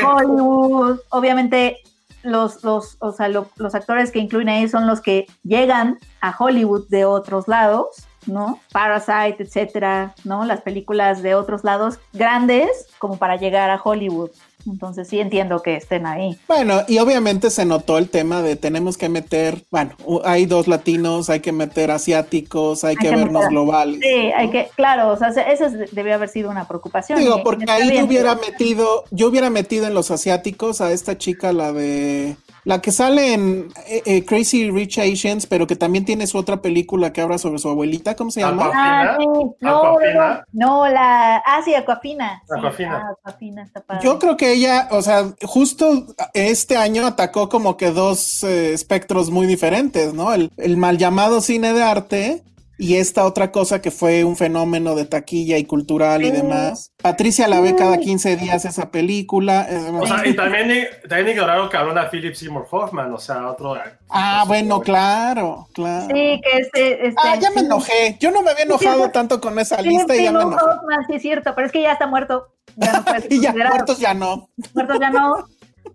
Hollywood, 0.07 1.01
obviamente 1.11 1.79
los, 2.23 2.65
los, 2.65 2.97
o 3.01 3.13
sea, 3.13 3.29
lo- 3.29 3.49
los 3.57 3.75
actores 3.75 4.11
que 4.11 4.19
incluyen 4.21 4.49
ahí 4.49 4.69
son 4.69 4.87
los 4.87 5.01
que 5.03 5.27
llegan 5.43 5.99
a 6.23 6.35
Hollywood 6.39 6.89
de 6.89 7.05
otros 7.05 7.49
lados, 7.49 7.89
¿no? 8.27 8.59
Parasite, 8.73 9.43
etcétera, 9.43 10.15
¿no? 10.25 10.47
Las 10.47 10.63
películas 10.63 11.23
de 11.23 11.35
otros 11.35 11.65
lados 11.65 11.99
grandes 12.15 12.87
como 12.99 13.19
para 13.19 13.37
llegar 13.37 13.69
a 13.71 13.79
Hollywood. 13.83 14.31
Entonces 14.67 15.09
sí 15.09 15.21
entiendo 15.21 15.61
que 15.63 15.77
estén 15.77 16.07
ahí. 16.07 16.39
Bueno, 16.49 16.83
y 16.89 16.99
obviamente 16.99 17.51
se 17.51 17.65
notó 17.65 17.99
el 17.99 18.09
tema 18.09 18.43
de 18.43 18.57
tenemos 18.57 18.97
que 18.97 19.09
meter, 19.09 19.63
bueno, 19.71 19.93
hay 20.25 20.47
dos 20.47 20.69
latinos, 20.69 21.29
hay 21.31 21.41
que 21.41 21.53
meter 21.53 21.91
asiáticos, 21.91 22.85
hay, 22.85 22.97
que, 22.97 23.09
que 23.09 23.17
vernos 23.17 23.33
meter- 23.33 23.51
globales. 23.51 24.01
Sí, 24.01 24.33
hay 24.35 24.51
que, 24.51 24.69
claro, 24.77 25.09
o 25.09 25.17
sea, 25.17 25.29
ese 25.29 25.71
debió 25.93 26.15
haber 26.15 26.29
sido 26.29 26.51
una 26.51 26.67
preocupación. 26.67 27.19
Digo, 27.19 27.43
porque 27.43 27.65
ahí 27.69 27.97
yo 27.97 28.05
hubiera 28.05 28.35
metido, 28.37 29.05
yo 29.11 29.29
hubiera 29.29 29.51
metido 29.51 29.87
en 29.87 29.95
los 29.95 30.11
asiáticos 30.11 30.81
a 30.81 30.93
esta 30.93 31.19
chica, 31.19 31.53
la 31.53 31.73
de 31.73 32.37
la 32.65 32.81
que 32.81 32.91
sale 32.93 33.35
en 33.35 33.69
eh, 33.87 34.03
eh, 34.07 34.25
Crazy 34.25 34.71
Rich 34.71 34.99
Asians, 34.99 35.47
pero 35.47 35.67
que 35.67 35.77
también 35.77 36.05
tiene 36.05 36.27
su 36.27 36.39
otra 36.39 36.63
película 36.63 37.13
que 37.13 37.21
habla 37.21 37.39
sobre 37.39 37.59
su 37.59 37.69
abuelita, 37.69 38.17
¿cómo 38.17 38.31
se 38.31 38.41
llama? 38.41 38.71
Ah, 38.75 39.17
sí. 39.19 39.27
No, 39.61 39.79
Aquafina. 39.97 40.45
no, 40.53 40.89
la. 40.89 41.37
Ah, 41.47 41.61
sí, 41.65 41.75
Aquafina. 41.75 42.43
Sí, 42.47 42.55
Aquafina. 42.59 42.97
ah, 42.97 43.13
Aquafina 43.21 43.63
está 43.63 43.81
padre. 43.83 44.03
Yo 44.05 44.19
creo 44.19 44.37
que 44.37 44.53
ella, 44.53 44.89
o 44.91 45.03
sea, 45.03 45.25
justo 45.43 46.07
este 46.33 46.77
año 46.77 47.07
atacó 47.07 47.49
como 47.49 47.77
que 47.77 47.91
dos 47.91 48.43
eh, 48.45 48.73
espectros 48.73 49.31
muy 49.31 49.47
diferentes, 49.47 50.15
¿no? 50.15 50.33
El, 50.33 50.51
el 50.57 50.77
mal 50.77 50.99
llamado 50.99 51.41
cine 51.41 51.73
de 51.73 51.83
arte 51.83 52.43
y 52.79 52.97
esta 52.97 53.25
otra 53.25 53.53
cosa 53.53 53.81
que 53.81 53.91
fue 53.91 54.25
un 54.25 54.37
fenómeno 54.37 54.95
de 54.95 55.05
taquilla 55.05 55.59
y 55.59 55.65
cultural 55.65 56.23
y 56.23 56.27
Sí. 56.27 56.33
demás. 56.33 56.93
Patricia 57.03 57.47
la 57.49 57.61
ve 57.61 57.75
cada 57.77 57.99
15 57.99 58.37
días 58.37 58.65
esa 58.65 58.91
película. 58.91 59.67
O 60.01 60.07
sea, 60.07 60.27
y 60.27 60.35
también, 60.35 60.87
también 61.09 61.29
ignoraron 61.37 61.69
cabrón 61.69 61.99
a 61.99 62.09
Philip 62.11 62.35
Seymour 62.35 62.67
Hoffman, 62.71 63.13
o 63.13 63.19
sea, 63.19 63.49
otro... 63.51 63.77
ah, 64.09 64.45
bueno, 64.47 64.81
claro, 64.81 65.69
claro. 65.75 66.07
Sí, 66.07 66.41
que 66.43 66.59
este. 66.61 67.09
este 67.09 67.21
Ah, 67.23 67.37
ya 67.41 67.51
me 67.51 67.61
sí, 67.61 67.67
enojé. 67.67 68.17
Yo 68.21 68.31
no 68.31 68.43
me 68.43 68.51
había 68.51 68.65
enojado 68.65 69.11
tanto 69.11 69.41
con 69.41 69.59
esa 69.59 69.77
Philip 69.77 69.93
lista 69.93 70.17
y 70.17 70.25
ya 70.25 70.33
me 70.33 70.39
Seymour 70.41 70.53
enojé. 70.61 70.79
Hoffman, 70.79 71.07
sí, 71.07 71.15
es 71.15 71.23
cierto, 71.23 71.55
pero 71.55 71.67
es 71.67 71.73
que 71.73 71.83
ya 71.83 71.93
está 71.93 72.07
muerto. 72.07 72.49
Ya 72.77 72.93
no 72.93 73.05
Y 73.31 73.41
ya, 73.41 73.53
muertos 73.53 73.99
ya 73.99 74.15
no. 74.15 74.49
muertos 74.75 74.99
ya 75.01 75.11
no. 75.11 75.47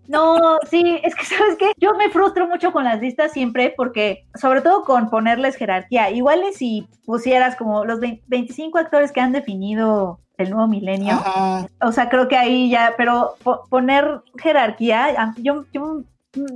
No, 0.08 0.58
sí, 0.68 1.00
es 1.02 1.14
que 1.14 1.24
sabes 1.24 1.56
qué, 1.58 1.72
yo 1.78 1.94
me 1.94 2.10
frustro 2.10 2.46
mucho 2.48 2.72
con 2.72 2.84
las 2.84 3.00
listas 3.00 3.32
siempre 3.32 3.72
porque, 3.76 4.24
sobre 4.34 4.60
todo 4.60 4.82
con 4.84 5.08
ponerles 5.10 5.56
jerarquía, 5.56 6.10
igual 6.10 6.42
y 6.50 6.52
si 6.52 6.88
pusieras 7.06 7.56
como 7.56 7.84
los 7.84 8.00
20 8.00 8.22
25 8.26 8.78
actores 8.78 9.12
que 9.12 9.20
han 9.20 9.32
definido 9.32 10.20
del 10.38 10.50
nuevo 10.50 10.66
milenio. 10.68 11.14
Ajá. 11.14 11.66
O 11.82 11.92
sea, 11.92 12.08
creo 12.08 12.28
que 12.28 12.36
ahí 12.36 12.70
ya, 12.70 12.94
pero 12.96 13.34
po- 13.42 13.64
poner 13.68 14.20
jerarquía, 14.38 15.32
yo, 15.36 15.64
yo 15.72 16.02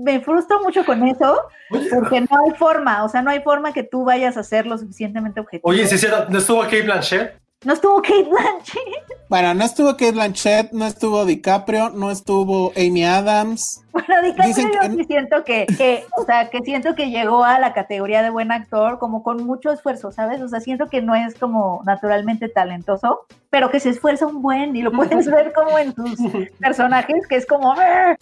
me 0.05 0.21
frustro 0.21 0.61
mucho 0.63 0.85
con 0.85 1.07
eso, 1.07 1.43
porque 1.69 2.21
no 2.21 2.29
hay 2.45 2.53
forma, 2.57 3.05
o 3.05 3.09
sea, 3.09 3.23
no 3.23 3.31
hay 3.31 3.41
forma 3.43 3.73
que 3.73 3.83
tú 3.83 4.05
vayas 4.05 4.37
a 4.37 4.43
ser 4.45 4.67
lo 4.67 4.79
suficientemente 4.79 5.41
objetivo. 5.41 5.69
Oye, 5.69 5.87
si 5.87 5.97
hicieron, 5.97 6.27
¿no 6.31 6.39
estuvo 6.39 6.61
Kate 6.63 6.83
Blanchett? 6.83 7.35
No 7.65 7.73
estuvo 7.73 8.03
Kate 8.03 8.29
Blanchett. 8.29 9.05
Bueno, 9.29 9.55
no 9.55 9.65
estuvo 9.65 9.93
Kate 9.93 10.13
Blanchett, 10.13 10.73
no 10.73 10.87
estuvo 10.87 11.25
DiCaprio, 11.25 11.91
no 11.91 12.11
estuvo 12.11 12.73
Amy 12.77 13.05
Adams. 13.05 13.84
Bueno, 13.95 14.23
DiCaprio 14.23 14.47
Dicen 14.49 14.71
yo 14.73 14.81
que- 14.81 14.91
sí 14.91 15.05
siento 15.05 15.45
que, 15.45 15.67
que, 15.67 16.05
o 16.17 16.25
sea, 16.25 16.51
que 16.51 16.59
siento 16.63 16.95
que 16.97 17.11
llegó 17.11 17.45
a 17.45 17.59
la 17.61 17.73
categoría 17.73 18.23
de 18.23 18.31
buen 18.31 18.51
actor 18.51 18.99
como 18.99 19.23
con 19.23 19.45
mucho 19.47 19.71
esfuerzo, 19.71 20.11
¿sabes? 20.11 20.41
O 20.43 20.49
sea, 20.49 20.59
siento 20.61 20.89
que 20.89 21.01
no 21.01 21.15
es 21.15 21.37
como 21.37 21.81
naturalmente 21.87 22.49
talentoso, 22.49 23.21
pero 23.51 23.71
que 23.71 23.79
se 23.79 23.91
esfuerza 23.91 24.27
un 24.27 24.43
buen 24.43 24.75
y 24.75 24.83
lo 24.83 24.91
puedes 24.91 25.27
ver 25.31 25.53
como 25.53 25.79
en 25.79 25.95
sus 25.95 26.17
personajes, 26.61 27.27
que 27.29 27.37
es 27.37 27.47
como, 27.47 27.73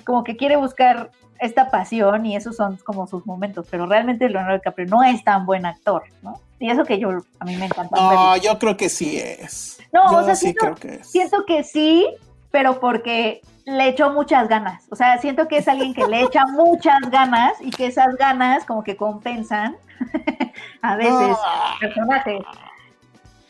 como 0.04 0.22
que 0.24 0.36
quiere 0.36 0.56
buscar 0.56 1.10
esta 1.40 1.70
pasión 1.70 2.24
y 2.26 2.36
esos 2.36 2.54
son 2.54 2.76
como 2.84 3.06
sus 3.08 3.26
momentos, 3.26 3.66
pero 3.70 3.86
realmente 3.86 4.28
Leonardo 4.28 4.54
DiCaprio 4.58 4.86
no 4.86 5.02
es 5.02 5.24
tan 5.24 5.46
buen 5.46 5.64
actor, 5.66 6.02
¿no? 6.22 6.34
Y 6.60 6.70
eso 6.70 6.84
que 6.84 6.98
yo, 7.00 7.08
a 7.40 7.44
mí 7.44 7.56
me 7.56 7.64
encanta. 7.64 7.96
No, 7.98 8.36
yo 8.36 8.58
creo 8.58 8.76
que 8.76 8.88
sí 8.88 9.16
es. 9.18 9.78
No, 9.92 10.12
yo 10.12 10.18
o 10.18 10.24
sea, 10.24 10.34
sí 10.36 10.52
siento- 10.52 10.60
creo 10.60 10.74
que 10.76 11.00
es. 11.00 11.06
Siento 11.10 11.44
que 11.46 11.64
sí, 11.64 12.06
pero 12.52 12.78
porque 12.78 13.40
le 13.64 13.88
echó 13.88 14.10
muchas 14.10 14.48
ganas. 14.48 14.84
O 14.90 14.96
sea, 14.96 15.18
siento 15.18 15.46
que 15.48 15.58
es 15.58 15.68
alguien 15.68 15.94
que 15.94 16.06
le 16.06 16.22
echa 16.22 16.44
muchas 16.52 17.00
ganas 17.10 17.52
y 17.60 17.70
que 17.70 17.86
esas 17.86 18.16
ganas 18.16 18.64
como 18.64 18.82
que 18.84 18.96
compensan 18.96 19.76
a 20.82 20.96
veces 20.96 21.36
Ah. 21.44 21.74
personajes. 21.80 22.40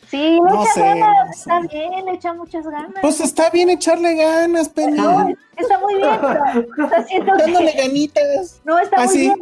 Sí, 0.09 0.35
le 0.35 0.41
No 0.41 0.61
echa 0.63 0.73
sé, 0.73 0.81
ganas, 0.81 1.25
no 1.25 1.31
está 1.31 1.61
sé. 1.61 1.67
bien, 1.69 2.05
le 2.05 2.11
echa 2.13 2.33
muchas 2.33 2.67
ganas. 2.67 2.93
Pues 3.01 3.19
está 3.19 3.49
bien 3.49 3.69
echarle 3.71 4.13
ganas, 4.15 4.69
Penny. 4.69 4.97
no, 4.99 5.27
está 5.57 5.79
muy 5.79 5.95
bien, 5.95 6.09
pero 6.21 6.85
o 6.85 6.89
sea, 6.89 7.03
siento 7.03 7.31
Dándole 7.35 7.71
que 7.73 7.81
ganitas. 7.81 8.61
no 8.63 8.77
está 8.77 8.97
muy 8.97 9.05
así. 9.05 9.17
bien. 9.21 9.35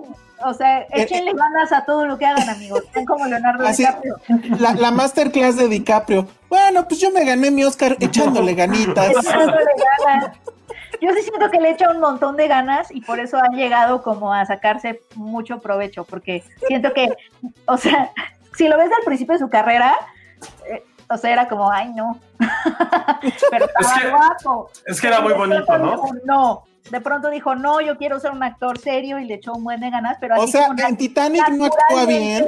O 0.43 0.53
sea, 0.55 0.79
échenle 0.93 1.33
ganas 1.33 1.71
a 1.71 1.83
todo 1.85 2.05
lo 2.07 2.17
que 2.17 2.25
hagan, 2.25 2.49
amigos. 2.49 2.81
Sean 2.93 3.05
como 3.05 3.25
Leonardo 3.27 3.63
Así. 3.67 3.83
DiCaprio. 3.85 4.15
La, 4.59 4.73
la 4.73 4.89
masterclass 4.91 5.55
de 5.57 5.67
DiCaprio. 5.67 6.25
Bueno, 6.49 6.87
pues 6.87 6.99
yo 6.99 7.11
me 7.11 7.23
gané 7.25 7.51
mi 7.51 7.63
Oscar 7.63 7.95
echándole 7.99 8.53
ganitas. 8.55 9.11
echándole 9.11 9.65
ganas. 10.05 10.31
Yo 11.01 11.11
sí 11.13 11.21
siento 11.23 11.49
que 11.49 11.59
le 11.59 11.71
echa 11.71 11.89
un 11.89 11.99
montón 11.99 12.37
de 12.37 12.47
ganas 12.47 12.91
y 12.91 13.01
por 13.01 13.19
eso 13.19 13.37
han 13.37 13.53
llegado 13.55 14.03
como 14.03 14.31
a 14.33 14.45
sacarse 14.45 15.01
mucho 15.15 15.59
provecho, 15.59 16.03
porque 16.05 16.43
siento 16.67 16.93
que, 16.93 17.09
o 17.65 17.75
sea, 17.77 18.11
si 18.55 18.67
lo 18.67 18.77
ves 18.77 18.91
al 18.97 19.03
principio 19.03 19.33
de 19.33 19.39
su 19.39 19.49
carrera, 19.49 19.95
eh, 20.69 20.83
o 21.09 21.17
sea, 21.17 21.31
era 21.31 21.47
como, 21.47 21.71
ay, 21.71 21.91
no. 21.93 22.19
Pero 23.51 23.65
estaba 23.65 23.99
que- 23.99 24.09
guapo. 24.09 24.69
es 24.85 25.01
que 25.01 25.07
era 25.07 25.21
muy 25.21 25.33
bonito, 25.33 25.77
¿no? 25.77 25.91
dijo, 25.91 26.09
no. 26.23 26.63
De 26.89 27.01
pronto 27.01 27.29
dijo, 27.29 27.55
no, 27.55 27.79
yo 27.81 27.97
quiero 27.97 28.19
ser 28.19 28.31
un 28.31 28.43
actor 28.43 28.77
serio 28.77 29.17
y 29.19 29.25
le 29.25 29.35
echó 29.35 29.53
un 29.53 29.63
buen 29.63 29.79
de 29.79 29.89
ganas, 29.89 30.17
pero 30.19 30.35
O 30.35 30.43
así 30.43 30.51
sea, 30.53 30.67
como 30.67 30.79
en 30.87 30.97
Titanic 30.97 31.47
no 31.49 31.65
actúa 31.65 32.05
bien. 32.05 32.47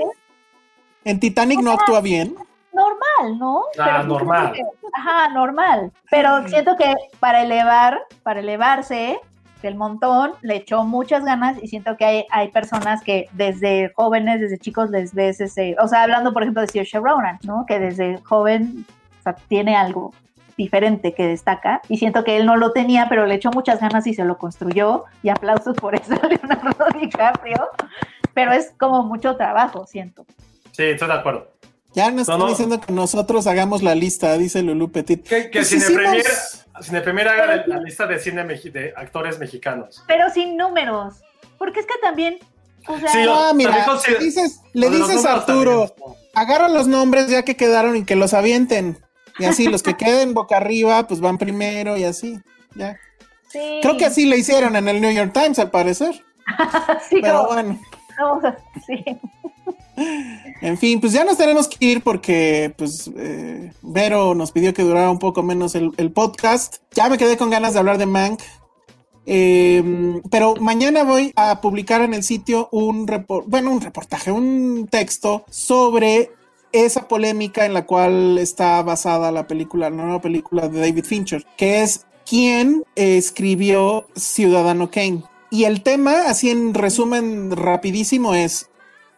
En 1.06 1.20
Titanic 1.20 1.60
no 1.62 1.72
actúa 1.72 2.02
bien. 2.02 2.36
Normal, 2.74 3.40
¿no? 3.40 3.64
Ah, 3.80 4.02
sí 4.02 4.08
normal. 4.08 4.52
que- 4.54 4.64
ajá, 4.94 5.30
normal. 5.30 5.92
Pero 6.10 6.48
siento 6.48 6.76
que 6.76 6.94
para 7.20 7.42
elevar, 7.44 8.00
para 8.24 8.40
elevarse 8.40 9.20
del 9.62 9.76
montón, 9.76 10.34
le 10.42 10.58
echó 10.58 10.84
muchas 10.84 11.24
ganas 11.24 11.58
y 11.64 11.68
siento 11.68 11.96
que 11.96 12.04
hay, 12.06 12.26
hay 12.32 12.50
personas 12.52 13.02
que 13.02 13.28
desde 13.32 13.92
jóvenes, 13.96 14.42
desde 14.42 14.58
chicos 14.58 14.90
les 14.90 15.14
ves 15.14 15.40
ese, 15.40 15.76
o 15.80 15.88
sea, 15.88 16.04
hablando 16.04 16.34
por 16.34 16.44
ejemplo 16.44 16.62
de 16.62 16.68
Saoirse 16.68 17.00
Ronan, 17.00 17.40
¿no? 17.44 17.66
Que 17.66 17.80
desde 17.80 18.18
joven 18.24 18.86
o 19.20 19.24
sea, 19.24 19.34
tiene 19.48 19.76
algo 19.78 20.14
diferente 20.58 21.14
que 21.14 21.26
destaca 21.26 21.82
y 21.88 21.98
siento 21.98 22.24
que 22.24 22.36
él 22.38 22.46
no 22.46 22.58
lo 22.58 22.74
tenía, 22.74 23.08
pero 23.10 23.26
le 23.26 23.36
echó 23.36 23.50
muchas 23.52 23.80
ganas 23.80 24.06
y 24.06 24.14
se 24.14 24.26
lo 24.26 24.38
construyó 24.38 25.06
y 25.24 25.30
aplausos 25.30 25.76
por 25.78 25.96
eso 25.96 26.14
a 26.22 26.28
Leonardo 26.28 26.86
DiCaprio, 27.00 27.70
pero 28.34 28.52
es 28.52 28.74
como 28.78 29.04
mucho 29.04 29.36
trabajo, 29.38 29.88
siento. 29.88 30.26
Sí, 30.72 30.84
estoy 30.84 31.08
de 31.08 31.14
acuerdo. 31.14 31.48
Ya 31.96 32.06
nos 32.12 32.16
No, 32.16 32.22
están 32.34 32.40
no. 32.40 32.48
diciendo 32.50 32.82
que 32.82 32.92
nosotros 32.94 33.46
hagamos 33.48 33.84
la 33.84 33.94
lista, 33.96 34.38
dice 34.38 34.62
Lulu 34.64 34.92
Petit. 34.92 35.24
Que, 35.28 35.50
que 35.50 35.60
Pues 35.60 35.68
Cine, 35.70 35.82
hicimos- 35.84 36.02
Premier, 36.02 36.26
Cine 36.82 37.02
Premier 37.02 37.28
haga 37.28 37.46
la, 37.46 37.68
la 37.68 37.78
lista 37.80 38.08
de 38.08 38.20
cine 38.20 38.44
de 38.44 38.94
actores 38.96 39.38
mexicanos. 39.40 40.04
pero 40.08 40.30
sin 40.32 40.58
números. 40.58 41.16
Porque 41.58 41.80
es 41.82 41.86
que 41.86 41.94
también, 42.02 42.40
o 42.88 42.98
sea, 42.98 43.10
Sí, 43.10 43.20
mira, 43.56 43.86
le 44.10 44.20
dices, 44.26 44.60
le 44.74 44.90
a 45.30 45.34
Arturo, 45.34 45.88
también. 45.90 46.18
agarra 46.34 46.68
los 46.68 46.88
nombres 46.88 47.28
ya 47.30 47.44
que 47.44 47.56
quedaron 47.56 47.96
y 47.96 48.04
que 48.06 48.16
los 48.16 48.34
avienten. 48.34 48.98
Y 49.40 49.46
así, 49.46 49.68
los 49.68 49.82
que 49.84 49.96
queden 49.96 50.34
boca 50.34 50.58
arriba, 50.58 51.08
pues 51.08 51.20
van 51.20 51.38
primero 51.38 51.96
y 51.98 52.04
así. 52.04 52.40
Ya. 52.76 52.98
sí, 53.50 53.80
Creo 53.82 53.98
que 53.98 54.06
así 54.06 54.26
le 54.26 54.38
hicieron 54.38 54.76
en 54.76 54.88
el 54.88 55.00
New 55.00 55.12
York 55.12 55.32
Times, 55.34 55.60
al 55.60 55.70
parecer. 55.72 56.24
sí, 57.10 57.20
Pero 57.22 57.38
como- 57.44 57.54
bueno, 57.54 57.80
no, 58.20 58.42
sí. 58.86 59.04
En 60.62 60.78
fin, 60.78 61.00
pues 61.00 61.14
ya 61.14 61.24
nos 61.24 61.38
tenemos 61.38 61.68
que 61.68 61.86
ir 61.86 62.02
porque, 62.02 62.74
pues, 62.78 63.10
eh, 63.18 63.72
Vero 63.82 64.36
nos 64.36 64.52
pidió 64.52 64.74
que 64.74 64.84
durara 64.84 65.12
un 65.12 65.20
poco 65.20 65.44
menos 65.44 65.76
el, 65.76 66.12
podcast. 66.12 66.78
Ya 66.94 67.10
me 67.10 67.18
quedé 67.18 67.38
con 67.38 67.50
ganas 67.50 67.74
de 67.74 67.80
hablar 67.80 67.98
de 67.98 68.06
Mank. 68.06 68.42
Eh, 69.26 70.20
pero 70.30 70.56
mañana 70.58 71.04
voy 71.04 71.32
a 71.36 71.62
publicar 71.62 72.02
en 72.02 72.14
el 72.14 72.24
sitio 72.24 72.68
un 72.74 73.06
bueno, 73.48 73.72
un 73.72 73.80
reportaje, 73.80 74.32
un 74.32 74.88
texto 74.92 75.46
sobre 75.50 76.30
esa 76.74 77.08
polémica 77.08 77.66
en 77.66 77.74
la 77.74 77.86
cual 77.86 78.38
está 78.38 78.82
basada 78.82 79.32
la 79.32 79.48
película, 79.48 79.90
la 79.90 79.96
nueva 79.96 80.22
película 80.22 80.68
de 80.68 80.80
David 80.80 81.06
Fincher, 81.06 81.46
que 81.56 81.84
es 81.84 82.06
quién 82.26 82.84
escribió 82.96 84.08
Ciudadano 84.16 84.90
Kane. 84.92 85.24
Y 85.52 85.66
el 85.66 85.84
tema, 85.84 86.24
así 86.28 86.50
en 86.50 86.74
resumen 86.74 87.52
rapidísimo, 87.52 88.34
es 88.34 88.70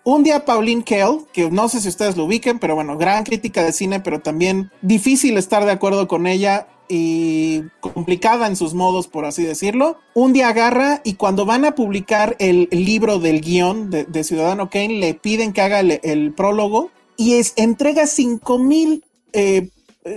un 0.06 0.24
día 0.24 0.46
Pauline 0.46 0.84
Kael, 0.84 1.26
que 1.34 1.52
no 1.52 1.68
sé 1.68 1.82
si 1.82 1.90
ustedes 1.90 2.16
lo 2.16 2.26
ubiquen, 2.26 2.60
pero 2.60 2.76
bueno, 2.76 2.98
gran 2.98 3.24
crítica 3.24 3.64
de 3.64 3.74
cine, 3.74 4.00
pero 4.00 4.22
también 4.22 4.72
difícil 4.82 5.36
estar 5.36 5.66
de 5.66 5.72
acuerdo 5.72 6.08
con 6.08 6.28
ella 6.28 6.68
y 6.88 7.64
complicada 7.80 8.46
en 8.46 8.56
sus 8.56 8.76
modos, 8.76 9.08
por 9.08 9.26
así 9.26 9.44
decirlo. 9.44 9.98
Un 10.14 10.32
día 10.32 10.50
agarra 10.50 11.02
y 11.04 11.16
cuando 11.16 11.46
van 11.46 11.66
a 11.66 11.74
publicar 11.74 12.36
el, 12.40 12.70
libro 12.72 13.18
del 13.18 13.42
guion 13.42 13.90
de, 13.90 14.24
Ciudadano 14.24 14.70
Kane, 14.70 15.00
le 15.00 15.16
piden 15.16 15.52
que 15.52 15.62
haga 15.62 15.80
el, 15.80 16.00
el 16.04 16.34
prólogo 16.34 16.92
y 17.18 17.34
es, 17.34 17.54
entrega 17.56 18.06
cinco 18.06 18.60
mil, 18.60 19.04
eh, 19.34 19.70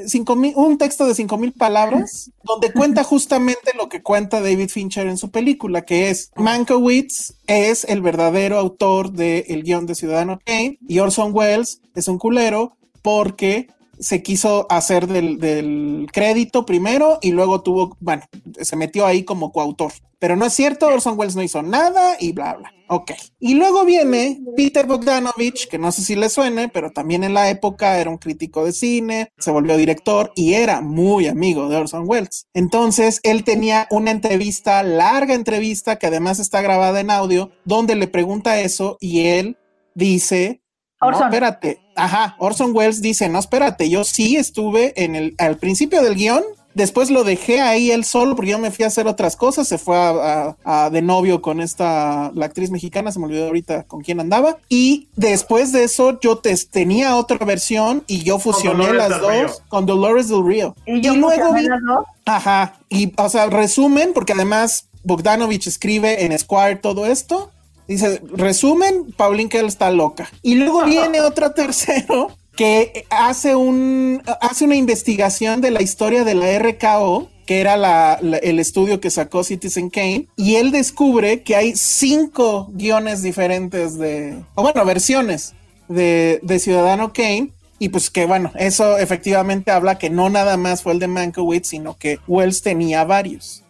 cinco 0.07 0.36
mil, 0.36 0.53
un 0.57 0.78
texto 0.78 1.07
de 1.07 1.14
cinco 1.14 1.39
mil 1.39 1.53
palabras 1.53 2.30
donde 2.43 2.72
cuenta 2.72 3.05
justamente 3.05 3.72
lo 3.76 3.89
que 3.89 4.03
cuenta 4.03 4.41
David 4.41 4.68
Fincher 4.68 5.07
en 5.07 5.16
su 5.16 5.30
película, 5.30 5.82
que 5.82 6.11
es 6.11 6.30
Mankiewicz 6.36 7.34
es 7.47 7.84
el 7.84 8.03
verdadero 8.03 8.59
autor 8.59 9.12
del 9.12 9.62
guion 9.62 9.86
de 9.86 9.95
Ciudadano 9.95 10.39
Kane 10.45 10.78
y 10.86 10.99
Orson 10.99 11.32
Welles 11.34 11.80
es 11.95 12.09
un 12.09 12.18
culero 12.18 12.76
porque 13.03 13.68
se 14.01 14.22
quiso 14.22 14.66
hacer 14.70 15.07
del, 15.07 15.38
del 15.38 16.09
crédito 16.12 16.66
primero 16.66 17.18
y 17.22 17.32
luego 17.32 17.62
tuvo, 17.62 17.96
bueno, 18.01 18.22
se 18.61 18.76
metió 18.76 19.07
ahí 19.07 19.24
como 19.24 19.53
coautor. 19.53 19.92
Pero 20.18 20.34
no 20.34 20.46
es 20.46 20.53
cierto, 20.53 20.88
Orson 20.88 21.18
Welles 21.18 21.36
no 21.36 21.42
hizo 21.42 21.62
nada 21.62 22.16
y 22.18 22.32
bla, 22.32 22.55
bla. 22.55 22.72
Ok. 22.88 23.12
Y 23.38 23.55
luego 23.55 23.84
viene 23.84 24.40
Peter 24.57 24.86
Bogdanovich, 24.86 25.68
que 25.68 25.78
no 25.78 25.92
sé 25.92 26.03
si 26.03 26.16
le 26.16 26.28
suene, 26.28 26.68
pero 26.68 26.90
también 26.90 27.22
en 27.22 27.34
la 27.34 27.51
época 27.51 27.99
era 28.01 28.11
un 28.11 28.18
crítico 28.18 28.64
de 28.64 28.72
cine, 28.72 29.30
se 29.38 29.51
volvió 29.51 29.76
director 29.76 30.32
y 30.34 30.55
era 30.55 30.80
muy 30.80 31.28
amigo 31.28 31.68
de 31.68 31.76
Orson 31.76 32.05
Welles. 32.07 32.46
Entonces, 32.55 33.20
él 33.22 33.44
tenía 33.44 33.86
una 33.90 34.11
entrevista, 34.11 34.82
larga 34.82 35.34
entrevista, 35.34 35.96
que 35.96 36.07
además 36.07 36.40
está 36.40 36.62
grabada 36.62 37.01
en 37.01 37.11
audio, 37.11 37.53
donde 37.64 37.94
le 37.94 38.09
pregunta 38.09 38.61
eso 38.61 38.96
y 39.01 39.26
él 39.26 39.59
dice, 39.94 40.62
no, 41.01 41.09
Orson. 41.09 41.24
espérate. 41.24 41.80
Ajá, 41.96 42.36
Orson 42.38 42.70
Welles 42.74 43.01
dice, 43.03 43.28
no, 43.28 43.38
espérate, 43.38 43.88
yo 43.90 44.05
sí 44.05 44.36
estuve 44.36 44.92
en 45.03 45.14
el, 45.16 45.34
al 45.38 45.57
principio 45.57 46.01
del 46.03 46.14
guion, 46.14 46.42
después 46.74 47.11
lo 47.11 47.24
dejé 47.24 47.61
ahí 47.61 47.90
él 47.90 48.05
solo 48.05 48.36
porque 48.36 48.53
yo 48.53 48.59
me 48.61 48.70
fui 48.70 48.84
a 48.84 48.88
hacer 48.88 49.09
otras 49.09 49.34
cosas, 49.34 49.66
se 49.66 49.78
fue 49.78 49.96
a, 49.96 50.55
a- 50.64 50.84
a 50.84 50.90
de 50.90 51.03
novio 51.03 51.42
con 51.42 51.61
esta, 51.61 52.30
la 52.34 52.46
actriz 52.46 52.70
mexicana, 52.70 53.11
se 53.11 53.18
me 53.18 53.24
olvidó 53.26 53.46
ahorita 53.46 53.82
con 53.84 54.01
quién 54.01 54.20
andaba, 54.20 54.59
y 54.68 55.09
después 55.16 55.72
de 55.72 55.82
eso 55.84 56.20
yo 56.20 56.38
te- 56.38 56.57
tenía 56.70 57.16
otra 57.16 57.38
versión 57.44 58.05
y 58.07 58.22
yo 58.22 58.38
fusioné 58.38 58.92
las 58.92 59.09
del 59.09 59.20
Río. 59.20 59.42
dos 59.49 59.62
con 59.68 59.86
Dolores 59.86 60.28
del 60.28 60.44
Río. 60.46 60.76
Y 60.86 61.01
yo 61.01 61.16
luego 61.16 61.30
fusioné 61.49 61.61
vi, 61.62 61.66
las 61.68 61.80
dos. 61.84 62.05
Ajá, 62.26 62.74
y 62.88 63.12
o 63.16 63.28
sea, 63.28 63.46
resumen, 63.46 64.12
porque 64.14 64.34
además 64.34 64.84
Bogdanovich 65.03 65.66
escribe 65.66 66.24
en 66.24 66.38
Squire 66.38 66.76
todo 66.76 67.07
esto. 67.07 67.51
Dice, 67.89 68.20
resumen, 68.32 69.12
Pauline 69.16 69.49
Kael 69.49 69.66
está 69.66 69.91
loca. 69.91 70.30
Y 70.43 70.55
luego 70.57 70.84
viene 70.84 71.20
otro 71.22 71.53
tercero 71.53 72.30
que 72.57 73.07
hace 73.11 73.55
un 73.57 74.22
hace 74.41 74.64
una 74.64 74.76
investigación 74.76 75.61
de 75.61 75.70
la 75.70 75.80
historia 75.82 76.22
de 76.24 76.34
la 76.34 76.47
RKO, 76.59 77.28
que 77.47 77.61
era 77.61 77.76
la- 77.78 78.14
el 78.43 78.59
estudio 78.59 79.01
que 79.01 79.11
sacó 79.11 79.43
Citizen 79.43 79.89
Kane, 79.91 80.26
y 80.36 80.57
él 80.57 80.70
descubre 80.70 81.43
que 81.43 81.57
hay 81.57 81.74
cinco 81.76 82.68
guiones 82.72 83.22
diferentes 83.22 83.97
de, 83.99 84.39
o 84.55 84.62
bueno, 84.62 84.84
versiones 84.84 85.55
de, 85.89 86.41
de 86.43 86.59
Ciudadano 86.59 87.12
Kane, 87.12 87.53
Y 87.80 87.91
pues 87.91 88.11
que 88.11 88.26
bueno, 88.26 88.51
eso 88.57 88.99
efectivamente 88.99 89.70
habla 89.70 89.99
que 89.99 90.11
no 90.11 90.28
nada 90.30 90.57
más 90.57 90.82
fue 90.82 90.93
el 90.95 90.99
de 90.99 91.07
Mankiewicz, 91.07 91.68
sino 91.68 91.97
que 91.97 92.18
Wells 92.26 92.61
tenía 92.62 93.05
varios. 93.05 93.62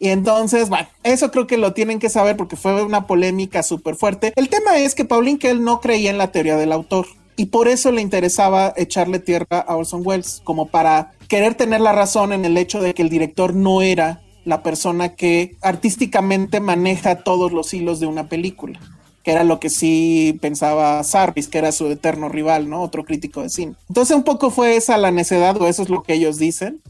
Y 0.00 0.08
entonces, 0.08 0.70
bueno, 0.70 0.88
eso 1.04 1.30
creo 1.30 1.46
que 1.46 1.58
lo 1.58 1.74
tienen 1.74 1.98
que 1.98 2.08
saber 2.08 2.36
porque 2.36 2.56
fue 2.56 2.82
una 2.82 3.06
polémica 3.06 3.62
súper 3.62 3.94
fuerte. 3.94 4.32
El 4.34 4.48
tema 4.48 4.78
es 4.78 4.94
que 4.94 5.04
Pauline 5.04 5.38
Kael 5.38 5.62
no 5.62 5.80
creía 5.80 6.10
en 6.10 6.18
la 6.18 6.32
teoría 6.32 6.56
del 6.56 6.72
autor 6.72 7.06
y 7.36 7.46
por 7.46 7.68
eso 7.68 7.92
le 7.92 8.00
interesaba 8.00 8.72
echarle 8.76 9.18
tierra 9.18 9.58
a 9.58 9.76
Orson 9.76 10.02
Welles, 10.04 10.40
como 10.42 10.68
para 10.68 11.12
querer 11.28 11.54
tener 11.54 11.82
la 11.82 11.92
razón 11.92 12.32
en 12.32 12.46
el 12.46 12.56
hecho 12.56 12.80
de 12.80 12.94
que 12.94 13.02
el 13.02 13.10
director 13.10 13.54
no 13.54 13.82
era 13.82 14.22
la 14.46 14.62
persona 14.62 15.14
que 15.14 15.54
artísticamente 15.60 16.60
maneja 16.60 17.16
todos 17.16 17.52
los 17.52 17.72
hilos 17.74 18.00
de 18.00 18.06
una 18.06 18.28
película 18.28 18.80
que 19.22 19.32
era 19.32 19.44
lo 19.44 19.60
que 19.60 19.68
sí 19.68 20.38
pensaba 20.40 21.02
Sarvis, 21.04 21.48
que 21.48 21.58
era 21.58 21.72
su 21.72 21.86
eterno 21.88 22.30
rival, 22.30 22.70
¿no? 22.70 22.80
Otro 22.80 23.04
crítico 23.04 23.42
de 23.42 23.50
cine. 23.50 23.74
Entonces 23.88 24.16
un 24.16 24.22
poco 24.22 24.50
fue 24.50 24.76
esa 24.76 24.96
la 24.96 25.10
necedad, 25.10 25.60
o 25.60 25.66
eso 25.66 25.82
es 25.82 25.90
lo 25.90 26.02
que 26.02 26.14
ellos 26.14 26.38
dicen, 26.38 26.80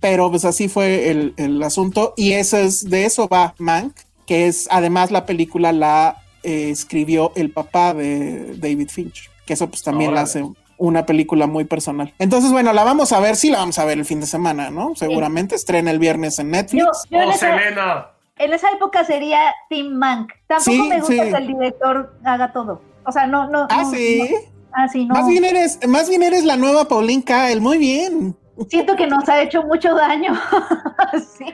pero 0.00 0.30
pues 0.30 0.44
así 0.44 0.68
fue 0.68 1.10
el, 1.10 1.62
asunto, 1.62 2.14
y 2.16 2.32
eso 2.32 2.56
es, 2.56 2.88
de 2.88 3.04
eso 3.04 3.28
va 3.28 3.54
Mank, 3.58 3.94
que 4.26 4.46
es 4.46 4.68
además 4.70 5.10
la 5.10 5.26
película 5.26 5.72
la 5.72 6.22
eh, 6.42 6.70
escribió 6.70 7.32
el 7.36 7.52
papá 7.52 7.94
de 7.94 8.56
David 8.56 8.88
Finch, 8.88 9.30
que 9.46 9.54
eso 9.54 9.68
pues 9.68 9.82
también 9.82 10.14
la 10.14 10.22
hace 10.22 10.44
una 10.78 11.04
película 11.04 11.46
muy 11.46 11.64
personal. 11.64 12.14
Entonces, 12.18 12.50
bueno, 12.50 12.72
la 12.72 12.84
vamos 12.84 13.12
a 13.12 13.20
ver, 13.20 13.36
sí 13.36 13.50
la 13.50 13.58
vamos 13.58 13.78
a 13.78 13.84
ver 13.84 13.98
el 13.98 14.06
fin 14.06 14.20
de 14.20 14.26
semana, 14.26 14.70
¿no? 14.70 14.94
Seguramente 14.96 15.54
estrena 15.54 15.90
el 15.90 15.98
viernes 15.98 16.38
en 16.38 16.50
Netflix. 16.50 17.06
oh, 17.12 17.32
Selena 17.32 18.06
en 18.40 18.54
esa 18.54 18.70
época 18.70 19.04
sería 19.04 19.54
Tim 19.68 19.92
Mank. 19.92 20.32
Tampoco 20.46 20.84
me 20.84 20.98
gusta 21.00 21.14
que 21.14 21.36
el 21.36 21.46
director 21.46 22.14
haga 22.24 22.52
todo. 22.52 22.80
O 23.04 23.12
sea, 23.12 23.26
no, 23.26 23.48
no. 23.48 23.66
Ah, 23.68 23.84
sí. 23.84 24.34
ah, 24.72 24.88
sí, 24.88 25.04
no. 25.04 25.14
Más 25.14 25.28
bien 25.28 25.44
eres, 25.44 25.86
más 25.86 26.08
bien 26.08 26.22
eres 26.22 26.44
la 26.44 26.56
nueva 26.56 26.88
Pauline 26.88 27.22
Kael. 27.22 27.60
Muy 27.60 27.76
bien. 27.76 28.34
Siento 28.68 28.96
que 28.96 29.06
nos 29.06 29.28
ha 29.28 29.42
hecho 29.42 29.62
mucho 29.62 29.94
daño. 29.94 30.32
sí. 31.38 31.46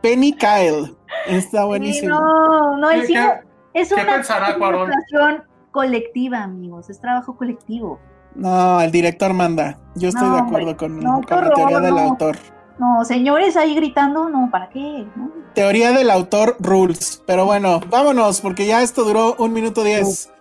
Penny 0.00 0.32
Kyle. 0.32 0.96
Está 1.26 1.64
buenísimo. 1.64 2.18
no, 2.18 2.76
no, 2.76 2.90
el 2.90 3.06
cine 3.06 3.42
es 3.74 3.90
una 3.92 4.02
ilustración 4.02 5.44
colectiva, 5.70 6.42
amigos. 6.42 6.90
Es 6.90 7.00
trabajo 7.00 7.36
colectivo. 7.36 7.98
No, 8.34 8.80
el 8.80 8.90
director 8.90 9.32
manda. 9.32 9.78
Yo 9.94 10.08
estoy 10.08 10.30
de 10.30 10.38
acuerdo 10.38 10.76
con, 10.76 11.00
con 11.02 11.40
la 11.40 11.50
teoría 11.54 11.80
del 11.80 11.98
autor. 11.98 12.36
No, 12.78 13.04
señores 13.04 13.56
ahí 13.56 13.74
gritando, 13.74 14.28
no, 14.28 14.48
¿para 14.50 14.68
qué? 14.70 15.06
Teoría 15.54 15.92
del 15.92 16.10
autor 16.10 16.56
rules. 16.58 17.22
Pero 17.26 17.44
bueno, 17.44 17.80
vámonos, 17.88 18.40
porque 18.40 18.66
ya 18.66 18.82
esto 18.82 19.04
duró 19.04 19.36
un 19.38 19.52
minuto 19.52 19.84
diez. 19.84 20.32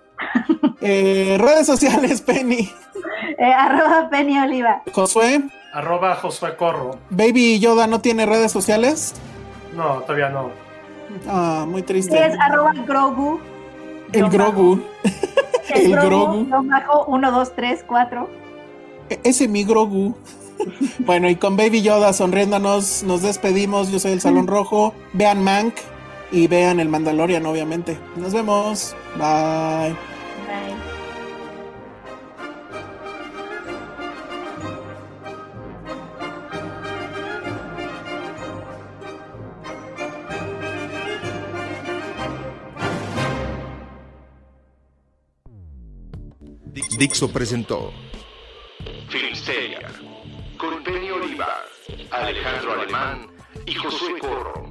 Eh, 0.84 1.38
redes 1.40 1.68
sociales, 1.68 2.22
Penny. 2.22 2.72
Eh, 3.38 3.54
arroba 3.54 4.10
Penny 4.10 4.40
Oliva. 4.40 4.82
Josué. 4.94 5.44
Arroba 5.74 6.16
Josué 6.16 6.56
Corro. 6.58 6.98
Baby 7.10 7.60
Yoda 7.60 7.88
no 7.88 8.02
tiene 8.02 8.26
redes 8.26 8.52
sociales. 8.52 9.14
No, 9.76 10.02
todavía 10.02 10.30
no. 10.30 10.52
Ah, 11.28 11.66
muy 11.68 11.82
triste. 11.82 12.26
Es 12.26 12.38
arroba 12.40 12.74
Grogu. 12.86 13.40
El 14.12 14.30
Grogu. 14.30 14.82
El, 15.74 15.92
Grogu. 15.92 16.46
Grogu. 16.46 17.06
1, 17.08 17.32
2, 17.32 17.56
3, 17.56 17.86
4. 17.88 18.30
Ese 19.24 19.48
mi 19.48 19.64
Grogu. 19.64 20.16
Bueno, 21.00 21.28
y 21.28 21.38
con 21.38 21.58
Baby 21.58 21.82
Yoda 21.82 22.14
sonriéndonos, 22.14 23.02
nos 23.02 23.24
despedimos. 23.24 23.92
Yo 23.92 23.98
soy 23.98 24.12
el 24.12 24.22
Salón 24.22 24.46
Rojo. 24.46 24.94
Vean 25.14 25.44
Mank 25.44 25.74
y 26.32 26.46
vean 26.46 26.80
el 26.80 26.88
Mandalorian, 26.88 27.46
obviamente. 27.48 27.98
Nos 28.16 28.32
vemos. 28.32 28.96
Bye. 29.18 29.90
Bye. 29.90 30.91
Dixo 47.02 47.32
presentó 47.34 47.92
Filmsteria 49.10 49.90
con 50.56 50.84
Penny 50.84 51.10
Oliva, 51.10 51.64
Alejandro 52.12 52.74
Alemán 52.74 53.28
y 53.66 53.74
Josué 53.74 54.20
Corro. 54.20 54.70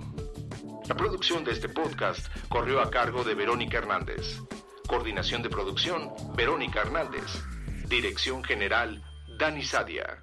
La 0.87 0.95
producción 0.95 1.43
de 1.43 1.51
este 1.51 1.69
podcast 1.69 2.29
corrió 2.49 2.81
a 2.81 2.89
cargo 2.89 3.25
de 3.25 3.35
Verónica 3.35 3.79
Hernández. 3.79 4.39
Coordinación 4.87 5.43
de 5.43 5.51
producción, 5.51 6.13
Verónica 6.37 6.83
Hernández. 6.83 7.43
Dirección 7.89 8.45
General, 8.45 9.03
Dani 9.37 9.65
Sadia. 9.65 10.23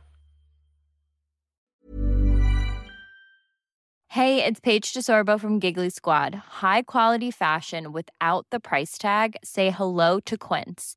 Hey, 4.07 4.45
it's 4.45 4.61
Paige 4.61 4.93
DeSorbo 4.93 5.37
from 5.37 5.59
Giggly 5.59 5.89
Squad. 5.89 6.35
High 6.61 6.83
quality 6.83 7.31
fashion 7.31 7.91
without 7.91 8.47
the 8.49 8.61
price 8.61 8.97
tag. 8.97 9.35
Say 9.43 9.71
hello 9.71 10.21
to 10.21 10.37
Quince. 10.37 10.96